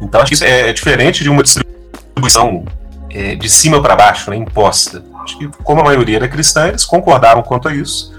Então 0.00 0.20
acho 0.20 0.28
que 0.28 0.34
isso 0.34 0.44
é, 0.44 0.70
é 0.70 0.72
diferente 0.72 1.22
de 1.22 1.28
uma 1.28 1.42
distribuição 1.42 2.64
é, 3.10 3.34
de 3.34 3.50
cima 3.50 3.82
para 3.82 3.96
baixo, 3.96 4.30
né, 4.30 4.36
imposta. 4.36 5.04
Acho 5.22 5.38
que, 5.38 5.48
como 5.62 5.80
a 5.80 5.84
maioria 5.84 6.16
era 6.16 6.28
cristã, 6.28 6.68
eles 6.68 6.84
concordaram 6.84 7.42
quanto 7.42 7.68
a 7.68 7.74
isso. 7.74 8.12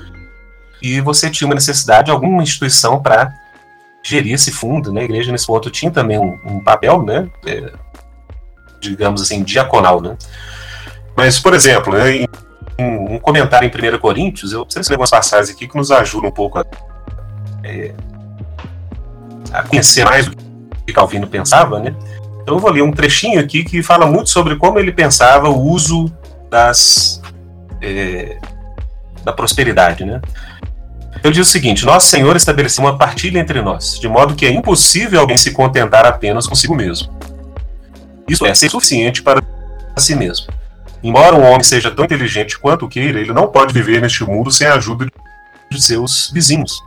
E 0.82 1.00
você 1.02 1.30
tinha 1.30 1.48
uma 1.48 1.56
necessidade 1.56 2.06
de 2.06 2.12
alguma 2.12 2.42
instituição 2.44 3.02
para 3.02 3.34
gerir 4.04 4.34
esse 4.34 4.52
fundo. 4.52 4.92
Né? 4.92 5.02
A 5.02 5.04
igreja, 5.06 5.32
nesse 5.32 5.48
ponto, 5.48 5.70
tinha 5.70 5.92
também 5.92 6.18
um, 6.18 6.38
um 6.46 6.64
papel, 6.64 7.02
né, 7.04 7.30
é, 7.46 7.72
digamos 8.80 9.22
assim, 9.22 9.44
diaconal. 9.44 10.02
Né? 10.02 10.18
Mas, 11.16 11.40
por 11.40 11.54
exemplo, 11.54 11.94
né, 11.94 12.16
em 12.18 12.28
um, 12.80 13.20
comentário 13.20 13.70
em 13.70 13.96
1 13.96 14.00
Coríntios, 14.00 14.54
eu 14.54 14.66
preciso 14.66 14.90
ler 14.90 14.96
algumas 14.96 15.10
passagens 15.10 15.50
aqui 15.50 15.68
que 15.68 15.78
nos 15.78 15.92
ajudam 15.92 16.30
um 16.30 16.34
pouco 16.34 16.60
a, 16.60 16.66
é, 17.64 17.94
a 19.52 19.64
conhecer 19.64 20.04
mais 20.06 20.28
o 20.28 20.32
que 20.86 20.94
Calvino 20.94 21.28
pensava, 21.28 21.80
né? 21.80 21.96
Então 22.42 22.56
eu 22.56 22.60
vou 22.60 22.72
ler 22.72 22.82
um 22.82 22.92
trechinho 22.92 23.40
aqui 23.40 23.64
que 23.64 23.84
fala 23.84 24.08
muito 24.08 24.30
sobre 24.30 24.56
como 24.56 24.80
ele 24.80 24.92
pensava 24.92 25.48
o 25.48 25.62
uso 25.62 26.12
das 26.50 27.22
é, 27.82 28.38
da 29.24 29.32
prosperidade, 29.32 30.04
né? 30.04 30.20
Eu 31.24 31.32
digo 31.32 31.44
o 31.44 31.46
seguinte: 31.46 31.86
Nosso 31.86 32.08
Senhor 32.08 32.36
estabeleceu 32.36 32.84
uma 32.84 32.98
partilha 32.98 33.40
entre 33.40 33.62
nós, 33.62 34.00
de 34.00 34.08
modo 34.08 34.36
que 34.36 34.46
é 34.46 34.52
impossível 34.52 35.20
alguém 35.20 35.38
se 35.38 35.52
contentar 35.52 36.06
apenas 36.06 36.48
consigo 36.48 36.76
mesmo. 36.76 37.14
Isso 38.28 38.46
é 38.46 38.54
ser 38.54 38.70
suficiente 38.70 39.22
para 39.22 39.42
si 39.98 40.16
mesmo. 40.16 40.48
Embora 41.04 41.36
um 41.36 41.44
homem 41.44 41.64
seja 41.64 41.92
tão 41.92 42.06
inteligente 42.06 42.58
quanto 42.58 42.88
queira, 42.88 43.20
ele 43.20 43.34
não 43.34 43.48
pode 43.48 43.74
viver 43.74 44.02
neste 44.02 44.24
mundo 44.24 44.52
sem 44.52 44.68
a 44.68 44.76
ajuda 44.76 45.08
de 45.70 45.82
seus 45.82 46.32
vizinhos. 46.32 46.82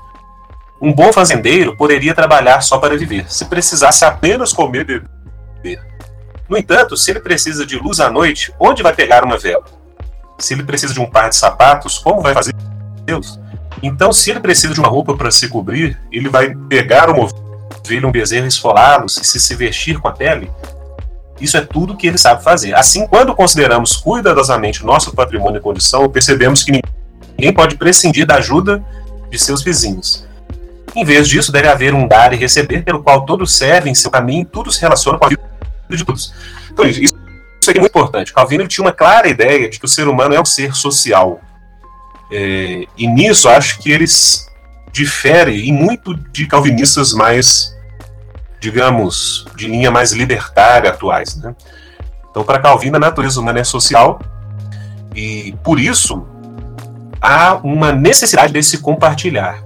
Um 0.81 0.93
bom 0.93 1.13
fazendeiro 1.13 1.77
poderia 1.77 2.15
trabalhar 2.15 2.61
só 2.61 2.79
para 2.79 2.97
viver, 2.97 3.31
se 3.31 3.45
precisasse 3.47 4.05
apenas 4.05 4.53
comer 4.53 4.89
e 4.89 5.03
beber. 5.63 5.83
No 6.49 6.57
entanto, 6.57 6.97
se 6.97 7.11
ele 7.11 7.21
precisa 7.21 7.65
de 7.65 7.79
luz 7.79 8.01
à 8.01 8.11
noite, 8.11 8.53
onde 8.61 8.83
vai 8.83 8.95
pegar 8.95 9.25
uma 9.25 9.39
vela? 9.39 9.65
Se 10.39 10.55
ele 10.55 10.63
precisa 10.63 10.93
de 10.93 11.01
um 11.01 11.07
par 11.07 11.31
de 11.31 11.37
sapatos, 11.37 11.99
como 11.99 12.21
vai 12.21 12.35
fazer 12.35 12.55
Deus? 13.05 13.39
Então, 13.83 14.13
se 14.13 14.31
ele 14.31 14.41
precisa 14.41 14.73
de 14.73 14.81
uma 14.81 14.89
roupa 14.89 15.17
para 15.17 15.31
se 15.31 15.49
cobrir, 15.49 15.99
ele 16.11 16.29
vai 16.29 16.55
pegar 16.69 17.11
uma 17.11 17.25
ovelha, 17.25 18.07
um 18.07 18.13
bezerro, 18.13 18.47
esfolá-los 18.47 19.19
e 19.19 19.25
se, 19.25 19.41
se 19.41 19.55
vestir 19.55 19.99
com 19.99 20.09
a 20.09 20.13
pele? 20.13 20.51
Isso 21.41 21.57
é 21.57 21.61
tudo 21.61 21.97
que 21.97 22.07
ele 22.07 22.17
sabe 22.17 22.43
fazer. 22.43 22.75
Assim, 22.75 23.07
quando 23.07 23.35
consideramos 23.35 23.97
cuidadosamente 23.97 24.85
nosso 24.85 25.13
patrimônio 25.13 25.59
e 25.59 25.63
condição, 25.63 26.09
percebemos 26.09 26.63
que 26.63 26.81
ninguém 27.37 27.53
pode 27.53 27.77
prescindir 27.77 28.27
da 28.27 28.37
ajuda 28.37 28.83
de 29.31 29.39
seus 29.39 29.63
vizinhos. 29.63 30.27
Em 30.95 31.05
vez 31.05 31.29
disso, 31.29 31.51
deve 31.51 31.69
haver 31.69 31.93
um 31.93 32.07
dar 32.07 32.33
e 32.33 32.37
receber, 32.37 32.85
pelo 32.85 33.03
qual 33.03 33.27
todos 33.27 33.57
servem 33.57 33.95
seu 33.95 34.11
caminho 34.11 34.43
e 34.43 34.45
tudo 34.45 34.71
se 34.71 34.81
relaciona 34.81 35.19
com 35.19 35.25
a 35.25 35.29
vida 35.29 35.43
de 35.91 36.05
todos. 36.05 36.33
Então, 36.71 36.87
isso, 36.87 37.01
isso 37.01 37.71
é 37.71 37.75
muito 37.75 37.91
importante. 37.91 38.33
Calvino 38.33 38.67
tinha 38.69 38.85
uma 38.85 38.93
clara 38.93 39.27
ideia 39.27 39.69
de 39.69 39.79
que 39.79 39.85
o 39.85 39.89
ser 39.89 40.07
humano 40.07 40.35
é 40.35 40.41
um 40.41 40.45
ser 40.45 40.75
social. 40.75 41.41
É, 42.31 42.87
e 42.97 43.07
nisso, 43.07 43.49
acho 43.49 43.79
que 43.79 43.91
eles 43.91 44.51
diferem 44.93 45.73
muito 45.73 46.15
de 46.15 46.47
calvinistas 46.47 47.13
mais, 47.13 47.75
digamos, 48.61 49.47
de 49.57 49.67
linha 49.67 49.91
mais 49.91 50.13
libertária 50.13 50.91
atuais. 50.91 51.37
Né? 51.37 51.55
Então, 52.31 52.45
para 52.45 52.61
Calvino, 52.61 52.97
a 52.97 53.01
natureza 53.01 53.41
humana 53.41 53.61
é 53.61 53.65
social 53.65 54.21
e, 55.15 55.55
por 55.63 55.81
isso, 55.81 56.27
há 57.21 57.55
uma 57.63 57.93
necessidade 57.93 58.53
de 58.53 58.63
se 58.63 58.79
compartilhar. 58.79 59.63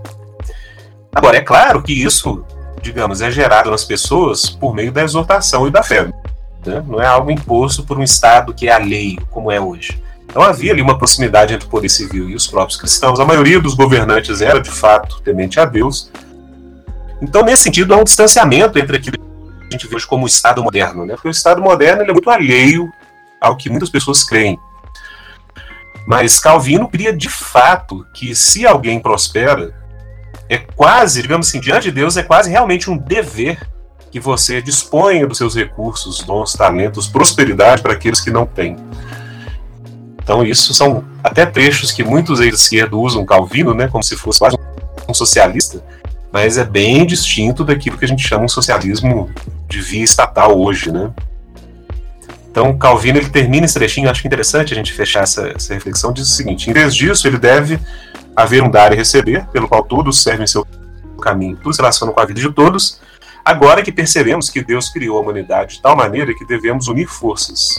Agora, 1.14 1.36
é 1.36 1.40
claro 1.40 1.82
que 1.82 1.92
isso, 1.92 2.44
digamos, 2.80 3.20
é 3.20 3.30
gerado 3.30 3.70
nas 3.70 3.84
pessoas 3.84 4.48
por 4.48 4.74
meio 4.74 4.92
da 4.92 5.02
exortação 5.02 5.66
e 5.66 5.70
da 5.70 5.82
fé. 5.82 6.04
Né? 6.64 6.84
Não 6.86 7.00
é 7.00 7.06
algo 7.06 7.30
imposto 7.30 7.84
por 7.84 7.98
um 7.98 8.02
Estado 8.02 8.54
que 8.54 8.68
é 8.68 8.72
alheio, 8.72 9.26
como 9.30 9.50
é 9.50 9.60
hoje. 9.60 10.02
Então 10.38 10.48
havia 10.48 10.70
ali 10.70 10.80
uma 10.80 10.96
proximidade 10.96 11.52
entre 11.52 11.66
o 11.66 11.68
poder 11.68 11.88
civil 11.88 12.30
e 12.30 12.36
os 12.36 12.46
próprios 12.46 12.78
cristãos. 12.78 13.18
A 13.18 13.24
maioria 13.24 13.60
dos 13.60 13.74
governantes 13.74 14.40
era, 14.40 14.60
de 14.60 14.70
fato, 14.70 15.20
temente 15.20 15.58
a 15.58 15.64
Deus. 15.64 16.12
Então, 17.20 17.42
nesse 17.42 17.64
sentido, 17.64 17.92
há 17.92 17.96
um 17.96 18.04
distanciamento 18.04 18.78
entre 18.78 18.98
aquilo 18.98 19.18
que 19.18 19.66
a 19.68 19.72
gente 19.72 19.88
vê 19.88 19.96
hoje 19.96 20.06
como 20.06 20.22
o 20.22 20.26
Estado 20.28 20.62
moderno. 20.62 21.04
Né? 21.04 21.14
Porque 21.14 21.26
o 21.26 21.30
Estado 21.32 21.60
moderno 21.60 22.02
é 22.02 22.12
muito 22.12 22.30
alheio 22.30 22.88
ao 23.40 23.56
que 23.56 23.68
muitas 23.68 23.90
pessoas 23.90 24.22
creem. 24.22 24.56
Mas 26.06 26.38
Calvino 26.38 26.86
cria 26.86 27.12
de 27.12 27.28
fato 27.28 28.06
que 28.14 28.32
se 28.32 28.64
alguém 28.64 29.00
prospera, 29.00 29.74
é 30.48 30.58
quase, 30.58 31.20
digamos 31.20 31.48
assim, 31.48 31.58
diante 31.58 31.88
de 31.88 31.90
Deus, 31.90 32.16
é 32.16 32.22
quase 32.22 32.48
realmente 32.48 32.88
um 32.88 32.96
dever 32.96 33.58
que 34.08 34.20
você 34.20 34.62
disponha 34.62 35.26
dos 35.26 35.36
seus 35.36 35.56
recursos, 35.56 36.22
dons, 36.22 36.52
talentos, 36.52 37.08
prosperidade 37.08 37.82
para 37.82 37.94
aqueles 37.94 38.20
que 38.20 38.30
não 38.30 38.46
têm. 38.46 38.76
Então, 40.28 40.44
isso 40.44 40.74
são 40.74 41.06
até 41.24 41.46
trechos 41.46 41.90
que 41.90 42.04
muitos 42.04 42.38
ex-esquerda 42.38 42.94
usam 42.94 43.24
Calvino, 43.24 43.72
né, 43.72 43.88
como 43.88 44.04
se 44.04 44.14
fosse 44.14 44.38
quase 44.38 44.58
um 45.08 45.14
socialista, 45.14 45.82
mas 46.30 46.58
é 46.58 46.64
bem 46.66 47.06
distinto 47.06 47.64
daquilo 47.64 47.96
que 47.96 48.04
a 48.04 48.08
gente 48.08 48.28
chama 48.28 48.44
um 48.44 48.48
socialismo 48.48 49.30
de 49.66 49.80
via 49.80 50.04
estatal 50.04 50.60
hoje, 50.60 50.92
né? 50.92 51.10
Então, 52.50 52.76
Calvino 52.76 53.16
ele 53.16 53.30
termina 53.30 53.64
esse 53.64 53.72
trechinho, 53.72 54.10
acho 54.10 54.26
interessante 54.26 54.74
a 54.74 54.76
gente 54.76 54.92
fechar 54.92 55.22
essa, 55.22 55.48
essa 55.48 55.72
reflexão, 55.72 56.12
diz 56.12 56.28
o 56.28 56.36
seguinte: 56.36 56.68
em 56.68 56.74
vez 56.74 56.94
disso, 56.94 57.26
ele 57.26 57.38
deve 57.38 57.80
haver 58.36 58.62
um 58.62 58.70
dar 58.70 58.92
e 58.92 58.96
receber, 58.96 59.46
pelo 59.46 59.66
qual 59.66 59.82
todos 59.82 60.22
servem 60.22 60.46
seu 60.46 60.66
caminho, 61.22 61.56
tudo 61.56 61.72
se 61.72 61.80
relaciona 61.80 62.12
com 62.12 62.20
a 62.20 62.26
vida 62.26 62.38
de 62.38 62.52
todos, 62.52 63.00
agora 63.42 63.80
que 63.82 63.90
percebemos 63.90 64.50
que 64.50 64.62
Deus 64.62 64.90
criou 64.90 65.16
a 65.16 65.22
humanidade 65.22 65.76
de 65.76 65.80
tal 65.80 65.96
maneira 65.96 66.34
que 66.34 66.44
devemos 66.44 66.86
unir 66.86 67.06
forças. 67.06 67.70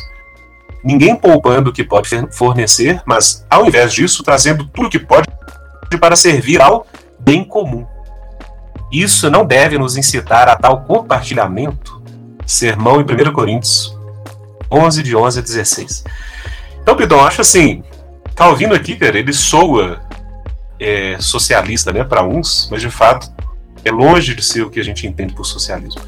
Ninguém 0.83 1.15
poupando 1.15 1.69
o 1.69 1.73
que 1.73 1.83
pode 1.83 2.09
fornecer, 2.31 3.01
mas, 3.05 3.45
ao 3.49 3.65
invés 3.65 3.93
disso, 3.93 4.23
trazendo 4.23 4.65
tudo 4.65 4.87
o 4.87 4.89
que 4.89 4.99
pode 4.99 5.27
para 5.99 6.15
servir 6.15 6.61
ao 6.61 6.85
bem 7.19 7.43
comum. 7.43 7.85
Isso 8.91 9.29
não 9.29 9.45
deve 9.45 9.77
nos 9.77 9.97
incitar 9.97 10.47
a 10.47 10.55
tal 10.55 10.83
compartilhamento. 10.83 12.01
Sermão 12.45 13.01
em 13.01 13.03
1 13.03 13.31
Coríntios 13.33 13.95
11, 14.71 15.03
de 15.03 15.15
11 15.15 15.39
a 15.39 15.41
16. 15.41 16.03
Então, 16.81 16.95
Pidon, 16.95 17.23
acho 17.23 17.41
assim, 17.41 17.83
Calvino 18.35 18.73
aqui, 18.73 18.95
cara, 18.95 19.19
ele 19.19 19.33
soa 19.33 19.99
é, 20.79 21.17
socialista, 21.19 21.91
né, 21.91 22.03
para 22.03 22.23
uns, 22.23 22.67
mas 22.71 22.81
de 22.81 22.89
fato 22.89 23.31
é 23.83 23.91
longe 23.91 24.33
de 24.33 24.41
ser 24.41 24.61
o 24.61 24.69
que 24.69 24.79
a 24.79 24.83
gente 24.83 25.05
entende 25.05 25.33
por 25.33 25.45
socialismo. 25.45 26.01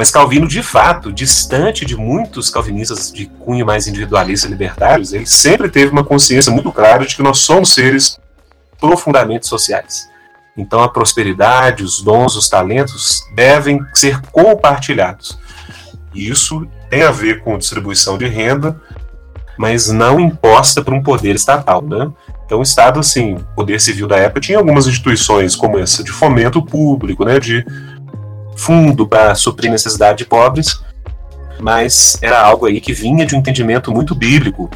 Mas 0.00 0.10
Calvino, 0.10 0.48
de 0.48 0.62
fato, 0.62 1.12
distante 1.12 1.84
de 1.84 1.94
muitos 1.94 2.48
calvinistas 2.48 3.12
de 3.12 3.26
cunho 3.26 3.66
mais 3.66 3.86
individualista 3.86 4.46
e 4.46 4.50
libertários, 4.50 5.12
ele 5.12 5.26
sempre 5.26 5.68
teve 5.68 5.92
uma 5.92 6.02
consciência 6.02 6.50
muito 6.50 6.72
clara 6.72 7.04
de 7.04 7.14
que 7.14 7.22
nós 7.22 7.40
somos 7.40 7.74
seres 7.74 8.18
profundamente 8.80 9.46
sociais. 9.46 10.08
Então 10.56 10.82
a 10.82 10.88
prosperidade, 10.88 11.84
os 11.84 12.00
dons, 12.00 12.34
os 12.34 12.48
talentos 12.48 13.20
devem 13.34 13.78
ser 13.92 14.22
compartilhados. 14.32 15.38
E 16.14 16.30
isso 16.30 16.66
tem 16.88 17.02
a 17.02 17.10
ver 17.10 17.42
com 17.42 17.58
distribuição 17.58 18.16
de 18.16 18.26
renda, 18.26 18.80
mas 19.58 19.90
não 19.90 20.18
imposta 20.18 20.82
por 20.82 20.94
um 20.94 21.02
poder 21.02 21.36
estatal, 21.36 21.82
né? 21.82 22.10
Então, 22.46 22.58
o 22.58 22.62
Estado, 22.62 22.98
assim, 22.98 23.34
o 23.34 23.54
poder 23.54 23.78
civil 23.80 24.08
da 24.08 24.16
época 24.16 24.40
tinha 24.40 24.58
algumas 24.58 24.86
instituições 24.88 25.54
como 25.54 25.78
essa 25.78 26.02
de 26.02 26.10
fomento 26.10 26.60
público, 26.60 27.24
né, 27.24 27.38
de 27.38 27.64
fundo 28.60 29.08
para 29.08 29.34
suprir 29.34 29.70
necessidade 29.70 30.18
de 30.18 30.24
pobres, 30.26 30.82
mas 31.58 32.18
era 32.20 32.40
algo 32.40 32.66
aí 32.66 32.80
que 32.80 32.92
vinha 32.92 33.24
de 33.24 33.34
um 33.34 33.38
entendimento 33.38 33.90
muito 33.90 34.14
bíblico 34.14 34.70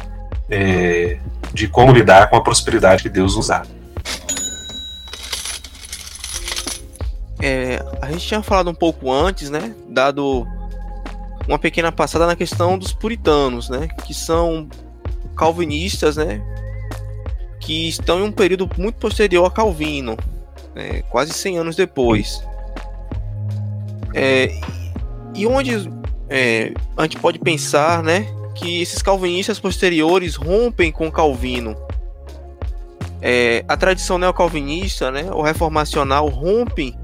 é, 0.49 1.19
de 1.53 1.67
como 1.67 1.91
lidar 1.91 2.29
com 2.29 2.35
a 2.35 2.41
prosperidade 2.41 3.03
que 3.03 3.09
Deus 3.09 3.35
nos 3.35 3.47
dá. 3.47 3.63
É, 7.39 7.79
a 8.01 8.11
gente 8.11 8.25
tinha 8.25 8.41
falado 8.41 8.71
um 8.71 8.73
pouco 8.73 9.11
antes, 9.11 9.51
né, 9.51 9.75
dado 9.87 10.47
uma 11.47 11.59
pequena 11.59 11.91
passada 11.91 12.25
na 12.25 12.35
questão 12.35 12.79
dos 12.79 12.91
puritanos, 12.91 13.69
né, 13.69 13.87
que 14.03 14.15
são 14.15 14.67
calvinistas, 15.37 16.17
né, 16.17 16.41
que 17.59 17.87
estão 17.87 18.19
em 18.19 18.23
um 18.23 18.31
período 18.31 18.67
muito 18.79 18.95
posterior 18.95 19.45
a 19.45 19.51
Calvino, 19.51 20.17
né, 20.73 21.03
quase 21.03 21.33
100 21.33 21.59
anos 21.59 21.75
depois. 21.75 22.41
É, 24.15 24.49
e 25.35 25.45
onde 25.45 25.91
é, 26.29 26.73
a 26.95 27.03
gente 27.03 27.19
pode 27.19 27.37
pensar, 27.37 28.01
né, 28.01 28.25
que 28.55 28.81
esses 28.81 29.01
calvinistas 29.01 29.59
posteriores 29.59 30.35
rompem 30.35 30.89
com 30.89 31.11
Calvino. 31.11 31.75
É, 33.21 33.65
a 33.67 33.75
tradição 33.75 34.17
neocalvinista, 34.17 35.11
né, 35.11 35.29
ou 35.29 35.41
reformacional, 35.41 36.29
rompe 36.29 36.95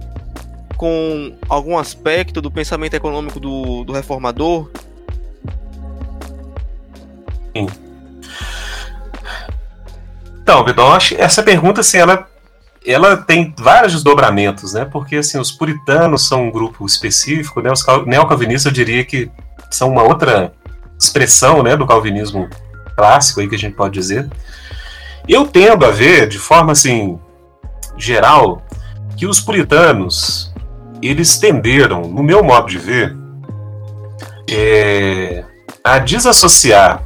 com 0.77 1.35
algum 1.49 1.77
aspecto 1.77 2.41
do 2.41 2.49
pensamento 2.49 2.93
econômico 2.93 3.39
do, 3.39 3.83
do 3.83 3.91
reformador? 3.91 4.71
Sim. 7.55 7.67
Então, 10.41 10.63
Vidal, 10.63 10.97
essa 11.17 11.43
pergunta, 11.43 11.81
assim, 11.81 11.97
ela, 11.97 12.27
ela 12.85 13.17
tem 13.17 13.53
vários 13.57 13.93
desdobramentos, 13.93 14.73
né? 14.73 14.85
Porque, 14.85 15.17
assim, 15.17 15.39
os 15.39 15.51
puritanos 15.51 16.27
são 16.27 16.47
um 16.47 16.51
grupo 16.51 16.85
específico, 16.85 17.61
né? 17.61 17.71
Os 17.71 17.85
neocalvinistas, 18.05 18.65
eu 18.65 18.71
diria 18.71 19.03
que 19.05 19.29
são 19.69 19.89
uma 19.89 20.03
outra 20.03 20.53
expressão, 20.99 21.63
né, 21.63 21.75
do 21.75 21.87
calvinismo 21.87 22.47
clássico 22.95 23.39
aí 23.39 23.47
que 23.47 23.55
a 23.55 23.59
gente 23.59 23.75
pode 23.75 23.93
dizer. 23.93 24.29
Eu 25.27 25.47
tendo 25.47 25.85
a 25.85 25.91
ver, 25.91 26.27
de 26.27 26.37
forma, 26.37 26.71
assim, 26.71 27.19
geral, 27.97 28.61
que 29.15 29.25
os 29.25 29.39
puritanos, 29.39 30.53
eles 31.01 31.37
tenderam, 31.37 32.01
no 32.01 32.21
meu 32.21 32.43
modo 32.43 32.67
de 32.67 32.77
ver, 32.77 33.15
é, 34.49 35.43
a 35.83 35.99
desassociar 35.99 37.03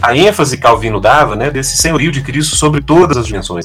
a 0.00 0.16
ênfase 0.16 0.56
que 0.56 0.62
Calvino 0.62 1.00
dava, 1.00 1.34
né, 1.34 1.50
desse 1.50 1.76
senhorio 1.76 2.12
de 2.12 2.22
Cristo 2.22 2.54
sobre 2.54 2.80
todas 2.80 3.16
as 3.16 3.26
dimensões, 3.26 3.64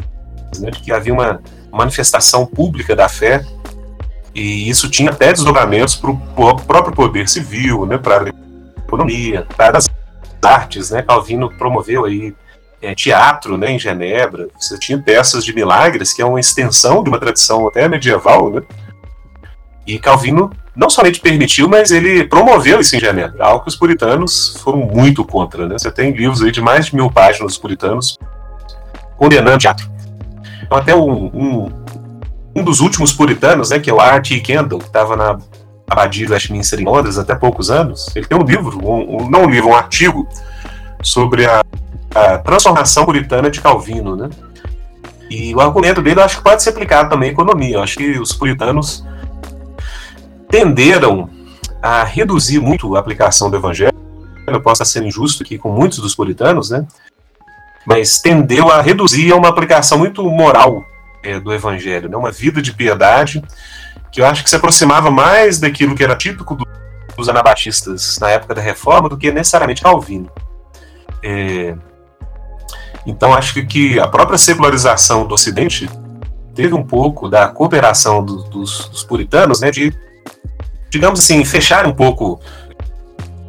né, 0.60 0.72
de 0.72 0.80
que 0.80 0.92
havia 0.92 1.14
uma 1.14 1.42
manifestação 1.72 2.46
pública 2.46 2.96
da 2.96 3.10
fé 3.10 3.46
e 4.34 4.70
isso 4.70 4.90
tinha 4.90 5.12
até 5.12 5.32
desdobramentos 5.32 5.96
para 5.96 6.12
o 6.12 6.56
próprio 6.62 6.94
poder 6.94 7.30
civil, 7.30 7.86
né, 7.86 7.98
para 7.98 8.24
a 8.24 8.30
economia, 8.80 9.48
para 9.56 9.78
as 9.78 9.90
artes, 10.42 10.90
né, 10.90 11.02
Calvino 11.02 11.50
promoveu 11.58 12.06
aí 12.06 12.34
é, 12.82 12.94
teatro, 12.94 13.58
né, 13.58 13.72
em 13.72 13.80
Genebra, 13.80 14.50
você 14.60 14.78
tinha 14.78 15.02
peças 15.02 15.46
de 15.46 15.54
milagres 15.54 16.12
que 16.12 16.22
é 16.22 16.26
uma 16.26 16.40
extensão 16.40 17.02
de 17.04 17.10
uma 17.10 17.20
tradição 17.20 17.68
até 17.68 17.88
medieval, 17.88 18.52
né, 18.52 18.62
e 19.86 20.00
Calvino 20.00 20.52
não 20.76 20.90
somente 20.90 21.20
permitiu, 21.20 21.68
mas 21.68 21.92
ele 21.92 22.26
promoveu 22.26 22.80
isso 22.80 22.96
em 22.96 23.00
Genebra, 23.00 23.46
algo 23.46 23.64
que 23.64 23.70
os 23.70 23.76
puritanos 23.76 24.58
foram 24.64 24.80
muito 24.80 25.24
contra. 25.24 25.68
Né? 25.68 25.78
Você 25.78 25.92
tem 25.92 26.12
livros 26.12 26.42
aí 26.42 26.52
de 26.52 26.62
mais 26.62 26.88
de 26.88 26.96
mil 26.96 27.12
páginas 27.12 27.54
dos 27.54 27.58
puritanos 27.58 28.18
condenando 29.18 29.60
teatro. 29.60 29.93
Então, 30.74 30.78
até 30.82 30.96
um, 30.96 31.26
um, 31.26 31.72
um, 32.56 32.64
dos 32.64 32.80
últimos 32.80 33.14
puritanos, 33.14 33.70
né, 33.70 33.80
que 33.80 33.90
é 33.90 33.94
o 33.94 34.02
R.T. 34.02 34.40
Kendall, 34.40 34.80
que 34.80 34.86
estava 34.86 35.16
na 35.16 35.38
abadia 35.88 36.28
Westminster 36.30 36.80
em 36.80 36.86
Londres 36.86 37.20
até 37.20 37.36
poucos 37.36 37.70
anos, 37.70 38.10
ele 38.16 38.26
tem 38.26 38.38
um 38.38 38.44
livro, 38.44 38.80
um, 38.84 39.22
um, 39.22 39.30
não 39.30 39.44
um 39.44 39.50
livro, 39.50 39.70
um 39.70 39.76
artigo, 39.76 40.28
sobre 41.04 41.46
a, 41.46 41.62
a 42.16 42.38
transformação 42.40 43.06
puritana 43.06 43.52
de 43.52 43.62
Calvino, 43.62 44.16
né? 44.16 44.30
E 45.30 45.54
o 45.54 45.60
argumento 45.60 46.02
dele 46.02 46.20
eu 46.20 46.24
acho 46.24 46.38
que 46.38 46.44
pode 46.44 46.64
ser 46.64 46.70
aplicado 46.72 47.10
também 47.10 47.30
à 47.30 47.32
economia. 47.32 47.76
Eu 47.76 47.84
acho 47.84 47.98
que 47.98 48.18
os 48.20 48.34
puritanos 48.34 49.06
tenderam 50.50 51.30
a 51.82 52.04
reduzir 52.04 52.60
muito 52.60 52.96
a 52.96 53.00
aplicação 53.00 53.50
do 53.50 53.58
evangelho. 53.58 53.94
Eu 54.48 54.62
posso 54.62 54.84
sendo 54.86 55.08
injusto 55.08 55.44
aqui 55.44 55.58
com 55.58 55.72
muitos 55.72 56.00
dos 56.00 56.16
puritanos, 56.16 56.70
né? 56.70 56.88
Mas 57.86 58.20
tendeu 58.20 58.72
a 58.72 58.82
reduzir 58.82 59.32
a 59.32 59.36
uma 59.36 59.50
aplicação 59.50 59.98
muito 59.98 60.24
moral 60.24 60.86
é, 61.24 61.40
do 61.40 61.54
evangelho, 61.54 62.10
né? 62.10 62.18
Uma 62.18 62.32
vida 62.32 62.62
de 62.62 62.74
piedade 62.74 63.44
que 64.12 64.22
eu 64.22 64.26
acho 64.26 64.44
que 64.44 64.50
se 64.50 64.56
aproximava 64.56 65.10
mais 65.10 65.60
daquilo 65.60 65.96
que 65.96 66.04
era 66.04 66.16
típico 66.16 66.56
do, 66.56 66.68
dos 67.18 67.28
anabatistas 67.28 68.20
na 68.20 68.30
época 68.30 68.54
da 68.54 68.62
Reforma 68.62 69.10
do 69.10 69.18
que 69.18 69.32
necessariamente 69.32 69.82
Calvino. 69.82 70.30
É, 71.24 71.76
então 73.06 73.34
acho 73.34 73.54
que, 73.54 73.66
que 73.66 74.00
a 74.00 74.08
própria 74.08 74.38
secularização 74.38 75.26
do 75.26 75.34
Ocidente 75.34 75.90
teve 76.54 76.74
um 76.74 76.84
pouco 76.84 77.28
da 77.28 77.48
cooperação 77.48 78.24
do, 78.24 78.44
dos, 78.44 78.88
dos, 78.90 79.04
puritanos, 79.04 79.60
né, 79.60 79.72
de, 79.72 79.94
digamos 80.90 81.20
assim, 81.20 81.44
fechar 81.44 81.86
um 81.88 81.94
pouco 81.94 82.40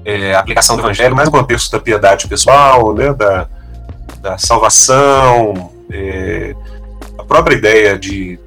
é, 0.05 0.35
a 0.35 0.41
aplicação 0.41 0.77
do 0.77 0.83
Evangelho 0.83 1.15
mais 1.15 1.29
no 1.29 1.33
contexto 1.33 1.71
da 1.71 1.79
piedade 1.79 2.27
pessoal, 2.27 2.95
né, 2.95 3.13
da, 3.13 3.49
da 4.25 4.39
salvação, 4.39 5.71
é, 5.91 6.57
a 7.19 7.23
própria 7.23 7.55
ideia 7.55 7.99
de 7.99 8.41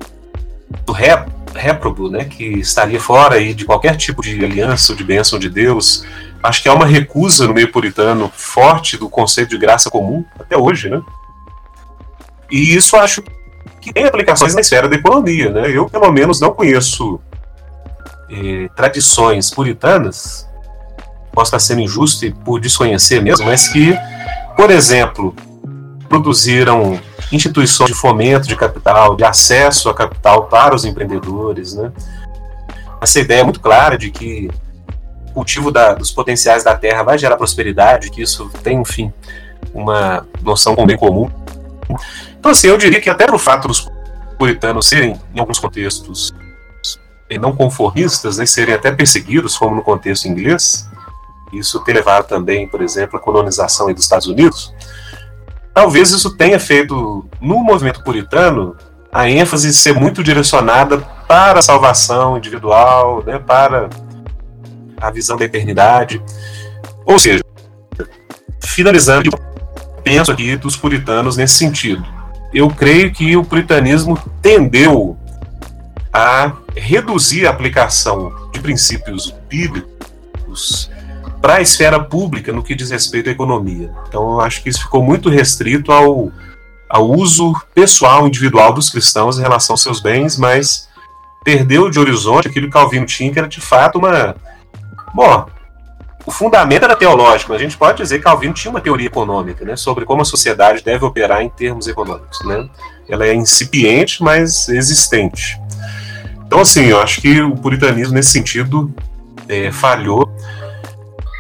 do 0.83 0.91
ré, 0.91 1.23
réprobo, 1.53 2.09
né, 2.09 2.25
que 2.25 2.43
estaria 2.43 2.99
fora 2.99 3.35
aí 3.35 3.53
de 3.53 3.63
qualquer 3.63 3.95
tipo 3.95 4.23
de 4.23 4.43
aliança 4.43 4.91
ou 4.91 4.97
de 4.97 5.03
bênção 5.03 5.37
de 5.37 5.49
Deus, 5.49 6.03
acho 6.41 6.63
que 6.63 6.67
há 6.67 6.73
uma 6.73 6.85
recusa 6.85 7.47
no 7.47 7.53
meio 7.53 7.71
puritano 7.71 8.31
forte 8.35 8.97
do 8.97 9.07
conceito 9.07 9.51
de 9.51 9.57
graça 9.59 9.89
comum, 9.91 10.25
até 10.39 10.57
hoje, 10.57 10.89
né? 10.89 10.99
E 12.49 12.75
isso 12.75 12.97
acho 12.97 13.21
que 13.79 13.93
tem 13.93 14.05
aplicações 14.05 14.55
na 14.55 14.61
esfera 14.61 14.89
da 14.89 14.95
economia, 14.95 15.51
né? 15.51 15.69
Eu, 15.69 15.87
pelo 15.87 16.11
menos, 16.11 16.41
não 16.41 16.53
conheço 16.53 17.21
eh, 18.31 18.67
tradições 18.75 19.51
puritanas, 19.51 20.49
posso 21.31 21.49
estar 21.49 21.59
sendo 21.59 21.81
injusto 21.81 22.25
e 22.25 22.31
por 22.31 22.59
desconhecer 22.59 23.21
mesmo, 23.21 23.45
mas 23.45 23.67
que, 23.67 23.95
por 24.55 24.71
exemplo, 24.71 25.35
produziram 26.07 26.99
instituições 27.31 27.89
de 27.89 27.95
fomento 27.95 28.47
de 28.47 28.55
capital, 28.55 29.15
de 29.15 29.23
acesso 29.23 29.89
a 29.89 29.93
capital 29.93 30.45
para 30.47 30.75
os 30.75 30.85
empreendedores, 30.85 31.73
né? 31.73 31.91
Essa 33.01 33.19
ideia 33.19 33.41
é 33.41 33.43
muito 33.43 33.59
clara 33.59 33.97
de 33.97 34.09
que 34.09 34.49
cultivo 35.33 35.71
da, 35.71 35.93
dos 35.93 36.11
potenciais 36.11 36.63
da 36.63 36.75
terra 36.75 37.03
vai 37.03 37.17
gerar 37.17 37.37
prosperidade, 37.37 38.09
que 38.09 38.21
isso 38.23 38.49
tem, 38.63 38.81
enfim, 38.81 39.13
uma 39.73 40.25
noção 40.41 40.75
bem 40.85 40.97
comum. 40.97 41.29
Então, 42.39 42.51
assim, 42.51 42.67
eu 42.67 42.77
diria 42.77 42.99
que 42.99 43.09
até 43.09 43.27
no 43.27 43.37
fato 43.37 43.67
dos 43.67 43.87
puritanos 44.37 44.87
serem, 44.87 45.19
em 45.35 45.39
alguns 45.39 45.59
contextos, 45.59 46.33
não 47.39 47.55
conformistas, 47.55 48.37
né, 48.37 48.45
serem 48.45 48.73
até 48.73 48.91
perseguidos, 48.91 49.57
como 49.57 49.75
no 49.75 49.83
contexto 49.83 50.25
inglês, 50.25 50.89
isso 51.53 51.83
ter 51.83 51.93
levado 51.93 52.27
também, 52.27 52.67
por 52.67 52.81
exemplo, 52.81 53.17
à 53.17 53.21
colonização 53.21 53.91
dos 53.93 54.03
Estados 54.03 54.27
Unidos, 54.27 54.73
talvez 55.77 56.09
isso 56.09 56.31
tenha 56.31 56.59
feito, 56.59 57.29
no 57.39 57.59
movimento 57.59 58.03
puritano, 58.03 58.75
a 59.11 59.29
ênfase 59.29 59.71
ser 59.71 59.93
muito 59.93 60.23
direcionada 60.23 60.97
para 61.27 61.59
a 61.59 61.61
salvação 61.61 62.35
individual, 62.35 63.23
né, 63.23 63.37
para 63.37 63.87
a 64.99 65.11
visão 65.11 65.37
da 65.37 65.45
eternidade. 65.45 66.19
Ou 67.05 67.19
seja, 67.19 67.43
finalizando, 68.59 69.29
penso 70.03 70.31
aqui 70.31 70.57
dos 70.57 70.75
puritanos 70.75 71.37
nesse 71.37 71.53
sentido. 71.59 72.03
Eu 72.51 72.71
creio 72.71 73.13
que 73.13 73.37
o 73.37 73.45
puritanismo 73.45 74.17
tendeu 74.41 75.15
a 76.11 76.53
reduzir 76.75 77.45
a 77.45 77.51
aplicação 77.51 78.49
de 78.51 78.59
princípios 78.61 79.31
bíblicos 79.47 80.89
para 81.41 81.55
a 81.55 81.61
esfera 81.61 81.99
pública 81.99 82.51
no 82.51 82.63
que 82.63 82.75
diz 82.75 82.89
respeito 82.89 83.29
à 83.29 83.31
economia. 83.31 83.91
Então, 84.07 84.33
eu 84.33 84.41
acho 84.41 84.61
que 84.61 84.69
isso 84.69 84.81
ficou 84.81 85.03
muito 85.03 85.29
restrito 85.29 85.91
ao, 85.91 86.31
ao 86.89 87.09
uso 87.09 87.53
pessoal, 87.73 88.27
individual 88.27 88.73
dos 88.73 88.89
cristãos 88.89 89.37
em 89.37 89.41
relação 89.41 89.73
aos 89.73 89.83
seus 89.83 89.99
bens, 89.99 90.37
mas 90.37 90.87
perdeu 91.43 91.89
de 91.89 91.99
horizonte 91.99 92.47
aquilo 92.47 92.67
que 92.67 92.73
Calvino 92.73 93.05
tinha, 93.05 93.31
que 93.31 93.39
era 93.39 93.47
de 93.47 93.61
fato 93.61 93.97
uma 93.97 94.35
Bom, 95.13 95.45
o 96.25 96.31
fundamento 96.31 96.83
era 96.83 96.95
teológico, 96.95 97.53
a 97.53 97.57
gente 97.57 97.77
pode 97.77 97.97
dizer 97.97 98.17
que 98.17 98.25
Calvino 98.25 98.53
tinha 98.53 98.69
uma 98.69 98.81
teoria 98.81 99.07
econômica, 99.07 99.63
né, 99.63 99.75
sobre 99.77 100.03
como 100.03 100.21
a 100.21 100.25
sociedade 100.25 100.83
deve 100.83 101.05
operar 101.05 101.41
em 101.41 101.49
termos 101.49 101.87
econômicos, 101.87 102.45
né? 102.45 102.67
Ela 103.07 103.25
é 103.25 103.33
incipiente, 103.33 104.21
mas 104.21 104.67
existente. 104.67 105.57
Então, 106.45 106.59
assim, 106.59 106.83
eu 106.83 107.01
acho 107.01 107.21
que 107.21 107.41
o 107.41 107.55
puritanismo 107.55 108.13
nesse 108.13 108.31
sentido 108.31 108.93
é, 109.47 109.71
falhou. 109.71 110.29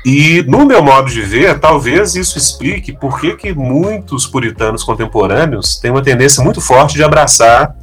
E 0.09 0.41
no 0.43 0.65
meu 0.65 0.81
modo 0.81 1.11
de 1.11 1.19
ver, 1.19 1.59
talvez 1.59 2.15
isso 2.15 2.37
explique 2.37 2.93
por 2.93 3.19
que, 3.19 3.35
que 3.35 3.53
muitos 3.53 4.25
puritanos 4.25 4.81
contemporâneos 4.81 5.75
têm 5.75 5.91
uma 5.91 6.01
tendência 6.01 6.41
muito 6.41 6.61
forte 6.61 6.95
de 6.95 7.03
abraçar 7.03 7.75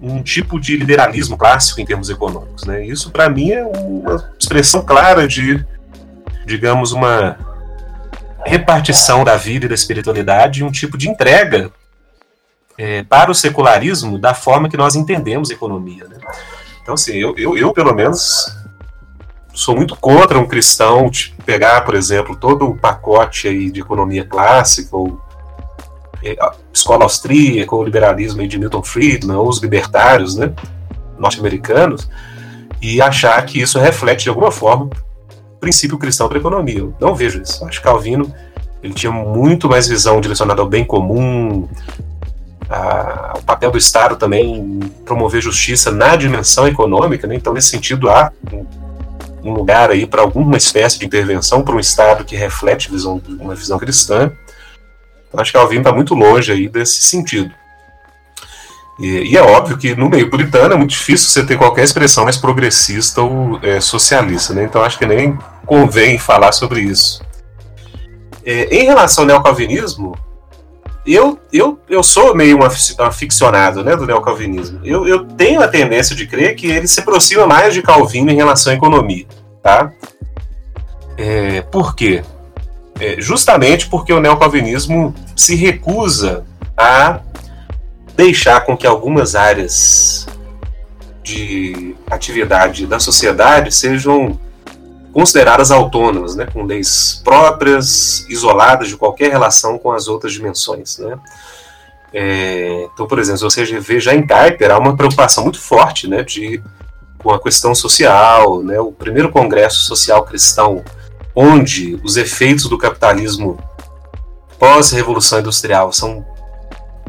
um 0.00 0.22
tipo 0.22 0.58
de 0.58 0.78
liberalismo 0.78 1.36
clássico 1.36 1.78
em 1.78 1.84
termos 1.84 2.08
econômicos. 2.08 2.64
Né? 2.64 2.86
Isso, 2.86 3.10
para 3.10 3.28
mim, 3.28 3.50
é 3.50 3.62
uma 3.62 4.32
expressão 4.38 4.80
clara 4.82 5.28
de, 5.28 5.62
digamos, 6.46 6.90
uma 6.92 7.36
repartição 8.46 9.22
da 9.22 9.36
vida 9.36 9.66
e 9.66 9.68
da 9.68 9.74
espiritualidade, 9.74 10.64
um 10.64 10.70
tipo 10.70 10.96
de 10.96 11.06
entrega 11.06 11.70
é, 12.78 13.02
para 13.02 13.30
o 13.30 13.34
secularismo 13.34 14.18
da 14.18 14.32
forma 14.32 14.70
que 14.70 14.76
nós 14.78 14.96
entendemos 14.96 15.50
economia. 15.50 16.06
Né? 16.06 16.16
Então, 16.80 16.94
assim, 16.94 17.12
eu, 17.12 17.34
eu, 17.36 17.58
eu, 17.58 17.74
pelo 17.74 17.94
menos, 17.94 18.58
sou 19.52 19.76
muito 19.76 19.96
contra 19.96 20.38
um 20.38 20.46
cristão 20.46 21.10
pegar, 21.44 21.82
por 21.82 21.94
exemplo, 21.94 22.36
todo 22.36 22.68
o 22.68 22.76
pacote 22.76 23.48
aí 23.48 23.70
de 23.70 23.80
economia 23.80 24.24
clássica 24.24 24.96
ou 24.96 25.20
é, 26.22 26.36
escola 26.72 27.04
austríaca, 27.04 27.74
ou 27.74 27.84
liberalismo 27.84 28.46
de 28.46 28.58
Milton 28.58 28.82
Friedman, 28.82 29.36
ou 29.36 29.48
os 29.48 29.58
libertários 29.58 30.36
né, 30.36 30.52
norte-americanos, 31.18 32.08
e 32.80 33.00
achar 33.00 33.44
que 33.44 33.60
isso 33.60 33.78
reflete 33.78 34.24
de 34.24 34.28
alguma 34.28 34.50
forma 34.50 34.86
o 34.86 35.58
princípio 35.58 35.98
cristão 35.98 36.28
para 36.28 36.38
a 36.38 36.40
economia. 36.40 36.78
Eu 36.78 36.94
não 37.00 37.14
vejo 37.14 37.42
isso. 37.42 37.64
Acho 37.64 37.78
que 37.78 37.84
Calvino 37.84 38.32
ele 38.82 38.94
tinha 38.94 39.12
muito 39.12 39.68
mais 39.68 39.88
visão 39.88 40.20
direcionada 40.20 40.62
ao 40.62 40.68
bem 40.68 40.84
comum, 40.84 41.68
a, 42.68 43.34
o 43.38 43.42
papel 43.42 43.70
do 43.70 43.78
Estado 43.78 44.16
também 44.16 44.80
promover 45.04 45.42
justiça 45.42 45.90
na 45.90 46.16
dimensão 46.16 46.66
econômica, 46.66 47.26
né? 47.26 47.34
então 47.34 47.52
nesse 47.52 47.68
sentido 47.68 48.08
há 48.08 48.32
um, 49.42 49.52
lugar 49.52 49.90
aí 49.90 50.06
para 50.06 50.22
alguma 50.22 50.56
espécie 50.56 50.98
de 50.98 51.06
intervenção 51.06 51.62
para 51.62 51.74
um 51.74 51.80
Estado 51.80 52.24
que 52.24 52.36
reflete 52.36 52.90
visão, 52.90 53.20
uma 53.40 53.54
visão 53.54 53.78
cristã. 53.78 54.32
Acho 55.36 55.52
que 55.52 55.58
Calvino 55.58 55.82
está 55.82 55.92
muito 55.92 56.14
longe 56.14 56.50
aí 56.50 56.68
desse 56.68 57.02
sentido. 57.02 57.52
E, 58.98 59.32
e, 59.32 59.36
é 59.36 59.42
óbvio 59.42 59.78
que 59.78 59.94
no 59.94 60.10
meio 60.10 60.28
puritano 60.28 60.74
é 60.74 60.76
muito 60.76 60.90
difícil 60.90 61.28
você 61.28 61.44
ter 61.44 61.56
qualquer 61.56 61.84
expressão 61.84 62.24
mais 62.24 62.36
progressista 62.36 63.22
ou 63.22 63.58
é, 63.62 63.80
socialista, 63.80 64.52
né? 64.52 64.64
Então 64.64 64.82
acho 64.82 64.98
que 64.98 65.06
nem 65.06 65.38
convém 65.64 66.18
falar 66.18 66.52
sobre 66.52 66.80
isso. 66.80 67.22
É, 68.44 68.76
em 68.76 68.84
relação 68.84 69.24
ao 69.24 69.28
neocalvinismo, 69.28 70.14
eu, 71.06 71.38
eu, 71.52 71.80
eu 71.88 72.02
sou 72.02 72.34
meio 72.34 72.58
um 72.58 72.62
aficionado 73.04 73.82
né, 73.82 73.96
do 73.96 74.06
neocalvinismo. 74.06 74.80
Eu, 74.84 75.06
eu 75.06 75.24
tenho 75.24 75.62
a 75.62 75.68
tendência 75.68 76.14
de 76.14 76.26
crer 76.26 76.54
que 76.54 76.66
ele 76.66 76.86
se 76.86 77.00
aproxima 77.00 77.46
mais 77.46 77.72
de 77.72 77.82
Calvino 77.82 78.30
em 78.30 78.36
relação 78.36 78.72
à 78.72 78.76
economia. 78.76 79.26
Tá? 79.62 79.92
É, 81.16 81.62
por 81.62 81.94
quê? 81.94 82.22
É, 82.98 83.16
justamente 83.18 83.88
porque 83.88 84.12
o 84.12 84.20
neocalvinismo 84.20 85.14
se 85.34 85.54
recusa 85.54 86.44
a 86.76 87.20
deixar 88.14 88.60
com 88.62 88.76
que 88.76 88.86
algumas 88.86 89.34
áreas 89.34 90.26
de 91.22 91.94
atividade 92.10 92.86
da 92.86 92.98
sociedade 92.98 93.72
sejam 93.72 94.38
consideradas 95.12 95.70
autônomas, 95.70 96.34
né, 96.34 96.46
com 96.46 96.64
leis 96.64 97.20
próprias, 97.24 98.24
isoladas 98.28 98.88
de 98.88 98.96
qualquer 98.96 99.30
relação 99.30 99.78
com 99.78 99.92
as 99.92 100.08
outras 100.08 100.32
dimensões. 100.32 100.98
Né. 100.98 101.18
É, 102.12 102.88
então, 102.92 103.06
por 103.06 103.18
exemplo, 103.18 103.40
você 103.40 103.64
vê 103.64 104.00
já 104.00 104.14
em 104.14 104.26
Kuiper 104.26 104.70
há 104.70 104.78
uma 104.78 104.96
preocupação 104.96 105.44
muito 105.44 105.60
forte 105.60 106.08
né, 106.08 106.22
de, 106.22 106.62
com 107.18 107.30
a 107.32 107.40
questão 107.40 107.74
social. 107.74 108.62
Né, 108.62 108.78
o 108.80 108.92
primeiro 108.92 109.30
congresso 109.30 109.82
social 109.82 110.24
cristão 110.24 110.84
onde 111.34 111.98
os 112.02 112.16
efeitos 112.16 112.66
do 112.66 112.78
capitalismo 112.78 113.58
pós-revolução 114.58 115.40
industrial 115.40 115.92
são 115.92 116.24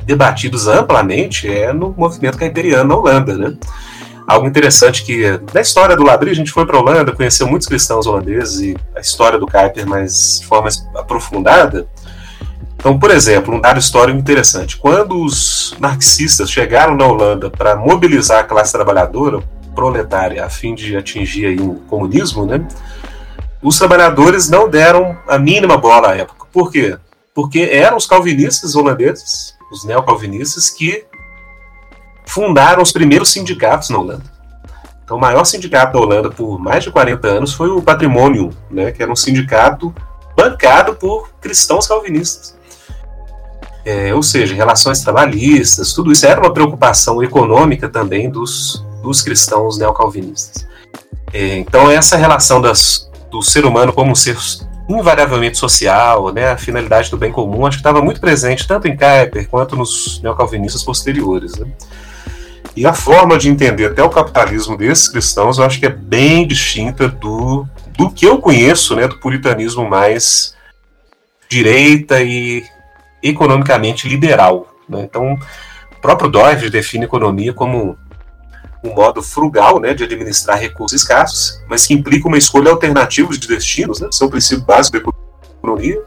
debatidos 0.04 0.68
amplamente 0.68 1.48
é 1.48 1.74
no 1.74 1.94
movimento 1.96 2.38
caipiriano 2.38 2.90
na 2.90 2.96
Holanda, 2.96 3.38
né? 3.38 3.58
Algo 4.32 4.48
interessante 4.48 5.04
que 5.04 5.40
na 5.54 5.62
história 5.62 5.96
do 5.96 6.04
Labri 6.04 6.32
a 6.32 6.36
gente 6.36 6.52
foi 6.52 6.66
para 6.66 6.78
a 6.78 6.80
Holanda, 6.80 7.12
conheceu 7.12 7.48
muitos 7.48 7.68
cristãos 7.68 8.08
holandeses 8.08 8.62
e 8.62 8.78
a 8.96 9.00
história 9.00 9.38
do 9.38 9.46
Kuyper 9.46 9.86
mais 9.86 10.40
de 10.40 10.46
forma 10.46 10.70
aprofundada. 10.96 11.88
Então, 12.76 12.98
por 12.98 13.12
exemplo, 13.12 13.54
um 13.54 13.62
dado 13.62 13.80
histórico 13.80 14.18
interessante. 14.18 14.78
Quando 14.78 15.22
os 15.24 15.76
marxistas 15.80 16.50
chegaram 16.50 16.96
na 16.96 17.06
Holanda 17.06 17.50
para 17.50 17.76
mobilizar 17.76 18.40
a 18.40 18.44
classe 18.44 18.72
trabalhadora 18.72 19.40
proletária 19.76 20.44
a 20.46 20.50
fim 20.50 20.74
de 20.74 20.96
atingir 20.96 21.46
aí 21.46 21.60
o 21.60 21.76
comunismo, 21.88 22.46
né? 22.46 22.66
Os 23.62 23.78
trabalhadores 23.78 24.50
não 24.50 24.68
deram 24.68 25.18
a 25.28 25.38
mínima 25.38 25.78
bola 25.78 26.12
à 26.12 26.18
época. 26.18 26.48
Por 26.52 26.72
quê? 26.72 26.98
Porque 27.36 27.70
eram 27.72 27.98
os 27.98 28.08
calvinistas 28.08 28.76
holandeses, 28.76 29.56
os 29.72 29.86
neocalvinistas, 29.86 30.70
que 30.70 31.06
fundaram 32.26 32.82
os 32.82 32.92
primeiros 32.92 33.32
sindicatos 33.32 33.90
na 33.90 34.00
Holanda. 34.00 34.24
Então, 35.04 35.18
o 35.18 35.20
maior 35.20 35.44
sindicato 35.44 35.94
da 35.94 36.00
Holanda 36.00 36.30
por 36.30 36.58
mais 36.58 36.84
de 36.84 36.92
40 36.92 37.28
anos 37.28 37.54
foi 37.54 37.70
o 37.70 37.82
Patrimônio, 37.82 38.50
né, 38.70 38.92
que 38.92 39.04
era 39.04 39.12
um 39.12 39.16
sindicato 39.16 39.94
bancado 40.38 40.96
por 40.96 41.30
cristãos 41.42 41.88
calvinistas. 41.88 42.56
É, 43.84 44.14
ou 44.14 44.22
seja, 44.22 44.56
relações 44.56 45.02
trabalhistas, 45.02 45.92
tudo 45.92 46.12
isso 46.12 46.26
era 46.26 46.40
uma 46.40 46.54
preocupação 46.54 47.22
econômica 47.22 47.90
também 47.90 48.30
dos, 48.30 48.86
dos 49.02 49.22
cristãos 49.22 49.78
neocalvinistas. 49.78 50.68
É, 51.34 51.58
então, 51.58 51.90
essa 51.90 52.16
relação 52.16 52.62
das, 52.62 53.10
do 53.30 53.42
ser 53.42 53.66
humano 53.66 53.92
como 53.92 54.12
um 54.12 54.16
ser 54.16 54.38
invariavelmente 54.88 55.58
social, 55.58 56.32
né, 56.34 56.52
a 56.52 56.58
finalidade 56.58 57.10
do 57.10 57.18
bem 57.18 57.32
comum, 57.32 57.66
acho 57.66 57.78
que 57.78 57.82
estava 57.82 58.02
muito 58.02 58.20
presente 58.20 58.68
tanto 58.68 58.88
em 58.88 58.96
Kuyper 58.96 59.48
quanto 59.50 59.76
nos 59.76 60.22
neocalvinistas 60.22 60.84
posteriores. 60.84 61.58
Né? 61.58 61.68
E 62.76 62.86
a 62.86 62.94
forma 62.94 63.38
de 63.38 63.50
entender 63.50 63.86
até 63.86 64.02
o 64.02 64.10
capitalismo 64.10 64.78
desses 64.78 65.10
cristãos, 65.10 65.58
eu 65.58 65.66
acho 65.66 65.80
que 65.80 65.86
é 65.86 65.90
bem 65.90 66.48
distinta 66.48 67.08
do, 67.08 67.66
do 67.98 68.10
que 68.10 68.26
eu 68.26 68.38
conheço, 68.38 68.96
né, 68.96 69.08
do 69.08 69.20
puritanismo 69.20 69.88
mais 69.88 70.56
direita 71.50 72.22
e 72.22 72.64
economicamente 73.22 74.08
liberal. 74.08 74.74
Né? 74.88 75.02
Então, 75.04 75.34
o 75.34 76.02
próprio 76.02 76.30
Doyle 76.30 76.70
define 76.70 77.06
economia 77.06 77.54
como 77.54 77.98
um 78.84 78.96
modo 78.96 79.22
frugal 79.22 79.80
né, 79.80 79.94
de 79.94 80.06
administrar 80.06 80.58
recursos 80.58 81.02
escassos, 81.02 81.62
mas 81.68 81.86
que 81.86 81.94
implica 81.94 82.28
uma 82.28 82.38
escolha 82.38 82.72
alternativa 82.72 83.32
de 83.32 83.48
destinos, 83.48 84.00
né, 84.00 84.08
são 84.12 84.28
o 84.28 84.32
princípio 84.32 84.64
básico 84.64 84.98
da 84.98 85.12
economia. 85.60 86.02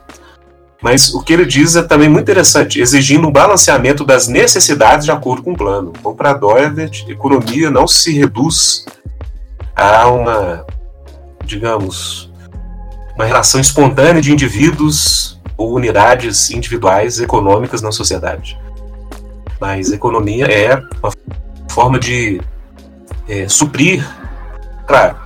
Mas 0.84 1.14
o 1.14 1.22
que 1.22 1.32
ele 1.32 1.46
diz 1.46 1.76
é 1.76 1.82
também 1.82 2.10
muito 2.10 2.24
interessante, 2.24 2.78
exigindo 2.78 3.26
um 3.26 3.32
balanceamento 3.32 4.04
das 4.04 4.28
necessidades 4.28 5.06
de 5.06 5.10
acordo 5.10 5.42
com 5.42 5.52
o 5.52 5.56
plano. 5.56 5.94
Então, 5.98 6.14
para 6.14 6.34
Doyle, 6.34 6.90
economia 7.08 7.70
não 7.70 7.88
se 7.88 8.12
reduz 8.12 8.84
a 9.74 10.06
uma, 10.08 10.66
digamos, 11.42 12.30
uma 13.14 13.24
relação 13.24 13.62
espontânea 13.62 14.20
de 14.20 14.30
indivíduos 14.30 15.40
ou 15.56 15.74
unidades 15.74 16.50
individuais 16.50 17.18
econômicas 17.18 17.80
na 17.80 17.90
sociedade. 17.90 18.58
Mas 19.58 19.90
economia 19.90 20.44
é 20.44 20.76
uma 21.02 21.10
forma 21.70 21.98
de 21.98 22.42
é, 23.26 23.48
suprir, 23.48 24.06
claro, 24.86 25.16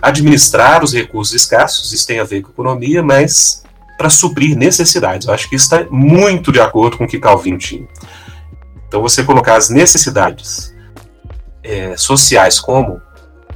administrar 0.00 0.82
os 0.82 0.94
recursos 0.94 1.34
escassos, 1.34 1.92
isso 1.92 2.06
tem 2.06 2.18
a 2.18 2.24
ver 2.24 2.40
com 2.40 2.48
economia, 2.48 3.02
mas 3.02 3.62
para 3.96 4.10
suprir 4.10 4.56
necessidades. 4.56 5.26
Eu 5.26 5.34
acho 5.34 5.48
que 5.48 5.56
isso 5.56 5.64
está 5.64 5.86
muito 5.90 6.50
de 6.50 6.60
acordo 6.60 6.98
com 6.98 7.04
o 7.04 7.08
que 7.08 7.18
Calvin 7.18 7.56
tinha. 7.56 7.86
Então, 8.88 9.00
você 9.02 9.24
colocar 9.24 9.56
as 9.56 9.70
necessidades 9.70 10.74
é, 11.62 11.96
sociais 11.96 12.60
como 12.60 13.00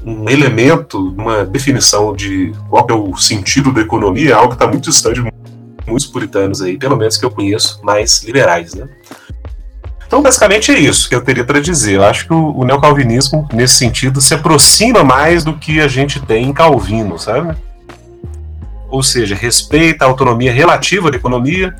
um 0.05 0.28
elemento, 0.28 0.99
uma 0.99 1.45
definição 1.45 2.14
de 2.14 2.53
qual 2.68 2.86
é 2.89 2.95
o 2.95 3.16
sentido 3.16 3.72
da 3.72 3.80
economia, 3.80 4.30
é 4.30 4.32
algo 4.32 4.49
que 4.49 4.55
está 4.55 4.66
muito 4.66 4.91
distante 4.91 5.22
de 5.22 5.32
muitos 5.86 6.07
puritanos 6.07 6.62
aí, 6.62 6.76
pelo 6.78 6.97
menos 6.97 7.16
que 7.16 7.24
eu 7.24 7.30
conheço, 7.30 7.80
mais 7.82 8.22
liberais, 8.22 8.74
né? 8.74 8.89
Então, 10.07 10.22
basicamente 10.22 10.72
é 10.72 10.78
isso 10.78 11.07
que 11.07 11.14
eu 11.14 11.22
teria 11.22 11.45
para 11.45 11.61
dizer. 11.61 11.97
Eu 11.97 12.05
acho 12.05 12.26
que 12.26 12.32
o, 12.32 12.57
o 12.57 12.64
neocalvinismo, 12.64 13.47
nesse 13.53 13.74
sentido, 13.74 14.22
se 14.22 14.32
aproxima 14.32 15.05
mais 15.05 15.45
do 15.45 15.53
que 15.53 15.80
a 15.80 15.89
gente 15.89 16.18
tem 16.20 16.49
em 16.49 16.53
Calvino, 16.53 17.18
sabe? 17.18 17.55
Ou 18.89 19.03
seja, 19.03 19.34
respeita 19.34 20.05
a 20.05 20.09
autonomia 20.09 20.53
relativa 20.53 21.11
da 21.11 21.16
economia, 21.16 21.74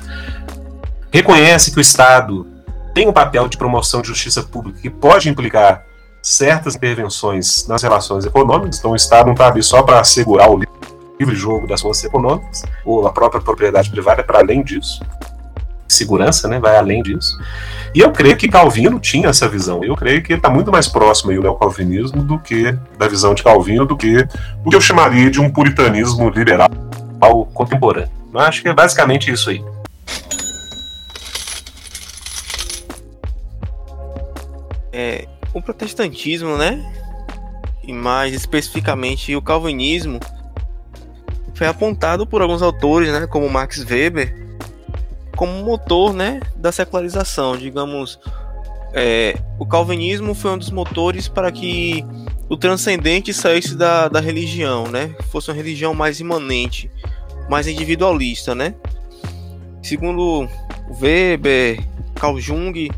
reconhece 1.11 1.71
que 1.71 1.79
o 1.79 1.81
Estado 1.81 2.47
tem 2.95 3.09
um 3.09 3.13
papel 3.13 3.49
de 3.49 3.57
promoção 3.57 4.03
de 4.03 4.09
justiça 4.09 4.43
pública 4.43 4.81
que 4.81 4.91
pode 4.91 5.29
implicar 5.29 5.85
certas 6.23 6.75
intervenções 6.75 7.67
nas 7.67 7.83
relações 7.83 8.25
econômicas, 8.25 8.79
então 8.79 8.91
o 8.91 8.97
Estado 8.97 9.27
não 9.27 9.33
está 9.33 9.49
ali 9.49 9.63
só 9.63 9.83
para 9.83 10.01
assegurar 10.01 10.51
o 10.51 10.59
livre 11.19 11.35
jogo 11.35 11.67
das 11.67 11.81
forças 11.81 12.05
econômicas, 12.05 12.63
ou 12.85 13.07
a 13.07 13.13
própria 13.13 13.41
propriedade 13.41 13.91
privada, 13.91 14.23
para 14.23 14.41
além 14.41 14.63
disso 14.63 15.01
segurança, 15.89 16.47
né, 16.49 16.59
vai 16.59 16.77
além 16.77 17.03
disso. 17.03 17.39
E 17.95 18.01
eu 18.01 18.13
creio 18.13 18.37
que 18.37 18.49
Calvino 18.49 19.01
tinha 19.01 19.29
essa 19.29 19.49
visão. 19.49 19.83
Eu 19.83 19.97
creio 19.97 20.23
que 20.23 20.33
ele 20.33 20.39
está 20.39 20.51
muito 20.51 20.71
mais 20.71 20.87
próximo 20.87 21.31
aí, 21.31 21.39
o 21.39 21.43
neocalvinismo 21.43 22.23
do 22.23 22.39
que 22.39 22.73
da 22.99 23.09
visão 23.09 23.35
de 23.35 23.43
Calvino 23.43 23.87
do 23.87 23.97
que 23.97 24.27
o 24.65 24.71
que 24.71 24.77
eu 24.77 24.81
chamaria 24.81 25.31
de 25.31 25.41
um 25.41 25.51
puritanismo 25.51 26.29
liberal 26.29 26.69
contemporâneo. 27.55 28.11
Eu 28.33 28.41
acho 28.41 28.63
que 28.63 28.69
é 28.69 28.75
basicamente 28.75 29.31
isso 29.31 29.51
aí. 29.51 29.65
É, 34.93 35.27
o 35.55 35.63
protestantismo, 35.63 36.57
né? 36.57 36.85
E 37.83 37.93
mais 37.93 38.35
especificamente 38.35 39.35
o 39.35 39.41
calvinismo 39.41 40.21
foi 41.55 41.67
apontado 41.67 42.27
por 42.27 42.43
alguns 42.43 42.63
autores, 42.63 43.11
né, 43.11 43.27
como 43.27 43.49
Max 43.49 43.85
Weber, 43.85 44.48
como 45.39 45.63
motor 45.63 46.13
né, 46.13 46.41
da 46.57 46.73
secularização. 46.73 47.57
Digamos, 47.57 48.19
é, 48.93 49.39
o 49.57 49.65
calvinismo 49.65 50.35
foi 50.35 50.51
um 50.51 50.59
dos 50.59 50.71
motores 50.73 51.29
para 51.29 51.53
que 51.53 52.05
o 52.49 52.57
transcendente 52.57 53.33
saísse 53.33 53.77
da, 53.77 54.09
da 54.09 54.19
religião, 54.19 54.89
né? 54.89 55.15
Fosse 55.31 55.49
uma 55.49 55.57
religião 55.57 55.95
mais 55.95 56.19
imanente, 56.19 56.91
mais 57.49 57.69
individualista, 57.69 58.53
né? 58.53 58.75
Segundo 59.81 60.49
Weber, 61.01 61.87
Carl 62.17 62.41
Jung, 62.41 62.91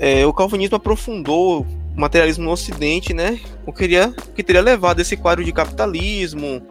é, 0.00 0.26
o 0.26 0.32
calvinismo 0.32 0.76
aprofundou 0.76 1.60
o 1.60 2.00
materialismo 2.00 2.46
no 2.46 2.50
Ocidente, 2.50 3.14
né? 3.14 3.38
O 3.64 3.72
que 3.72 3.78
teria, 3.78 4.12
que 4.34 4.42
teria 4.42 4.60
levado 4.60 4.98
esse 4.98 5.16
quadro 5.16 5.44
de 5.44 5.52
capitalismo, 5.52 6.66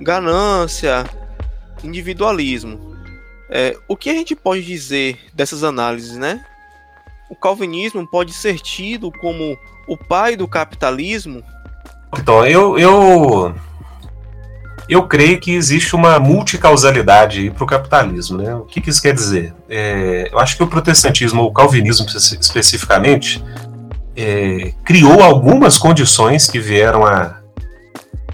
ganância, 0.00 1.08
individualismo. 1.84 2.91
É, 3.54 3.76
o 3.86 3.94
que 3.94 4.08
a 4.08 4.14
gente 4.14 4.34
pode 4.34 4.64
dizer 4.64 5.18
dessas 5.34 5.62
análises, 5.62 6.16
né? 6.16 6.42
O 7.28 7.36
calvinismo 7.36 8.06
pode 8.06 8.32
ser 8.32 8.58
tido 8.58 9.12
como 9.12 9.58
o 9.86 9.94
pai 9.94 10.36
do 10.36 10.48
capitalismo? 10.48 11.44
Então, 12.18 12.46
eu, 12.46 12.78
eu, 12.78 13.54
eu 14.88 15.06
creio 15.06 15.38
que 15.38 15.52
existe 15.52 15.94
uma 15.94 16.18
multicausalidade 16.18 17.50
para 17.50 17.64
o 17.64 17.66
capitalismo. 17.66 18.38
Né? 18.38 18.54
O 18.54 18.62
que, 18.62 18.80
que 18.80 18.88
isso 18.88 19.02
quer 19.02 19.12
dizer? 19.12 19.54
É, 19.68 20.30
eu 20.32 20.38
acho 20.38 20.56
que 20.56 20.62
o 20.62 20.66
protestantismo, 20.66 21.42
o 21.42 21.52
calvinismo 21.52 22.06
especificamente, 22.06 23.44
é, 24.16 24.72
criou 24.82 25.22
algumas 25.22 25.76
condições 25.76 26.48
que 26.48 26.58
vieram 26.58 27.04
a, 27.04 27.36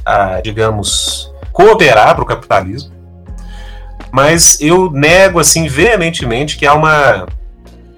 a 0.04 0.40
digamos, 0.40 1.32
cooperar 1.52 2.14
para 2.14 2.22
o 2.22 2.26
capitalismo 2.26 2.97
mas 4.12 4.60
eu 4.60 4.90
nego 4.90 5.38
assim 5.38 5.68
veementemente 5.68 6.56
que 6.56 6.66
há 6.66 6.74
uma, 6.74 7.26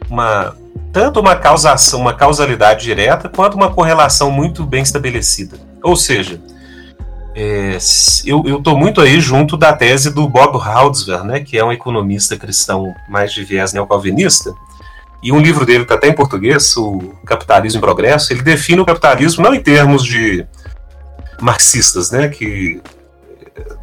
uma 0.09 0.57
tanto 0.93 1.21
uma 1.21 1.37
causação, 1.37 2.01
uma 2.01 2.15
causalidade 2.15 2.85
direta, 2.85 3.29
quanto 3.29 3.55
uma 3.55 3.71
correlação 3.71 4.31
muito 4.31 4.65
bem 4.65 4.83
estabelecida. 4.83 5.57
Ou 5.83 5.97
seja, 5.97 6.41
é, 7.35 7.79
eu 8.27 8.59
estou 8.59 8.77
muito 8.77 9.01
aí 9.01 9.21
junto 9.21 9.57
da 9.57 9.73
tese 9.73 10.11
do 10.11 10.29
Bob 10.29 10.59
Haudsver, 10.61 11.23
né, 11.25 11.41
que 11.41 11.57
é 11.57 11.65
um 11.65 11.73
economista 11.73 12.37
cristão 12.37 12.93
mais 13.09 13.33
de 13.33 13.45
viés 13.45 13.73
neocalvinista, 13.73 14.53
e 15.23 15.31
um 15.33 15.39
livro 15.39 15.65
dele 15.67 15.83
está 15.83 15.95
até 15.95 16.09
em 16.09 16.15
português, 16.15 16.77
o 16.77 17.15
Capitalismo 17.25 17.79
em 17.79 17.81
Progresso, 17.81 18.33
ele 18.33 18.43
define 18.43 18.81
o 18.81 18.87
capitalismo 18.87 19.45
não 19.45 19.55
em 19.55 19.61
termos 19.61 20.03
de 20.03 20.47
marxistas, 21.41 22.11
né, 22.11 22.29
que 22.29 22.81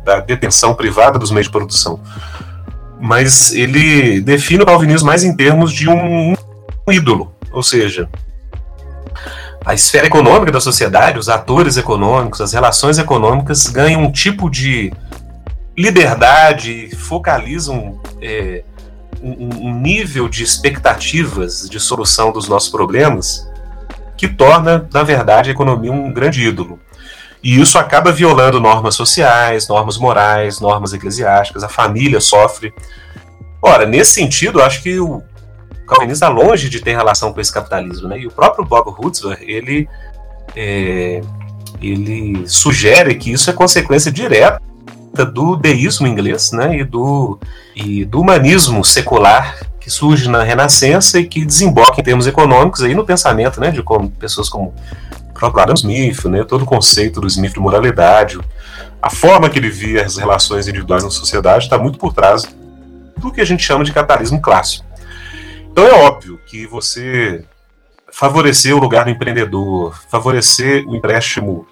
da 0.03 0.19
detenção 0.19 0.73
privada 0.73 1.19
dos 1.19 1.31
meios 1.31 1.47
de 1.47 1.51
produção. 1.51 1.99
Mas 2.99 3.53
ele 3.53 4.21
define 4.21 4.63
o 4.63 4.65
calvinismo 4.65 5.07
mais 5.07 5.23
em 5.23 5.35
termos 5.35 5.71
de 5.71 5.89
um, 5.89 6.33
ídolo, 6.91 7.33
ou 7.51 7.61
seja, 7.61 8.09
a 9.65 9.73
esfera 9.73 10.07
econômica 10.07 10.51
da 10.51 10.61
sociedade, 10.61 11.19
os 11.19 11.29
atores 11.29 11.77
econômicos, 11.77 12.39
as 12.39 12.53
relações 12.53 12.97
econômicas 12.97 13.67
ganham 13.67 14.03
um 14.03 14.11
tipo 14.11 14.49
de 14.49 14.93
liberdade, 15.77 16.89
focalizam 16.95 18.01
é, 18.21 18.63
um, 19.21 19.67
um, 19.67 19.79
nível 19.79 20.29
de 20.29 20.43
expectativas 20.43 21.69
de 21.69 21.79
solução 21.79 22.31
dos 22.31 22.47
nossos 22.47 22.69
problemas 22.69 23.47
que 24.15 24.27
torna, 24.27 24.87
na 24.91 25.03
verdade, 25.03 25.49
a 25.49 25.53
economia 25.53 25.91
um 25.91 26.11
grande 26.11 26.41
ídolo. 26.41 26.79
E 27.43 27.59
isso 27.59 27.77
acaba 27.77 28.11
violando 28.11 28.59
normas 28.59 28.95
sociais, 28.95 29.67
normas 29.67 29.97
morais, 29.97 30.59
normas 30.59 30.93
eclesiásticas, 30.93 31.63
a 31.63 31.69
família 31.69 32.19
sofre. 32.19 32.73
Ora, 33.61 33.85
nesse 33.85 34.13
sentido, 34.13 34.59
eu 34.59 34.65
acho 34.65 34.81
que 34.81 34.99
o 34.99 35.21
calvinismo 35.87 36.13
está 36.13 36.29
longe 36.29 36.69
de 36.69 36.81
ter 36.81 36.95
relação 36.95 37.31
com 37.31 37.39
esse 37.39 37.51
capitalismo. 37.51 38.07
Né? 38.09 38.19
E 38.19 38.27
o 38.27 38.31
próprio 38.31 38.65
Bob 38.65 38.93
Hutzler, 38.99 39.37
ele, 39.41 39.87
é, 40.55 41.21
ele 41.81 42.47
sugere 42.47 43.15
que 43.15 43.31
isso 43.31 43.49
é 43.49 43.53
consequência 43.53 44.11
direta 44.11 44.61
do 45.33 45.55
deísmo 45.55 46.05
inglês 46.05 46.51
né? 46.51 46.77
e, 46.77 46.83
do, 46.83 47.39
e 47.75 48.05
do 48.05 48.21
humanismo 48.21 48.83
secular 48.83 49.57
que 49.79 49.89
surge 49.89 50.29
na 50.29 50.43
Renascença 50.43 51.17
e 51.19 51.25
que 51.25 51.45
desemboca 51.45 51.99
em 51.99 52.03
termos 52.03 52.27
econômicos 52.27 52.83
aí 52.83 52.93
no 52.93 53.05
pensamento 53.05 53.59
né? 53.59 53.71
de 53.71 53.81
como, 53.81 54.09
pessoas 54.09 54.49
como 54.49 54.75
próprio 55.37 55.63
Adam 55.63 55.75
Smith, 55.75 56.25
né, 56.25 56.43
todo 56.43 56.63
o 56.63 56.65
conceito 56.65 57.21
do 57.21 57.27
Smith 57.27 57.53
de 57.53 57.59
moralidade, 57.59 58.39
a 59.01 59.09
forma 59.09 59.49
que 59.49 59.59
ele 59.59 59.69
via 59.69 60.05
as 60.05 60.17
relações 60.17 60.67
individuais 60.67 61.03
na 61.03 61.09
sociedade 61.09 61.65
está 61.65 61.77
muito 61.77 61.97
por 61.97 62.13
trás 62.13 62.47
do 63.17 63.31
que 63.31 63.41
a 63.41 63.45
gente 63.45 63.63
chama 63.63 63.83
de 63.83 63.91
capitalismo 63.91 64.41
clássico. 64.41 64.85
Então 65.71 65.85
é 65.85 65.93
óbvio 65.93 66.39
que 66.47 66.65
você 66.65 67.45
favorecer 68.11 68.75
o 68.75 68.79
lugar 68.79 69.05
do 69.05 69.11
empreendedor, 69.11 69.95
favorecer 70.09 70.83
o 70.87 70.95
empréstimo, 70.95 71.67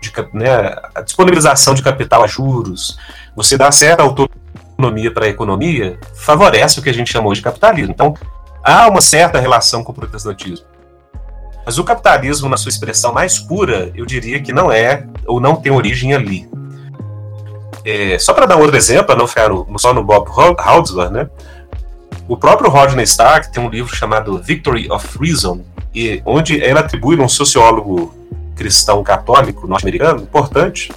de, 0.00 0.12
né, 0.34 0.76
a 0.94 1.00
disponibilização 1.00 1.72
de 1.74 1.82
capital 1.82 2.22
a 2.22 2.26
juros, 2.26 2.98
você 3.34 3.56
dá 3.56 3.72
certa 3.72 4.02
autonomia 4.02 5.10
para 5.10 5.26
a 5.26 5.28
economia, 5.28 5.98
favorece 6.14 6.78
o 6.78 6.82
que 6.82 6.90
a 6.90 6.94
gente 6.94 7.10
chamou 7.10 7.32
de 7.32 7.40
capitalismo. 7.40 7.92
Então 7.92 8.14
há 8.62 8.86
uma 8.88 9.00
certa 9.00 9.40
relação 9.40 9.82
com 9.82 9.92
o 9.92 9.94
protestantismo. 9.94 10.66
Mas 11.66 11.78
o 11.78 11.84
capitalismo, 11.84 12.48
na 12.48 12.56
sua 12.56 12.68
expressão 12.68 13.12
mais 13.12 13.40
pura, 13.40 13.90
eu 13.96 14.06
diria 14.06 14.40
que 14.40 14.52
não 14.52 14.70
é 14.70 15.04
ou 15.26 15.40
não 15.40 15.56
tem 15.56 15.72
origem 15.72 16.14
ali. 16.14 16.48
É, 17.84 18.16
só 18.20 18.32
para 18.32 18.46
dar 18.46 18.56
outro 18.56 18.76
exemplo, 18.76 19.16
não 19.16 19.26
ficar 19.26 19.48
no, 19.48 19.76
só 19.76 19.92
no 19.92 20.04
Bob 20.04 20.28
Haudsler, 20.58 21.10
né? 21.10 21.28
O 22.28 22.36
próprio 22.36 22.70
Rodney 22.70 23.02
Stark 23.02 23.52
tem 23.52 23.62
um 23.62 23.68
livro 23.68 23.94
chamado 23.94 24.40
Victory 24.40 24.88
of 24.90 25.18
Reason, 25.18 25.60
e, 25.92 26.22
onde 26.24 26.54
ele 26.54 26.78
atribui 26.78 27.18
a 27.20 27.24
um 27.24 27.28
sociólogo 27.28 28.14
cristão 28.54 29.02
católico 29.02 29.66
norte-americano 29.66 30.22
importante. 30.22 30.92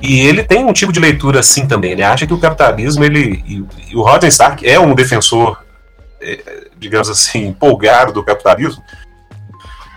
E 0.00 0.20
ele 0.20 0.44
tem 0.44 0.64
um 0.64 0.72
tipo 0.72 0.92
de 0.92 1.00
leitura 1.00 1.40
assim 1.40 1.66
também. 1.66 1.92
Ele 1.92 2.04
acha 2.04 2.24
que 2.24 2.34
o 2.34 2.38
capitalismo, 2.38 3.04
ele 3.04 3.42
e, 3.46 3.64
e 3.90 3.96
o 3.96 4.02
Rodney 4.02 4.28
Stark 4.28 4.68
é 4.68 4.78
um 4.78 4.94
defensor, 4.94 5.60
é, 6.20 6.68
digamos 6.78 7.08
assim, 7.08 7.46
empolgado 7.48 8.12
do 8.12 8.22
capitalismo, 8.22 8.82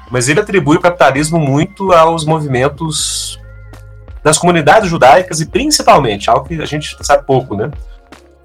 mas 0.09 0.29
ele 0.29 0.39
atribui 0.39 0.77
o 0.77 0.81
capitalismo 0.81 1.39
muito 1.39 1.91
aos 1.91 2.25
movimentos 2.25 3.39
das 4.23 4.37
comunidades 4.37 4.89
judaicas 4.89 5.39
e 5.39 5.45
principalmente, 5.45 6.29
algo 6.29 6.47
que 6.47 6.61
a 6.61 6.65
gente 6.65 6.95
sabe 7.01 7.25
pouco, 7.25 7.55
né? 7.55 7.71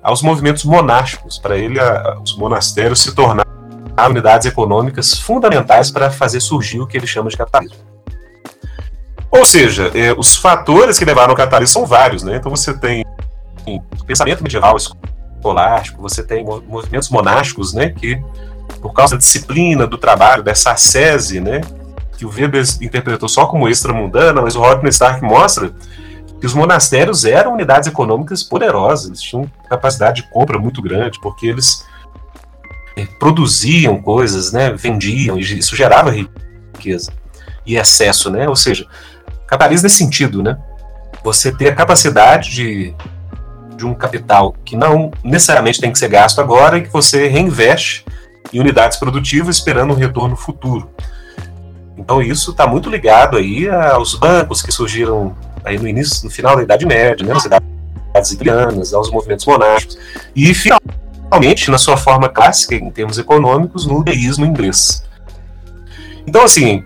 Aos 0.03 0.23
movimentos 0.23 0.65
monásticos. 0.65 1.39
Para 1.39 1.57
ele, 1.57 1.79
a, 1.81 2.19
os 2.23 2.37
monastérios 2.37 3.01
se 3.01 3.15
tornaram 3.15 3.51
unidades 4.09 4.47
econômicas 4.47 5.15
fundamentais 5.15 5.91
para 5.91 6.11
fazer 6.11 6.41
surgir 6.41 6.81
o 6.81 6.87
que 6.87 6.97
ele 6.97 7.07
chama 7.07 7.31
de 7.31 7.37
capitalismo. 7.37 7.79
Ou 9.31 9.47
seja, 9.47 9.91
é, 9.95 10.13
os 10.13 10.37
fatores 10.37 10.99
que 10.99 11.05
levaram 11.05 11.31
ao 11.31 11.37
capitalismo 11.37 11.73
são 11.73 11.87
vários, 11.87 12.23
né? 12.23 12.37
Então 12.37 12.51
você 12.51 12.77
tem 12.77 13.05
pensamento 14.07 14.43
medieval 14.43 14.77
escolástico, 14.77 16.03
você 16.03 16.23
tem 16.23 16.45
movimentos 16.45 17.09
monásticos, 17.09 17.73
né? 17.73 17.91
Que 17.91 18.23
por 18.83 18.93
causa 18.93 19.15
da 19.15 19.19
disciplina, 19.19 19.87
do 19.87 19.97
trabalho, 19.97 20.43
dessa 20.43 20.73
ascese, 20.73 21.41
né? 21.41 21.61
Que 22.19 22.27
o 22.27 22.31
Weber 22.31 22.65
interpretou 22.81 23.29
só 23.29 23.47
como 23.47 23.69
extramundana, 23.69 24.43
mas 24.43 24.57
o 24.57 24.61
Rodney 24.61 24.91
Stark 24.91 25.23
mostra 25.23 25.73
que 26.41 26.47
os 26.47 26.53
monastérios 26.53 27.25
eram 27.25 27.55
unidades 27.55 27.89
econômicas 27.89 28.43
poderosas, 28.43 29.07
eles 29.07 29.23
tinham 29.23 29.49
capacidade 29.71 30.23
de 30.23 30.29
compra 30.29 30.59
muito 30.59 30.83
grande, 30.83 31.21
porque 31.21 31.47
eles 31.47 31.87
eh, 32.97 33.07
produziam 33.21 34.03
coisas, 34.03 34.53
né, 34.53 34.73
vendiam, 34.73 35.39
e 35.39 35.43
isso 35.43 35.77
gerava 35.77 36.11
riqueza 36.11 37.13
e 37.65 37.77
excesso, 37.77 38.29
né? 38.29 38.49
Ou 38.49 38.57
seja, 38.57 38.85
capitalismo 39.47 39.85
nesse 39.85 39.99
sentido, 39.99 40.43
né? 40.43 40.59
Você 41.23 41.53
ter 41.53 41.69
a 41.69 41.75
capacidade 41.77 42.51
de, 42.51 42.95
de 43.77 43.87
um 43.87 43.95
capital 43.95 44.53
que 44.65 44.77
não 44.77 45.13
necessariamente 45.23 45.81
tem 45.81 45.93
que 45.93 45.99
ser 45.99 46.09
gasto 46.09 46.41
agora 46.41 46.79
e 46.79 46.83
que 46.83 46.93
você 46.93 47.29
reinveste 47.29 48.05
em 48.53 48.61
unidades 48.61 48.99
produtivas 48.99 49.57
esperando 49.57 49.93
um 49.93 49.97
retorno 49.97 50.37
futuro. 50.37 50.91
Então 51.97 52.21
isso 52.21 52.51
está 52.51 52.67
muito 52.67 52.91
ligado 52.91 53.37
aí 53.37 53.69
aos 53.69 54.15
bancos 54.15 54.63
que 54.63 54.73
surgiram 54.73 55.37
aí 55.65 55.79
no 55.79 55.87
início, 55.87 56.25
no 56.25 56.31
final 56.31 56.57
da 56.57 56.63
Idade 56.63 56.85
Média, 56.85 57.25
né, 57.27 57.33
nas 57.33 57.43
cidades 57.43 58.33
italianas, 58.33 58.93
aos 58.93 59.11
movimentos 59.11 59.47
monásticos 59.47 59.99
e 60.35 60.53
finalmente 60.55 61.71
na 61.71 61.79
sua 61.79 61.97
forma 61.97 62.29
clássica 62.29 62.75
em 62.75 62.91
termos 62.91 63.19
econômicos 63.19 63.87
no 63.87 64.03
deísmo 64.03 64.45
inglês. 64.45 65.05
Então 66.27 66.43
assim, 66.43 66.85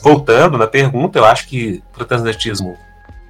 voltando 0.00 0.58
na 0.58 0.66
pergunta, 0.66 1.18
eu 1.18 1.24
acho 1.24 1.46
que 1.48 1.82
o 1.90 1.92
protestantismo 1.94 2.76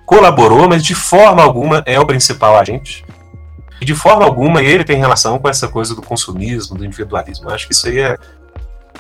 colaborou, 0.04 0.68
mas 0.68 0.84
de 0.84 0.94
forma 0.94 1.42
alguma 1.42 1.82
é 1.86 1.98
o 2.00 2.06
principal 2.06 2.56
agente. 2.56 3.04
E 3.80 3.84
de 3.84 3.94
forma 3.94 4.24
alguma 4.24 4.62
ele 4.62 4.84
tem 4.84 4.98
relação 4.98 5.38
com 5.38 5.48
essa 5.48 5.66
coisa 5.66 5.94
do 5.94 6.02
consumismo, 6.02 6.76
do 6.76 6.84
individualismo. 6.84 7.48
Eu 7.48 7.54
acho 7.54 7.66
que 7.66 7.72
isso 7.72 7.88
aí 7.88 7.98
é, 7.98 8.18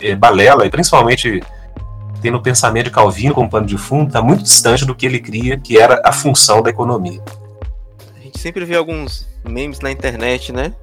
é 0.00 0.16
balela, 0.16 0.64
e 0.64 0.70
principalmente 0.70 1.42
tendo 2.20 2.36
o 2.36 2.42
pensamento 2.42 2.84
de 2.84 2.90
Calvino 2.90 3.34
como 3.34 3.48
pano 3.48 3.66
de 3.66 3.78
fundo, 3.78 4.08
está 4.08 4.22
muito 4.22 4.42
distante 4.42 4.84
do 4.84 4.94
que 4.94 5.06
ele 5.06 5.18
cria, 5.18 5.58
que 5.58 5.78
era 5.78 6.00
a 6.04 6.12
função 6.12 6.62
da 6.62 6.70
economia. 6.70 7.22
A 8.16 8.20
gente 8.22 8.38
sempre 8.38 8.64
vê 8.64 8.76
alguns 8.76 9.26
memes 9.44 9.80
na 9.80 9.90
internet, 9.90 10.52
né? 10.52 10.74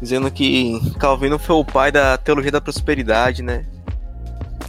Dizendo 0.00 0.30
que 0.30 0.78
Calvino 0.98 1.38
foi 1.38 1.56
o 1.56 1.64
pai 1.64 1.90
da 1.90 2.16
teologia 2.18 2.52
da 2.52 2.60
prosperidade, 2.60 3.42
né? 3.42 3.64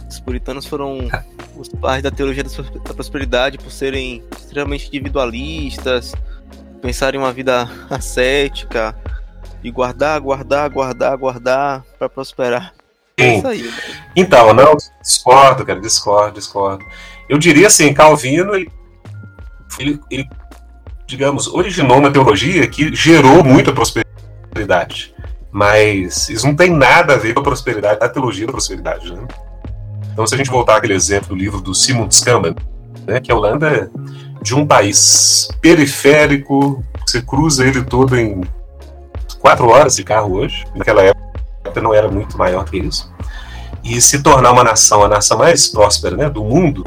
Os 0.08 0.18
puritanos 0.18 0.66
foram 0.66 1.08
os 1.56 1.68
pais 1.68 2.02
da 2.02 2.10
teologia 2.10 2.42
da 2.42 2.94
prosperidade 2.94 3.58
por 3.58 3.70
serem 3.70 4.22
extremamente 4.36 4.88
individualistas, 4.88 6.14
pensar 6.78 7.14
em 7.14 7.18
uma 7.18 7.32
vida 7.32 7.68
ascética 7.90 8.94
e 9.62 9.70
guardar, 9.70 10.20
guardar, 10.20 10.70
guardar, 10.70 11.16
guardar 11.16 11.84
para 11.98 12.08
prosperar. 12.08 12.72
É 13.16 13.36
isso 13.36 13.48
aí. 13.48 13.70
Então, 14.14 14.54
não, 14.54 14.76
discordo, 15.02 15.66
cara, 15.66 15.80
discordo, 15.80 16.34
discordo. 16.34 16.84
Eu 17.28 17.36
diria 17.36 17.66
assim, 17.66 17.92
Calvino, 17.92 18.54
ele, 18.54 18.70
ele, 19.78 20.00
ele, 20.08 20.30
digamos, 21.04 21.48
originou 21.48 21.98
uma 21.98 22.12
teologia 22.12 22.66
que 22.68 22.94
gerou 22.94 23.42
muita 23.42 23.72
prosperidade. 23.72 25.14
Mas 25.50 26.28
isso 26.28 26.46
não 26.46 26.54
tem 26.54 26.70
nada 26.70 27.14
a 27.14 27.16
ver 27.16 27.34
com 27.34 27.40
a 27.40 27.42
prosperidade, 27.42 27.98
a 28.00 28.08
teologia 28.08 28.46
da 28.46 28.52
prosperidade, 28.52 29.12
né? 29.12 29.26
Então, 30.12 30.26
se 30.26 30.34
a 30.34 30.38
gente 30.38 30.50
voltar 30.50 30.76
àquele 30.76 30.94
exemplo 30.94 31.30
do 31.30 31.34
livro 31.34 31.60
do 31.60 31.74
Simon 31.74 32.06
Skamman, 32.08 32.54
né, 33.06 33.20
que 33.20 33.32
a 33.32 33.34
Holanda 33.34 33.90
de 34.40 34.54
um 34.54 34.66
país 34.66 35.48
periférico, 35.60 36.84
você 37.06 37.22
cruza 37.22 37.66
ele 37.66 37.82
todo 37.82 38.18
em 38.18 38.42
quatro 39.40 39.68
horas 39.68 39.96
de 39.96 40.04
carro 40.04 40.34
hoje, 40.34 40.64
naquela 40.74 41.02
época 41.02 41.80
não 41.80 41.94
era 41.94 42.08
muito 42.08 42.36
maior 42.36 42.64
que 42.64 42.78
isso, 42.78 43.12
e 43.84 44.00
se 44.00 44.22
tornar 44.22 44.52
uma 44.52 44.64
nação, 44.64 45.02
a 45.02 45.08
nação 45.08 45.38
mais 45.38 45.68
próspera 45.68 46.16
né, 46.16 46.30
do 46.30 46.42
mundo, 46.42 46.84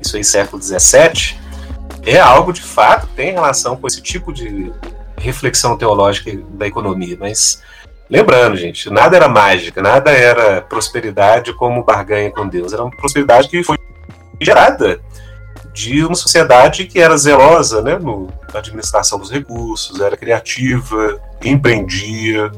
isso 0.00 0.16
aí 0.16 0.24
século 0.24 0.62
XVII, 0.62 1.38
é 2.04 2.18
algo 2.18 2.52
de 2.52 2.62
fato 2.62 3.06
tem 3.14 3.32
relação 3.32 3.76
com 3.76 3.86
esse 3.86 4.00
tipo 4.00 4.32
de 4.32 4.72
reflexão 5.18 5.76
teológica 5.76 6.30
da 6.50 6.66
economia, 6.66 7.16
mas 7.20 7.62
lembrando, 8.08 8.56
gente, 8.56 8.88
nada 8.88 9.16
era 9.16 9.28
mágica, 9.28 9.82
nada 9.82 10.10
era 10.10 10.62
prosperidade 10.62 11.52
como 11.52 11.84
barganha 11.84 12.30
com 12.30 12.48
Deus, 12.48 12.72
era 12.72 12.82
uma 12.82 12.90
prosperidade 12.90 13.48
que 13.48 13.62
foi 13.62 13.76
gerada 14.40 15.00
de 15.72 16.04
uma 16.04 16.14
sociedade 16.14 16.86
que 16.86 16.98
era 16.98 17.16
zelosa 17.16 17.80
né, 17.82 17.98
no, 17.98 18.28
na 18.52 18.58
administração 18.60 19.18
dos 19.18 19.30
recursos, 19.30 20.00
era 20.00 20.16
criativa, 20.16 21.20
empreendia. 21.44 22.50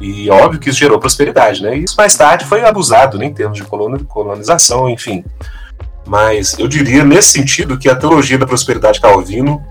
E 0.00 0.28
óbvio 0.30 0.60
que 0.60 0.70
isso 0.70 0.78
gerou 0.78 0.98
prosperidade, 0.98 1.62
né? 1.62 1.76
E 1.78 1.84
isso 1.84 1.94
mais 1.96 2.14
tarde 2.16 2.44
foi 2.44 2.64
abusado 2.64 3.16
né, 3.16 3.26
em 3.26 3.32
termos 3.32 3.58
de 3.58 3.64
colonização, 3.64 4.88
enfim. 4.90 5.24
Mas 6.06 6.58
eu 6.58 6.68
diria 6.68 7.04
nesse 7.04 7.32
sentido 7.32 7.78
que 7.78 7.88
a 7.88 7.96
teologia 7.96 8.36
da 8.36 8.46
prosperidade 8.46 9.00
calvino 9.00 9.64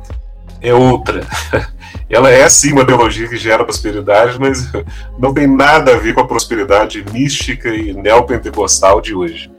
é 0.62 0.74
outra. 0.74 1.28
Ela 2.10 2.32
é 2.32 2.48
sim 2.50 2.74
uma 2.74 2.86
teologia 2.86 3.28
que 3.28 3.38
gera 3.38 3.64
prosperidade, 3.64 4.40
mas 4.40 4.72
não 5.18 5.34
tem 5.34 5.48
nada 5.48 5.94
a 5.94 5.98
ver 5.98 6.14
com 6.14 6.22
a 6.22 6.28
prosperidade 6.28 7.04
mística 7.12 7.70
e 7.70 7.94
neopentecostal 7.94 9.02
de 9.02 9.14
hoje. 9.14 9.52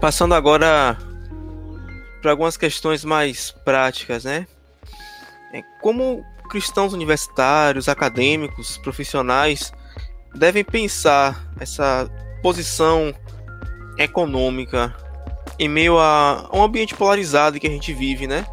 Passando 0.00 0.34
agora 0.34 0.96
para 2.22 2.30
algumas 2.30 2.56
questões 2.56 3.04
mais 3.04 3.50
práticas, 3.64 4.24
né? 4.24 4.46
É, 5.52 5.62
como 5.80 6.24
cristãos 6.48 6.92
universitários, 6.92 7.88
acadêmicos, 7.88 8.78
profissionais 8.78 9.72
devem 10.34 10.64
pensar 10.64 11.46
essa 11.60 12.08
posição 12.42 13.14
econômica 13.96 14.94
em 15.58 15.68
meio 15.68 15.98
a 15.98 16.48
um 16.52 16.62
ambiente 16.62 16.94
polarizado 16.94 17.58
que 17.58 17.66
a 17.66 17.70
gente 17.70 17.92
vive, 17.92 18.26
né? 18.26 18.46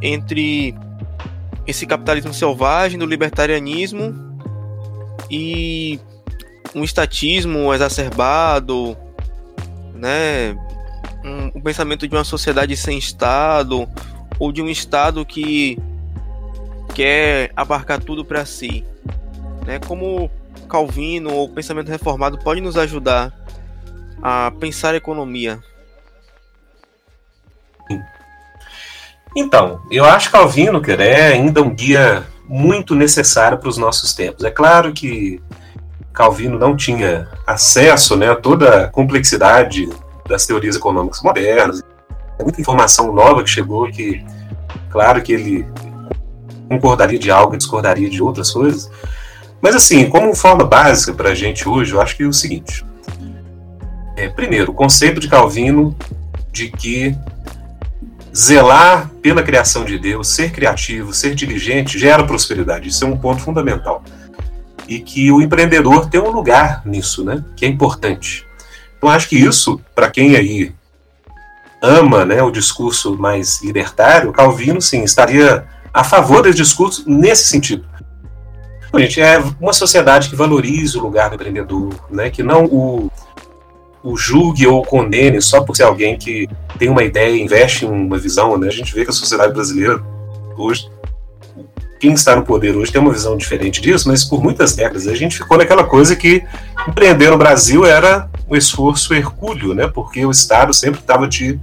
Entre 0.00 0.74
esse 1.66 1.86
capitalismo 1.86 2.34
selvagem 2.34 2.98
do 2.98 3.06
libertarianismo 3.06 4.14
e 5.30 5.98
um 6.74 6.84
estatismo 6.84 7.72
exacerbado, 7.72 8.96
né? 9.94 10.56
Um, 11.24 11.58
um 11.58 11.60
pensamento 11.60 12.06
de 12.06 12.14
uma 12.14 12.24
sociedade 12.24 12.76
sem 12.76 12.98
Estado 12.98 13.88
ou 14.38 14.50
de 14.50 14.60
um 14.60 14.68
Estado 14.68 15.24
que 15.24 15.78
quer 16.94 17.52
abarcar 17.56 18.00
tudo 18.02 18.24
para 18.24 18.44
si, 18.44 18.84
né? 19.64 19.78
Como 19.86 20.30
Calvino 20.68 21.32
ou 21.32 21.46
o 21.46 21.48
pensamento 21.48 21.88
reformado 21.88 22.38
pode 22.38 22.60
nos 22.60 22.76
ajudar 22.76 23.32
a 24.22 24.52
pensar 24.58 24.94
a 24.94 24.96
economia? 24.96 25.62
Então, 29.36 29.82
eu 29.90 30.04
acho 30.04 30.26
que 30.26 30.32
Calvino 30.32 30.80
quer 30.80 31.00
é 31.00 31.32
ainda 31.32 31.62
um 31.62 31.74
guia 31.74 32.26
muito 32.48 32.94
necessário 32.94 33.58
para 33.58 33.68
os 33.68 33.78
nossos 33.78 34.12
tempos. 34.12 34.44
É 34.44 34.50
claro 34.50 34.92
que 34.92 35.40
Calvino 36.12 36.58
não 36.58 36.76
tinha 36.76 37.28
acesso 37.46 38.16
né, 38.16 38.30
a 38.30 38.36
toda 38.36 38.84
a 38.84 38.88
complexidade 38.88 39.88
das 40.28 40.46
teorias 40.46 40.76
econômicas 40.76 41.22
modernas. 41.22 41.82
É 42.38 42.42
muita 42.42 42.60
informação 42.60 43.12
nova 43.12 43.42
que 43.42 43.50
chegou 43.50 43.90
que, 43.90 44.24
claro 44.90 45.22
que 45.22 45.32
ele 45.32 45.66
concordaria 46.68 47.18
de 47.18 47.30
algo 47.30 47.54
e 47.54 47.58
discordaria 47.58 48.08
de 48.08 48.22
outras 48.22 48.50
coisas. 48.50 48.90
Mas 49.60 49.76
assim, 49.76 50.08
como 50.08 50.34
forma 50.34 50.64
básica 50.64 51.12
para 51.12 51.30
a 51.30 51.34
gente 51.34 51.68
hoje, 51.68 51.92
eu 51.92 52.00
acho 52.00 52.16
que 52.16 52.22
é 52.22 52.26
o 52.26 52.32
seguinte. 52.32 52.84
É, 54.16 54.28
primeiro, 54.28 54.72
o 54.72 54.74
conceito 54.74 55.20
de 55.20 55.28
Calvino 55.28 55.96
de 56.50 56.70
que 56.70 57.16
zelar 58.34 59.10
pela 59.22 59.42
criação 59.42 59.84
de 59.84 59.98
Deus, 59.98 60.28
ser 60.28 60.52
criativo, 60.52 61.12
ser 61.12 61.34
diligente, 61.34 61.98
gera 61.98 62.24
prosperidade. 62.24 62.88
Isso 62.88 63.04
é 63.04 63.08
um 63.08 63.16
ponto 63.16 63.42
fundamental. 63.42 64.02
E 64.88 64.98
que 64.98 65.30
o 65.30 65.40
empreendedor 65.40 66.08
tem 66.08 66.20
um 66.20 66.30
lugar 66.30 66.82
nisso, 66.84 67.24
né? 67.24 67.44
Que 67.54 67.64
é 67.64 67.68
importante. 67.68 68.46
Então 69.02 69.10
acho 69.10 69.28
que 69.28 69.36
isso, 69.36 69.80
para 69.96 70.08
quem 70.08 70.36
aí 70.36 70.72
ama 71.82 72.24
né, 72.24 72.40
o 72.40 72.52
discurso 72.52 73.18
mais 73.18 73.60
libertário, 73.60 74.30
Calvino, 74.30 74.80
sim, 74.80 75.02
estaria 75.02 75.66
a 75.92 76.04
favor 76.04 76.40
desse 76.40 76.58
discurso 76.58 77.02
nesse 77.04 77.46
sentido. 77.46 77.84
Gente, 78.96 79.20
é 79.20 79.42
uma 79.60 79.72
sociedade 79.72 80.30
que 80.30 80.36
valorize 80.36 80.96
o 80.96 81.02
lugar 81.02 81.28
do 81.30 81.34
empreendedor, 81.34 81.92
né, 82.10 82.30
que 82.30 82.44
não 82.44 82.66
o, 82.66 83.10
o 84.04 84.16
julgue 84.16 84.68
ou 84.68 84.84
condene 84.84 85.42
só 85.42 85.62
por 85.62 85.76
ser 85.76 85.82
alguém 85.82 86.16
que 86.16 86.48
tem 86.78 86.88
uma 86.88 87.02
ideia, 87.02 87.42
investe 87.42 87.84
em 87.84 87.88
uma 87.88 88.18
visão. 88.18 88.56
Né? 88.56 88.68
A 88.68 88.72
gente 88.72 88.94
vê 88.94 89.02
que 89.02 89.10
a 89.10 89.14
sociedade 89.14 89.52
brasileira 89.52 90.00
hoje, 90.56 90.88
quem 92.02 92.14
está 92.14 92.34
no 92.34 92.42
poder 92.42 92.74
hoje 92.74 92.90
tem 92.90 93.00
uma 93.00 93.12
visão 93.12 93.36
diferente 93.36 93.80
disso, 93.80 94.08
mas 94.08 94.24
por 94.24 94.42
muitas 94.42 94.74
décadas 94.74 95.06
a 95.06 95.14
gente 95.14 95.36
ficou 95.36 95.56
naquela 95.56 95.84
coisa 95.84 96.16
que 96.16 96.44
empreender 96.88 97.30
no 97.30 97.38
Brasil 97.38 97.86
era 97.86 98.28
um 98.50 98.56
esforço 98.56 99.14
hercúleo, 99.14 99.72
né? 99.72 99.86
porque 99.86 100.26
o 100.26 100.30
Estado 100.32 100.74
sempre 100.74 100.98
estava 100.98 101.28
te. 101.28 101.60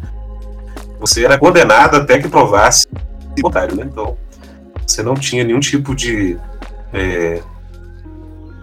Você 0.97 1.25
era 1.25 1.37
condenado 1.37 1.97
até 1.97 2.19
que 2.19 2.29
provasse 2.29 2.87
o 3.37 3.41
contrário. 3.41 3.75
Né? 3.75 3.85
Então, 3.91 4.15
você 4.87 5.03
não 5.03 5.13
tinha 5.13 5.43
nenhum 5.43 5.59
tipo 5.59 5.93
de 5.93 6.37
é, 6.93 7.41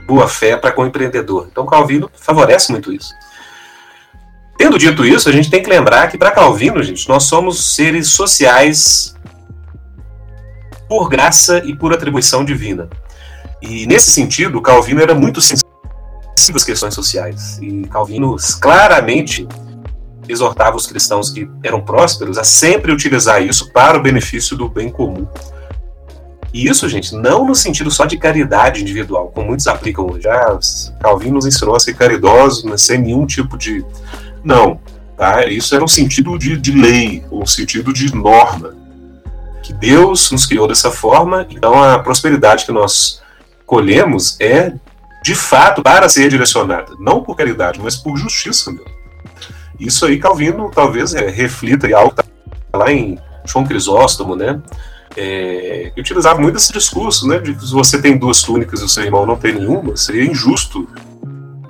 boa 0.06 0.26
fé 0.26 0.56
para 0.56 0.72
com 0.72 0.80
o 0.80 0.86
empreendedor. 0.86 1.46
Então, 1.52 1.66
Calvino 1.66 2.10
favorece 2.14 2.72
muito 2.72 2.90
isso. 2.90 3.12
Tendo 4.56 4.78
dito 4.78 5.04
isso, 5.04 5.28
a 5.28 5.32
gente 5.32 5.50
tem 5.50 5.62
que 5.62 5.68
lembrar 5.68 6.08
que 6.08 6.16
para 6.16 6.30
Calvino, 6.30 6.82
gente, 6.82 7.06
nós 7.06 7.24
somos 7.24 7.74
seres 7.74 8.08
sociais 8.08 9.14
por 10.88 11.08
graça 11.08 11.62
e 11.64 11.74
por 11.74 11.92
atribuição 11.92 12.44
divina. 12.44 12.88
E 13.60 13.86
nesse 13.86 14.10
sentido, 14.10 14.60
Calvino 14.60 15.00
era 15.00 15.14
muito 15.14 15.40
sensível 15.40 15.66
às 16.54 16.64
questões 16.64 16.94
sociais. 16.94 17.58
E 17.60 17.82
Calvino 17.88 18.36
claramente 18.60 19.46
exortava 20.28 20.76
os 20.76 20.86
cristãos 20.86 21.30
que 21.30 21.48
eram 21.62 21.80
prósperos 21.80 22.38
a 22.38 22.44
sempre 22.44 22.92
utilizar 22.92 23.42
isso 23.42 23.72
para 23.72 23.96
o 23.96 24.02
benefício 24.02 24.56
do 24.56 24.68
bem 24.68 24.90
comum. 24.90 25.26
E 26.52 26.68
isso, 26.68 26.88
gente, 26.88 27.14
não 27.14 27.44
no 27.44 27.54
sentido 27.54 27.90
só 27.90 28.06
de 28.06 28.16
caridade 28.16 28.80
individual, 28.80 29.30
como 29.34 29.48
muitos 29.48 29.66
aplicam 29.66 30.06
hoje. 30.10 30.26
Ah, 30.28 30.58
Calvino 31.00 31.34
nos 31.34 31.46
ensinou 31.46 31.76
a 31.76 31.80
ser 31.80 31.94
caridosos, 31.94 32.64
né, 32.64 32.76
sem 32.76 32.98
nenhum 32.98 33.26
tipo 33.26 33.58
de. 33.58 33.84
Não. 34.42 34.80
Tá? 35.16 35.46
Isso 35.46 35.74
era 35.74 35.84
um 35.84 35.88
sentido 35.88 36.38
de, 36.38 36.56
de 36.56 36.72
lei, 36.72 37.24
um 37.30 37.46
sentido 37.46 37.92
de 37.92 38.14
norma. 38.14 38.74
Que 39.66 39.72
Deus 39.72 40.30
nos 40.30 40.46
criou 40.46 40.68
dessa 40.68 40.90
forma, 40.90 41.46
então 41.50 41.82
a 41.82 41.98
prosperidade 41.98 42.64
que 42.64 42.72
nós 42.72 43.20
colhemos 43.66 44.36
é, 44.40 44.72
de 45.22 45.34
fato, 45.34 45.82
para 45.82 46.08
ser 46.08 46.28
direcionada. 46.30 46.92
Não 47.00 47.22
por 47.22 47.36
caridade, 47.36 47.80
mas 47.82 47.96
por 47.96 48.16
justiça 48.16 48.70
mesmo. 48.70 48.96
Isso 49.78 50.06
aí, 50.06 50.18
Calvino, 50.18 50.70
talvez 50.72 51.14
é, 51.14 51.28
reflita 51.28 51.88
em 51.88 51.92
algo 51.92 52.14
que 52.14 52.20
está 52.22 52.78
lá 52.78 52.92
em 52.92 53.18
João 53.44 53.66
Crisóstomo, 53.66 54.36
né? 54.36 54.62
é, 55.16 55.90
utilizava 55.96 56.40
muito 56.40 56.56
esse 56.56 56.72
discurso, 56.72 57.26
né, 57.26 57.38
de 57.38 57.54
que 57.54 57.66
se 57.66 57.72
você 57.72 58.00
tem 58.00 58.16
duas 58.16 58.42
túnicas 58.42 58.80
e 58.80 58.84
o 58.84 58.88
seu 58.88 59.02
irmão 59.02 59.24
não 59.24 59.36
tem 59.36 59.54
nenhuma, 59.54 59.96
seria 59.96 60.24
injusto 60.24 60.86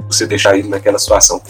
você 0.09 0.27
deixar 0.27 0.57
ele 0.59 0.69
naquela 0.69 0.99
situação. 0.99 1.41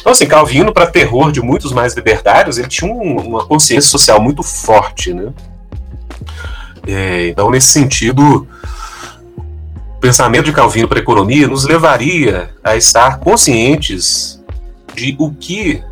Então, 0.00 0.12
assim, 0.12 0.26
Calvino, 0.26 0.72
para 0.72 0.86
terror 0.86 1.30
de 1.30 1.40
muitos 1.40 1.72
mais 1.72 1.94
libertários, 1.94 2.58
ele 2.58 2.68
tinha 2.68 2.92
um, 2.92 3.16
uma 3.16 3.46
consciência 3.46 3.90
social 3.90 4.20
muito 4.20 4.42
forte, 4.42 5.14
né? 5.14 5.32
É, 6.86 7.28
então, 7.28 7.50
nesse 7.50 7.68
sentido, 7.68 8.46
o 9.96 10.00
pensamento 10.00 10.46
de 10.46 10.52
Calvino 10.52 10.88
para 10.88 10.98
a 10.98 11.02
economia 11.02 11.46
nos 11.46 11.64
levaria 11.64 12.50
a 12.62 12.76
estar 12.76 13.18
conscientes 13.18 14.42
de 14.94 15.14
o 15.18 15.32
que 15.32 15.82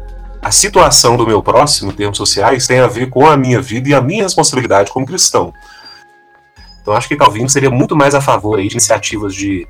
a 0.43 0.51
situação 0.51 1.17
do 1.17 1.27
meu 1.27 1.43
próximo, 1.43 1.91
em 1.93 1.95
termos 1.95 2.17
sociais, 2.17 2.67
tem 2.67 2.81
a 2.81 2.87
ver 2.87 3.11
com 3.11 3.27
a 3.27 3.37
minha 3.37 3.61
vida 3.61 3.91
e 3.91 3.95
a 3.95 4.01
minha 4.01 4.23
responsabilidade 4.23 4.91
como 4.91 5.07
cristão. 5.07 5.53
Então 6.81 6.95
acho 6.95 7.09
que 7.09 7.17
Calvino 7.17 7.49
seria 7.49 7.71
muito 7.71 7.95
mais 7.95 8.15
a 8.15 8.21
favor 8.21 8.59
aí, 8.59 8.67
de 8.67 8.75
iniciativas 8.75 9.35
de 9.35 9.69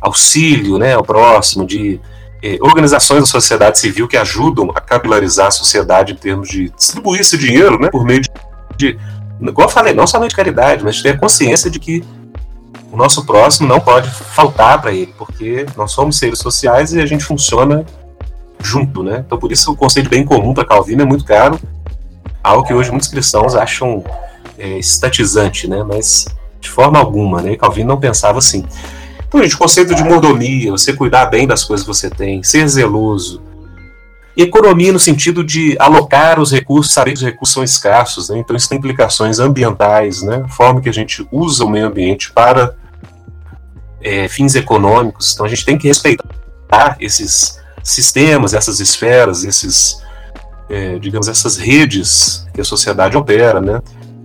auxílio 0.00 0.78
né, 0.78 0.94
ao 0.94 1.02
próximo, 1.02 1.66
de 1.66 2.00
eh, 2.42 2.58
organizações 2.60 3.20
da 3.20 3.26
sociedade 3.26 3.78
civil 3.78 4.06
que 4.06 4.16
ajudam 4.16 4.70
a 4.74 4.80
capilarizar 4.80 5.48
a 5.48 5.50
sociedade 5.50 6.12
em 6.12 6.16
termos 6.16 6.48
de 6.48 6.68
distribuir 6.70 7.20
esse 7.20 7.36
dinheiro 7.36 7.80
né, 7.80 7.90
por 7.90 8.04
meio 8.04 8.20
de, 8.20 8.30
de 8.76 8.98
igual 9.40 9.68
eu 9.68 9.72
falei, 9.72 9.92
não 9.92 10.06
somente 10.06 10.30
de 10.30 10.36
caridade, 10.36 10.84
mas 10.84 11.02
ter 11.02 11.18
consciência 11.18 11.70
de 11.70 11.78
que 11.78 12.04
o 12.90 12.96
nosso 12.96 13.24
próximo 13.24 13.68
não 13.68 13.80
pode 13.80 14.08
faltar 14.08 14.80
para 14.80 14.92
ele, 14.92 15.12
porque 15.18 15.66
nós 15.76 15.92
somos 15.92 16.16
seres 16.16 16.38
sociais 16.38 16.92
e 16.92 17.00
a 17.00 17.06
gente 17.06 17.24
funciona 17.24 17.84
junto, 18.62 19.02
né? 19.02 19.24
Então 19.26 19.38
por 19.38 19.50
isso 19.50 19.72
o 19.72 19.76
conceito 19.76 20.08
bem 20.08 20.24
comum 20.24 20.54
para 20.54 20.64
Calvino 20.64 21.02
é 21.02 21.04
muito 21.04 21.24
caro, 21.24 21.58
algo 22.42 22.66
que 22.66 22.72
hoje 22.72 22.90
muitos 22.90 23.08
cristãos 23.08 23.54
acham 23.54 24.04
é, 24.58 24.78
estatizante, 24.78 25.68
né? 25.68 25.82
Mas 25.82 26.26
de 26.60 26.70
forma 26.70 26.98
alguma, 26.98 27.42
né? 27.42 27.56
Calvino 27.56 27.88
não 27.88 28.00
pensava 28.00 28.38
assim. 28.38 28.64
Então, 29.26 29.42
gente, 29.42 29.56
o 29.56 29.58
conceito 29.58 29.94
de 29.94 30.04
mordomia, 30.04 30.70
você 30.70 30.92
cuidar 30.92 31.26
bem 31.26 31.46
das 31.46 31.64
coisas 31.64 31.84
que 31.84 31.92
você 31.92 32.08
tem, 32.08 32.42
ser 32.42 32.68
zeloso. 32.68 33.42
Economia 34.36 34.92
no 34.92 34.98
sentido 34.98 35.44
de 35.44 35.76
alocar 35.78 36.40
os 36.40 36.50
recursos, 36.50 36.92
saber 36.92 37.12
que 37.12 37.18
os 37.18 37.22
recursos 37.22 37.54
são 37.54 37.62
escassos, 37.62 38.28
né? 38.28 38.38
Então 38.38 38.56
isso 38.56 38.68
tem 38.68 38.78
implicações 38.78 39.38
ambientais, 39.38 40.22
né? 40.22 40.42
A 40.44 40.48
forma 40.48 40.80
que 40.80 40.88
a 40.88 40.92
gente 40.92 41.26
usa 41.30 41.64
o 41.64 41.70
meio 41.70 41.86
ambiente 41.86 42.32
para 42.32 42.74
é, 44.00 44.26
fins 44.26 44.56
econômicos. 44.56 45.34
Então 45.34 45.46
a 45.46 45.48
gente 45.48 45.64
tem 45.64 45.78
que 45.78 45.86
respeitar 45.86 46.96
esses 46.98 47.60
sistemas, 47.82 48.54
essas 48.54 48.80
esferas, 48.80 49.44
esses, 49.44 50.02
é, 50.68 50.98
digamos, 50.98 51.28
essas 51.28 51.56
redes 51.56 52.44
que 52.52 52.60
a 52.60 52.64
sociedade 52.64 53.16
opera, 53.16 53.60
né? 53.60 53.80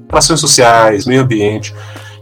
Relações 0.10 0.40
sociais, 0.40 1.06
meio 1.06 1.22
ambiente. 1.22 1.74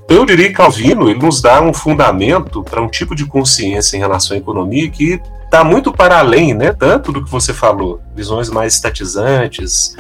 Eu 0.10 0.26
diria 0.26 0.48
que 0.48 0.54
Calvino 0.54 1.10
ele 1.10 1.20
nos 1.20 1.42
dá 1.42 1.62
um 1.62 1.74
fundamento 1.74 2.64
para 2.64 2.82
um 2.82 2.88
tipo 2.88 3.14
de 3.14 3.26
consciência 3.26 3.98
em 3.98 4.00
relação 4.00 4.36
à 4.36 4.40
economia 4.40 4.90
que 4.90 5.22
está 5.44 5.64
muito 5.64 5.92
para 5.92 6.20
além, 6.20 6.54
né? 6.54 6.72
Tanto 6.72 7.12
do 7.12 7.24
que 7.24 7.30
você 7.30 7.54
falou, 7.54 8.02
visões 8.16 8.50
mais 8.50 8.74
estatizantes, 8.76 9.96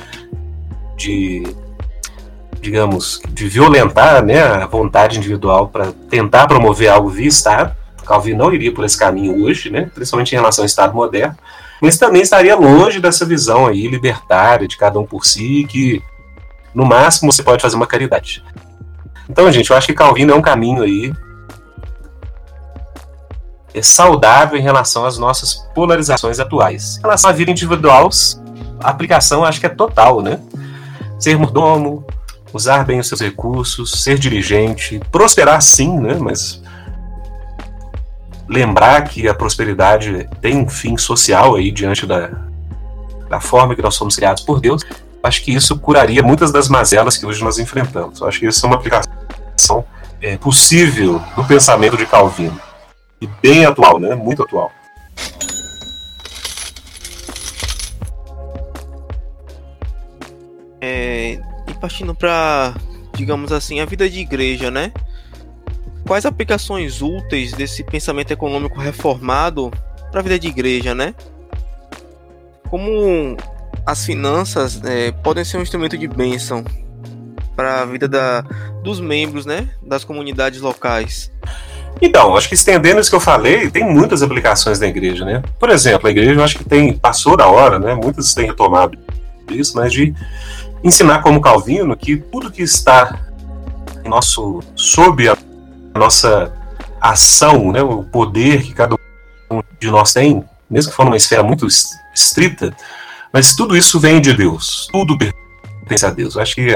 de 0.95 1.43
digamos, 2.61 3.21
de 3.29 3.47
violentar 3.47 4.23
né, 4.25 4.41
a 4.41 4.65
vontade 4.65 5.17
individual 5.17 5.69
para 5.69 5.91
tentar 6.09 6.47
promover 6.47 6.89
algo 6.89 7.07
via 7.07 7.27
Estado, 7.27 7.75
Calvino 8.05 8.39
não 8.39 8.53
iria 8.53 8.73
por 8.73 8.83
esse 8.83 8.97
caminho 8.97 9.43
hoje, 9.43 9.69
né, 9.69 9.89
principalmente 9.93 10.33
em 10.33 10.37
relação 10.37 10.63
ao 10.63 10.65
Estado 10.65 10.93
moderno, 10.93 11.37
mas 11.81 11.97
também 11.97 12.21
estaria 12.21 12.55
longe 12.55 12.99
dessa 12.99 13.25
visão 13.25 13.67
aí 13.67 13.87
libertária 13.87 14.67
de 14.67 14.75
cada 14.75 14.99
um 14.99 15.05
por 15.05 15.25
si, 15.25 15.65
que 15.69 16.01
no 16.73 16.85
máximo 16.85 17.31
você 17.31 17.43
pode 17.43 17.61
fazer 17.61 17.75
uma 17.75 17.87
caridade. 17.87 18.43
Então, 19.29 19.51
gente, 19.51 19.69
eu 19.69 19.77
acho 19.77 19.87
que 19.87 19.93
Calvino 19.93 20.31
é 20.31 20.35
um 20.35 20.41
caminho 20.41 20.83
aí 20.83 21.13
é 23.77 23.81
saudável 23.81 24.57
em 24.57 24.61
relação 24.61 25.05
às 25.05 25.17
nossas 25.17 25.53
polarizações 25.75 26.39
atuais. 26.39 26.97
Em 26.97 27.01
relação 27.01 27.29
à 27.29 27.33
vida 27.33 27.51
individual, 27.51 28.09
a 28.79 28.89
aplicação 28.89 29.43
acho 29.43 29.59
que 29.59 29.65
é 29.65 29.69
total, 29.69 30.21
né? 30.21 30.39
Ser 31.19 31.37
mordomo, 31.37 32.05
usar 32.53 32.83
bem 32.85 32.99
os 32.99 33.07
seus 33.07 33.21
recursos, 33.21 34.03
ser 34.03 34.17
dirigente, 34.17 34.99
prosperar 35.11 35.61
sim, 35.61 35.99
né? 35.99 36.15
Mas 36.19 36.61
lembrar 38.47 39.03
que 39.03 39.27
a 39.27 39.33
prosperidade 39.33 40.27
tem 40.41 40.57
um 40.57 40.69
fim 40.69 40.97
social 40.97 41.55
aí 41.55 41.71
diante 41.71 42.05
da, 42.05 42.31
da 43.29 43.39
forma 43.39 43.75
que 43.75 43.81
nós 43.81 43.95
somos 43.95 44.15
criados 44.15 44.41
por 44.43 44.59
Deus, 44.59 44.81
acho 45.21 45.43
que 45.43 45.53
isso 45.53 45.77
curaria 45.77 46.23
muitas 46.23 46.51
das 46.51 46.69
mazelas 46.69 47.17
que 47.17 47.25
hoje 47.25 47.43
nós 47.43 47.59
enfrentamos. 47.59 48.23
acho 48.23 48.39
que 48.39 48.47
isso 48.47 48.65
é 48.65 48.69
uma 48.69 48.77
aplicação 48.77 49.16
é, 50.21 50.37
possível 50.37 51.21
do 51.35 51.43
pensamento 51.43 51.97
de 51.97 52.05
Calvino. 52.05 52.59
E 53.19 53.27
bem 53.41 53.65
atual, 53.65 53.99
né? 53.99 54.13
Muito 54.15 54.43
atual. 54.43 54.71
É, 60.79 61.39
e 61.67 61.73
partindo 61.79 62.13
para, 62.13 62.75
digamos 63.15 63.51
assim, 63.51 63.79
a 63.79 63.85
vida 63.85 64.09
de 64.09 64.19
igreja, 64.19 64.69
né? 64.69 64.91
Quais 66.05 66.25
aplicações 66.25 67.01
úteis 67.01 67.53
desse 67.53 67.83
pensamento 67.83 68.31
econômico 68.31 68.79
reformado 68.79 69.71
para 70.11 70.19
a 70.19 70.23
vida 70.23 70.39
de 70.39 70.47
igreja, 70.47 70.93
né? 70.93 71.13
Como 72.69 73.35
as 73.85 74.05
finanças 74.05 74.81
é, 74.83 75.11
podem 75.11 75.43
ser 75.43 75.57
um 75.57 75.61
instrumento 75.61 75.97
de 75.97 76.07
bênção 76.07 76.63
para 77.57 77.81
a 77.81 77.85
vida 77.85 78.07
da, 78.07 78.43
dos 78.83 78.99
membros, 78.99 79.45
né? 79.45 79.67
Das 79.81 80.03
comunidades 80.03 80.61
locais. 80.61 81.31
Então, 81.99 82.37
acho 82.37 82.47
que 82.47 82.53
estendendo 82.53 83.01
isso 83.01 83.09
que 83.09 83.15
eu 83.15 83.19
falei, 83.19 83.71
tem 83.71 83.83
muitas 83.83 84.21
aplicações 84.21 84.79
na 84.79 84.85
igreja, 84.85 85.25
né? 85.25 85.41
Por 85.59 85.71
exemplo, 85.71 86.07
a 86.07 86.11
igreja 86.11 86.33
eu 86.33 86.43
acho 86.43 86.59
que 86.59 86.63
tem 86.63 86.95
passou 86.95 87.35
da 87.35 87.47
hora, 87.47 87.79
né? 87.79 87.95
Muitas 87.95 88.35
têm 88.35 88.45
retomado 88.45 88.97
isso, 89.49 89.75
mas 89.75 89.91
de 89.91 90.13
ensinar 90.83 91.21
como 91.21 91.41
Calvino 91.41 91.97
que 91.97 92.17
tudo 92.17 92.51
que 92.51 92.61
está 92.61 93.17
em 94.05 94.09
nosso 94.09 94.61
sob 94.75 95.27
a 95.27 95.37
nossa 95.97 96.53
ação, 97.01 97.71
né, 97.71 97.81
o 97.81 98.03
poder 98.03 98.61
que 98.61 98.73
cada 98.73 98.95
um 99.49 99.61
de 99.79 99.89
nós 99.89 100.13
tem, 100.13 100.43
mesmo 100.69 100.91
que 100.91 100.95
for 100.95 101.05
numa 101.05 101.17
esfera 101.17 101.41
muito 101.41 101.65
estrita, 102.13 102.75
mas 103.33 103.55
tudo 103.55 103.75
isso 103.75 103.99
vem 103.99 104.21
de 104.21 104.33
Deus, 104.33 104.87
tudo 104.91 105.17
pertence 105.17 106.05
a 106.05 106.09
Deus. 106.09 106.35
Eu 106.35 106.41
acho 106.41 106.55
que 106.55 106.75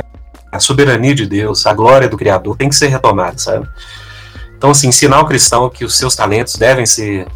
a 0.52 0.60
soberania 0.60 1.16
de 1.16 1.26
Deus, 1.26 1.66
a 1.66 1.74
glória 1.74 2.10
do 2.10 2.18
Criador 2.18 2.58
tem 2.58 2.70
que 2.70 2.76
ser 2.76 2.88
retomada, 2.88 3.38
sabe? 3.38 3.68
Então, 4.58 4.72
assim, 4.72 4.90
ensinar 4.90 5.18
ao 5.18 5.26
cristão 5.26 5.70
que 5.70 5.86
os 5.86 5.98
seus 5.98 6.16
talentos 6.16 6.56
devem 6.56 6.86
ser 6.86 7.28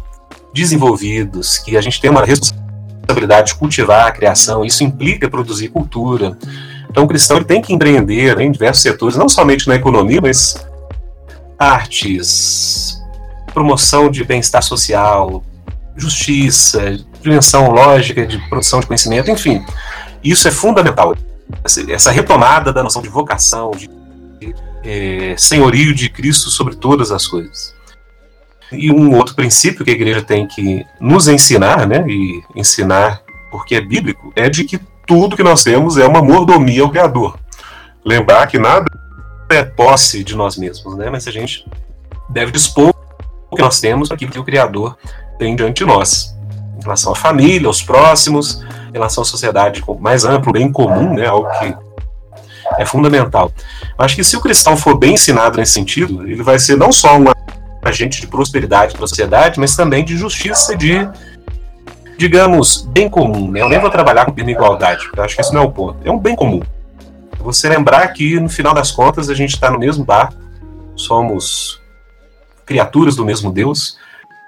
desenvolvidos, 0.54 1.58
que 1.58 1.76
a 1.76 1.80
gente 1.80 2.00
tem 2.00 2.10
uma 2.10 2.24
responsabilidade 2.24 3.48
de 3.48 3.54
cultivar 3.56 4.06
a 4.06 4.10
criação, 4.12 4.64
isso 4.64 4.84
implica 4.84 5.28
produzir 5.28 5.68
cultura. 5.68 6.36
Então, 6.88 7.04
o 7.04 7.08
cristão 7.08 7.42
tem 7.42 7.60
que 7.60 7.72
empreender 7.72 8.38
em 8.40 8.50
diversos 8.50 8.82
setores, 8.82 9.16
não 9.16 9.28
somente 9.28 9.66
na 9.66 9.74
economia, 9.74 10.20
mas 10.20 10.56
artes, 11.58 13.02
promoção 13.52 14.10
de 14.10 14.22
bem-estar 14.22 14.62
social, 14.62 15.42
justiça, 15.96 16.98
dimensão 17.22 17.70
lógica 17.70 18.26
de 18.26 18.38
produção 18.48 18.80
de 18.80 18.86
conhecimento, 18.86 19.30
enfim. 19.30 19.64
Isso 20.22 20.46
é 20.46 20.50
fundamental. 20.50 21.16
Essa 21.64 22.10
retomada 22.10 22.72
da 22.72 22.82
noção 22.82 23.02
de 23.02 23.08
vocação, 23.08 23.70
de 23.70 23.88
é, 24.84 25.34
senhorio 25.36 25.94
de 25.94 26.08
Cristo 26.08 26.48
sobre 26.50 26.76
todas 26.76 27.10
as 27.10 27.26
coisas. 27.26 27.74
E 28.72 28.90
um 28.90 29.14
outro 29.14 29.34
princípio 29.34 29.84
que 29.84 29.90
a 29.90 29.94
igreja 29.94 30.22
tem 30.22 30.46
que 30.46 30.84
nos 31.00 31.28
ensinar, 31.28 31.86
né, 31.86 32.04
e 32.08 32.42
ensinar 32.54 33.22
porque 33.50 33.76
é 33.76 33.80
bíblico, 33.80 34.32
é 34.34 34.48
de 34.48 34.64
que 34.64 34.78
tudo 35.06 35.36
que 35.36 35.42
nós 35.42 35.62
temos 35.62 35.96
é 35.96 36.06
uma 36.06 36.22
mordomia 36.22 36.82
ao 36.82 36.90
Criador. 36.90 37.38
Lembrar 38.04 38.46
que 38.48 38.58
nada 38.58 38.86
é 39.50 39.62
posse 39.62 40.24
de 40.24 40.34
nós 40.34 40.56
mesmos, 40.56 40.96
né? 40.96 41.08
Mas 41.10 41.28
a 41.28 41.30
gente 41.30 41.64
deve 42.28 42.50
dispor 42.50 42.92
o 43.50 43.56
que 43.56 43.62
nós 43.62 43.80
temos 43.80 44.10
aquilo 44.10 44.32
que 44.32 44.38
o 44.38 44.44
Criador 44.44 44.96
tem 45.38 45.54
diante 45.54 45.78
de 45.78 45.84
nós. 45.84 46.34
Em 46.78 46.82
relação 46.82 47.12
à 47.12 47.16
família, 47.16 47.68
aos 47.68 47.82
próximos, 47.82 48.64
relação 48.96 49.22
à 49.22 49.24
sociedade 49.24 49.82
mais 50.00 50.24
amplo, 50.24 50.52
bem 50.52 50.70
comum, 50.70 51.14
né? 51.14 51.26
Algo 51.26 51.48
que 51.58 51.74
é 52.78 52.84
fundamental. 52.84 53.52
Acho 53.98 54.16
que 54.16 54.24
se 54.24 54.36
o 54.36 54.40
cristão 54.40 54.76
for 54.76 54.96
bem 54.96 55.14
ensinado 55.14 55.58
nesse 55.58 55.72
sentido, 55.72 56.26
ele 56.26 56.42
vai 56.42 56.58
ser 56.58 56.76
não 56.76 56.90
só 56.90 57.16
um 57.16 57.26
agente 57.82 58.20
de 58.20 58.26
prosperidade 58.26 58.94
para 58.94 59.04
a 59.04 59.08
sociedade, 59.08 59.60
mas 59.60 59.76
também 59.76 60.04
de 60.04 60.16
justiça, 60.16 60.76
de, 60.76 61.08
digamos, 62.18 62.82
bem 62.82 63.08
comum. 63.08 63.50
Né? 63.50 63.60
Eu 63.60 63.68
nem 63.68 63.78
vou 63.78 63.90
trabalhar 63.90 64.26
com 64.26 64.40
igualdade, 64.40 65.08
eu 65.16 65.22
acho 65.22 65.36
que 65.36 65.42
isso 65.42 65.54
não 65.54 65.62
é 65.62 65.64
o 65.64 65.70
ponto. 65.70 65.98
É 66.04 66.10
um 66.10 66.18
bem 66.18 66.34
comum. 66.34 66.60
Você 67.40 67.68
lembrar 67.68 68.08
que, 68.08 68.40
no 68.40 68.48
final 68.48 68.74
das 68.74 68.90
contas, 68.90 69.30
a 69.30 69.34
gente 69.34 69.54
está 69.54 69.70
no 69.70 69.78
mesmo 69.78 70.04
barco, 70.04 70.34
somos 70.96 71.80
criaturas 72.64 73.14
do 73.14 73.24
mesmo 73.24 73.52
Deus, 73.52 73.96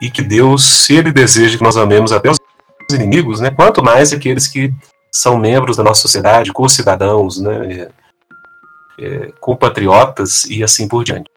e 0.00 0.10
que 0.10 0.22
Deus, 0.22 0.84
se 0.84 0.94
Ele 0.96 1.12
deseja 1.12 1.56
que 1.56 1.62
nós 1.62 1.76
amemos 1.76 2.10
até 2.10 2.28
os 2.30 2.37
inimigos, 2.90 3.40
né, 3.40 3.50
quanto 3.50 3.82
mais 3.82 4.12
aqueles 4.12 4.46
que 4.46 4.72
são 5.12 5.38
membros 5.38 5.76
da 5.76 5.82
nossa 5.82 6.00
sociedade, 6.00 6.52
co-cidadãos, 6.52 7.38
né, 7.38 7.90
é, 8.98 9.04
é, 9.04 9.32
compatriotas 9.40 10.44
e 10.44 10.62
assim 10.62 10.88
por 10.88 11.04
diante. 11.04 11.30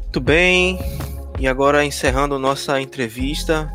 Muito 0.00 0.20
bem, 0.20 0.78
e 1.38 1.48
agora 1.48 1.84
encerrando 1.84 2.38
nossa 2.38 2.80
entrevista, 2.80 3.72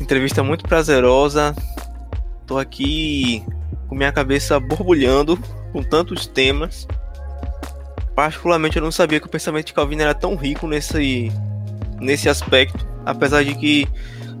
entrevista 0.00 0.42
muito 0.42 0.64
prazerosa, 0.64 1.54
Tô 2.46 2.58
aqui 2.58 3.42
com 3.88 3.94
minha 3.94 4.12
cabeça 4.12 4.60
borbulhando 4.60 5.38
com 5.72 5.82
tantos 5.82 6.26
temas. 6.26 6.86
Particularmente 8.14 8.76
eu 8.76 8.82
não 8.82 8.92
sabia 8.92 9.18
que 9.18 9.26
o 9.26 9.30
pensamento 9.30 9.66
de 9.66 9.72
Calvino 9.72 10.02
era 10.02 10.14
tão 10.14 10.36
rico 10.36 10.66
nesse, 10.66 11.32
nesse 11.98 12.28
aspecto, 12.28 12.86
apesar 13.04 13.44
de 13.44 13.54
que 13.54 13.88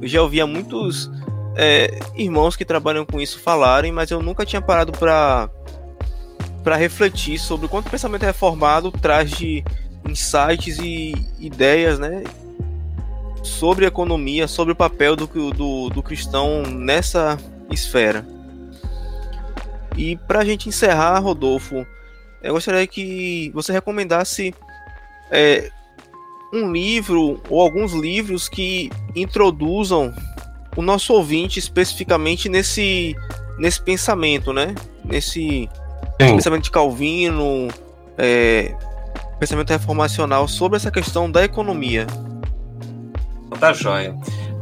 eu 0.00 0.08
já 0.08 0.22
ouvia 0.22 0.46
muitos 0.46 1.10
é, 1.56 1.98
irmãos 2.14 2.56
que 2.56 2.64
trabalham 2.64 3.04
com 3.04 3.20
isso 3.20 3.38
falarem, 3.38 3.92
mas 3.92 4.10
eu 4.10 4.22
nunca 4.22 4.44
tinha 4.44 4.62
parado 4.62 4.92
para 4.92 5.48
para 6.62 6.76
refletir 6.76 7.38
sobre 7.38 7.66
o 7.66 7.68
quanto 7.68 7.88
o 7.88 7.90
pensamento 7.90 8.22
reformado 8.22 8.90
traz 8.90 9.30
de 9.30 9.62
insights 10.08 10.78
e 10.78 11.14
ideias, 11.38 11.98
né, 11.98 12.24
sobre 13.42 13.84
economia, 13.84 14.48
sobre 14.48 14.72
o 14.72 14.76
papel 14.76 15.14
do, 15.14 15.26
do, 15.26 15.90
do 15.90 16.02
cristão 16.02 16.62
nessa 16.62 17.38
esfera. 17.70 18.26
E 19.96 20.16
para 20.16 20.40
a 20.40 20.44
gente 20.44 20.68
encerrar, 20.68 21.18
Rodolfo, 21.18 21.86
eu 22.42 22.54
gostaria 22.54 22.86
que 22.86 23.50
você 23.54 23.72
recomendasse 23.72 24.54
é, 25.30 25.70
um 26.54 26.72
livro 26.72 27.40
ou 27.50 27.60
alguns 27.60 27.92
livros 27.92 28.48
que 28.48 28.90
introduzam 29.14 30.14
o 30.76 30.82
nosso 30.82 31.12
ouvinte 31.12 31.58
especificamente 31.58 32.48
nesse, 32.48 33.16
nesse 33.58 33.82
pensamento, 33.82 34.52
né? 34.52 34.74
Nesse 35.04 35.68
Sim. 36.20 36.36
pensamento 36.36 36.64
de 36.64 36.70
Calvino, 36.70 37.68
é, 38.16 38.74
pensamento 39.38 39.70
reformacional 39.70 40.46
sobre 40.46 40.76
essa 40.76 40.90
questão 40.90 41.30
da 41.30 41.44
economia. 41.44 42.06
Tá 43.58 43.72
joia. 43.72 44.16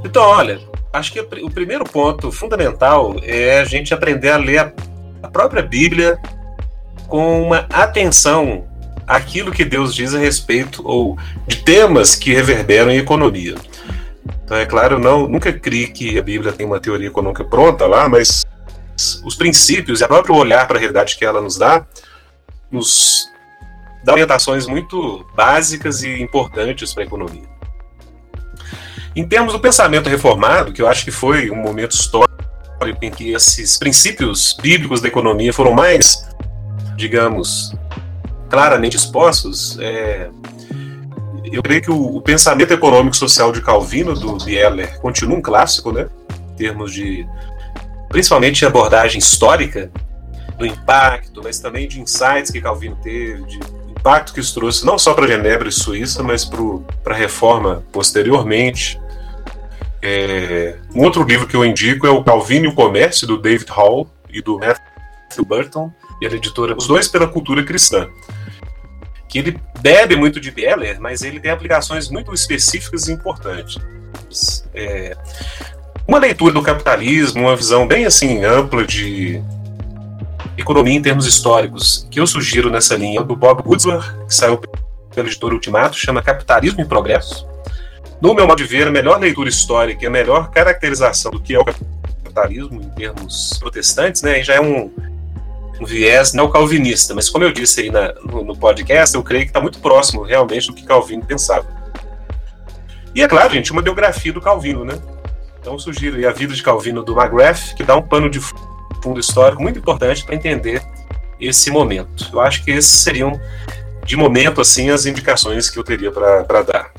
Então, 0.04 0.22
olha, 0.22 0.60
acho 0.92 1.12
que 1.12 1.20
o 1.20 1.50
primeiro 1.50 1.84
ponto 1.84 2.30
fundamental 2.30 3.16
é 3.22 3.60
a 3.60 3.64
gente 3.64 3.94
aprender 3.94 4.30
a 4.30 4.36
ler 4.36 4.74
a 5.22 5.28
própria 5.28 5.62
Bíblia 5.62 6.18
com 7.06 7.42
uma 7.42 7.66
atenção 7.70 8.64
àquilo 9.06 9.52
que 9.52 9.64
Deus 9.64 9.94
diz 9.94 10.14
a 10.14 10.18
respeito 10.18 10.82
ou 10.86 11.18
de 11.46 11.56
temas 11.62 12.14
que 12.14 12.32
reverberam 12.32 12.90
em 12.90 12.98
economia. 12.98 13.54
Então, 14.44 14.56
é 14.56 14.66
claro, 14.66 14.98
não, 14.98 15.28
nunca 15.28 15.52
criei 15.52 15.88
que 15.88 16.18
a 16.18 16.22
Bíblia 16.22 16.52
tem 16.52 16.66
uma 16.66 16.80
teoria 16.80 17.08
econômica 17.08 17.44
pronta 17.44 17.86
lá, 17.86 18.08
mas 18.08 18.44
os 19.24 19.34
princípios 19.34 20.00
e 20.00 20.04
o 20.04 20.08
próprio 20.08 20.34
olhar 20.34 20.66
para 20.66 20.76
a 20.76 20.80
realidade 20.80 21.16
que 21.16 21.24
ela 21.24 21.40
nos 21.40 21.56
dá 21.56 21.86
nos 22.70 23.28
dá 24.04 24.12
orientações 24.12 24.66
muito 24.66 25.24
básicas 25.34 26.02
e 26.02 26.20
importantes 26.20 26.92
para 26.92 27.04
a 27.04 27.06
economia. 27.06 27.52
Em 29.14 29.26
termos 29.26 29.52
do 29.52 29.60
pensamento 29.60 30.08
reformado, 30.08 30.72
que 30.72 30.80
eu 30.80 30.88
acho 30.88 31.04
que 31.04 31.10
foi 31.10 31.50
um 31.50 31.56
momento 31.56 31.92
histórico 31.92 32.32
em 33.00 33.10
que 33.10 33.32
esses 33.32 33.78
princípios 33.78 34.56
bíblicos 34.60 35.00
da 35.00 35.08
economia 35.08 35.52
foram 35.52 35.72
mais, 35.72 36.26
digamos, 36.96 37.72
claramente 38.52 38.98
expostos, 38.98 39.78
é, 39.80 40.28
eu 41.50 41.62
creio 41.62 41.80
que 41.80 41.90
o, 41.90 42.16
o, 42.16 42.20
pensamento 42.20 42.70
econômico 42.70 43.16
social 43.16 43.50
de 43.50 43.62
Calvino, 43.62 44.12
do 44.12 44.36
Bieler, 44.44 45.00
continua 45.00 45.38
um 45.38 45.40
clássico, 45.40 45.90
né? 45.90 46.06
Em 46.52 46.56
termos 46.56 46.92
de, 46.92 47.26
principalmente, 48.10 48.66
abordagem 48.66 49.18
histórica. 49.18 49.90
do 50.58 50.66
impacto, 50.66 51.40
mas 51.42 51.58
também 51.58 51.88
de 51.88 51.98
insights 51.98 52.50
que 52.50 52.60
Calvino 52.60 52.94
teve, 53.02 53.42
de 53.44 53.58
impacto 53.88 54.34
que 54.34 54.40
isso 54.40 54.52
trouxe 54.52 54.84
não 54.84 54.98
só 54.98 55.14
para 55.14 55.26
Genebra 55.26 55.70
e 55.70 55.72
Suíça, 55.72 56.22
mas 56.22 56.44
para 56.44 57.14
a 57.14 57.16
reforma 57.16 57.82
posteriormente. 57.90 59.00
É, 60.02 60.76
um 60.94 61.02
outro 61.02 61.24
livro 61.24 61.46
que 61.46 61.56
eu 61.56 61.64
indico 61.64 62.06
é 62.06 62.10
o 62.10 62.22
Calvino 62.22 62.66
e 62.66 62.68
o 62.68 62.74
Comércio, 62.74 63.26
do 63.26 63.38
David 63.38 63.70
Hall 63.70 64.10
e 64.28 64.42
do 64.42 64.58
Matthew 64.58 65.44
Burton, 65.46 65.90
e 66.20 66.26
a 66.26 66.30
editora, 66.30 66.76
os 66.76 66.86
dois 66.86 67.08
pela 67.08 67.26
cultura 67.26 67.64
cristã. 67.64 68.08
Que 69.32 69.38
ele 69.38 69.58
bebe 69.80 70.14
muito 70.14 70.38
de 70.38 70.50
Beller, 70.50 71.00
mas 71.00 71.22
ele 71.22 71.40
tem 71.40 71.50
aplicações 71.50 72.10
muito 72.10 72.34
específicas 72.34 73.08
e 73.08 73.12
importantes. 73.12 73.80
É, 74.74 75.16
uma 76.06 76.18
leitura 76.18 76.52
do 76.52 76.60
capitalismo, 76.60 77.40
uma 77.40 77.56
visão 77.56 77.88
bem 77.88 78.04
assim 78.04 78.44
ampla 78.44 78.86
de 78.86 79.42
economia 80.58 80.98
em 80.98 81.00
termos 81.00 81.26
históricos, 81.26 82.06
que 82.10 82.20
eu 82.20 82.26
sugiro 82.26 82.68
nessa 82.68 82.94
linha 82.94 83.22
do 83.22 83.34
Bob 83.34 83.62
Woodsworth, 83.66 84.26
que 84.26 84.34
saiu 84.34 84.60
pela 85.14 85.26
editora 85.26 85.54
Ultimato, 85.54 85.96
chama 85.96 86.20
Capitalismo 86.20 86.82
em 86.82 86.86
Progresso. 86.86 87.46
No 88.20 88.34
meu 88.34 88.46
modo 88.46 88.58
de 88.58 88.64
ver, 88.64 88.86
a 88.86 88.90
melhor 88.90 89.18
leitura 89.18 89.48
histórica 89.48 90.04
e 90.04 90.06
a 90.06 90.10
melhor 90.10 90.50
caracterização 90.50 91.30
do 91.30 91.40
que 91.40 91.54
é 91.54 91.58
o 91.58 91.64
capitalismo 91.64 92.82
em 92.82 92.90
termos 92.90 93.56
protestantes, 93.58 94.20
né, 94.20 94.44
já 94.44 94.56
é 94.56 94.60
um, 94.60 94.92
um 95.82 95.84
viés 95.84 96.32
neocalvinista, 96.32 97.12
mas 97.14 97.28
como 97.28 97.44
eu 97.44 97.52
disse 97.52 97.82
aí 97.82 97.90
na, 97.90 98.14
no, 98.24 98.44
no, 98.44 98.56
podcast, 98.56 99.14
eu 99.16 99.22
creio 99.22 99.42
que 99.42 99.50
está 99.50 99.60
muito 99.60 99.80
próximo 99.80 100.22
realmente 100.22 100.68
do 100.68 100.74
que 100.74 100.84
Calvino 100.84 101.24
pensava. 101.24 101.66
E 103.14 103.20
é 103.20 103.28
claro, 103.28 103.52
gente, 103.52 103.72
uma 103.72 103.82
biografia 103.82 104.32
do 104.32 104.40
Calvino, 104.40 104.84
né? 104.84 104.94
Então 105.60 105.72
eu 105.74 105.78
sugiro 105.78 106.26
a 106.26 106.32
vida 106.32 106.54
de 106.54 106.62
Calvino 106.62 107.02
do 107.02 107.20
McGrath, 107.20 107.74
que 107.76 107.82
dá 107.82 107.96
um 107.96 108.02
pano 108.02 108.30
de 108.30 108.40
fundo 109.02 109.18
histórico 109.18 109.60
muito 109.60 109.78
importante 109.78 110.24
para 110.24 110.34
entender 110.34 110.82
esse 111.40 111.70
momento. 111.70 112.30
Eu 112.32 112.40
acho 112.40 112.64
que 112.64 112.70
esses 112.70 113.00
seriam, 113.00 113.38
de 114.04 114.16
momento, 114.16 114.60
assim, 114.60 114.90
as 114.90 115.04
indicações 115.04 115.68
que 115.68 115.78
eu 115.78 115.84
teria 115.84 116.12
para 116.12 116.62
dar. 116.62 116.92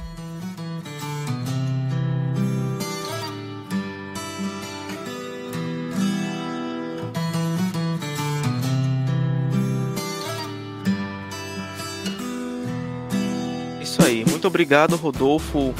Muito 14.43 14.51
obrigado, 14.51 14.97
Rodolfo, 14.97 15.73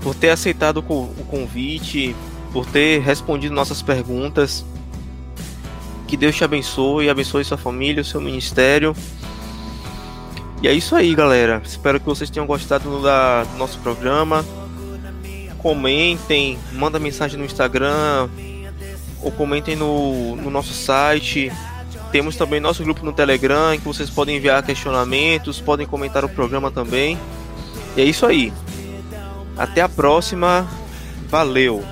por 0.00 0.14
ter 0.14 0.30
aceitado 0.30 0.78
o 0.78 1.24
convite, 1.28 2.16
por 2.50 2.64
ter 2.64 3.02
respondido 3.02 3.54
nossas 3.54 3.82
perguntas. 3.82 4.64
Que 6.08 6.16
Deus 6.16 6.34
te 6.34 6.42
abençoe, 6.42 7.10
abençoe 7.10 7.44
sua 7.44 7.58
família, 7.58 8.02
seu 8.02 8.18
ministério. 8.18 8.96
E 10.62 10.68
é 10.68 10.72
isso 10.72 10.96
aí, 10.96 11.14
galera. 11.14 11.60
Espero 11.66 12.00
que 12.00 12.06
vocês 12.06 12.30
tenham 12.30 12.46
gostado 12.46 12.88
do, 12.88 13.02
da, 13.02 13.44
do 13.44 13.58
nosso 13.58 13.78
programa. 13.80 14.42
Comentem, 15.58 16.58
manda 16.72 16.98
mensagem 16.98 17.38
no 17.38 17.44
Instagram 17.44 18.30
ou 19.20 19.30
comentem 19.30 19.76
no, 19.76 20.34
no 20.36 20.50
nosso 20.50 20.72
site. 20.72 21.52
Temos 22.10 22.36
também 22.36 22.58
nosso 22.58 22.82
grupo 22.82 23.04
no 23.04 23.12
Telegram 23.12 23.74
em 23.74 23.78
que 23.78 23.84
vocês 23.84 24.08
podem 24.08 24.38
enviar 24.38 24.62
questionamentos, 24.62 25.60
podem 25.60 25.86
comentar 25.86 26.24
o 26.24 26.28
programa 26.30 26.70
também. 26.70 27.18
E 27.96 28.00
é 28.00 28.04
isso 28.04 28.26
aí. 28.26 28.52
Até 29.56 29.80
a 29.80 29.88
próxima. 29.88 30.66
Valeu. 31.28 31.82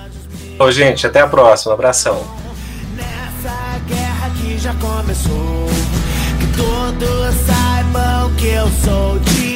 Ô, 0.58 0.70
gente, 0.70 1.06
até 1.06 1.20
a 1.20 1.26
próxima. 1.26 1.74
Abração. 1.74 2.22
Nessa 2.94 3.78
guerra 3.88 4.30
que 4.40 4.58
já 4.58 4.74
começou, 4.74 5.66
que 6.38 6.46
todos 6.56 7.34
saibam 7.46 8.34
que 8.36 8.46
eu 8.48 8.68
sou 8.84 9.18
de 9.18 9.53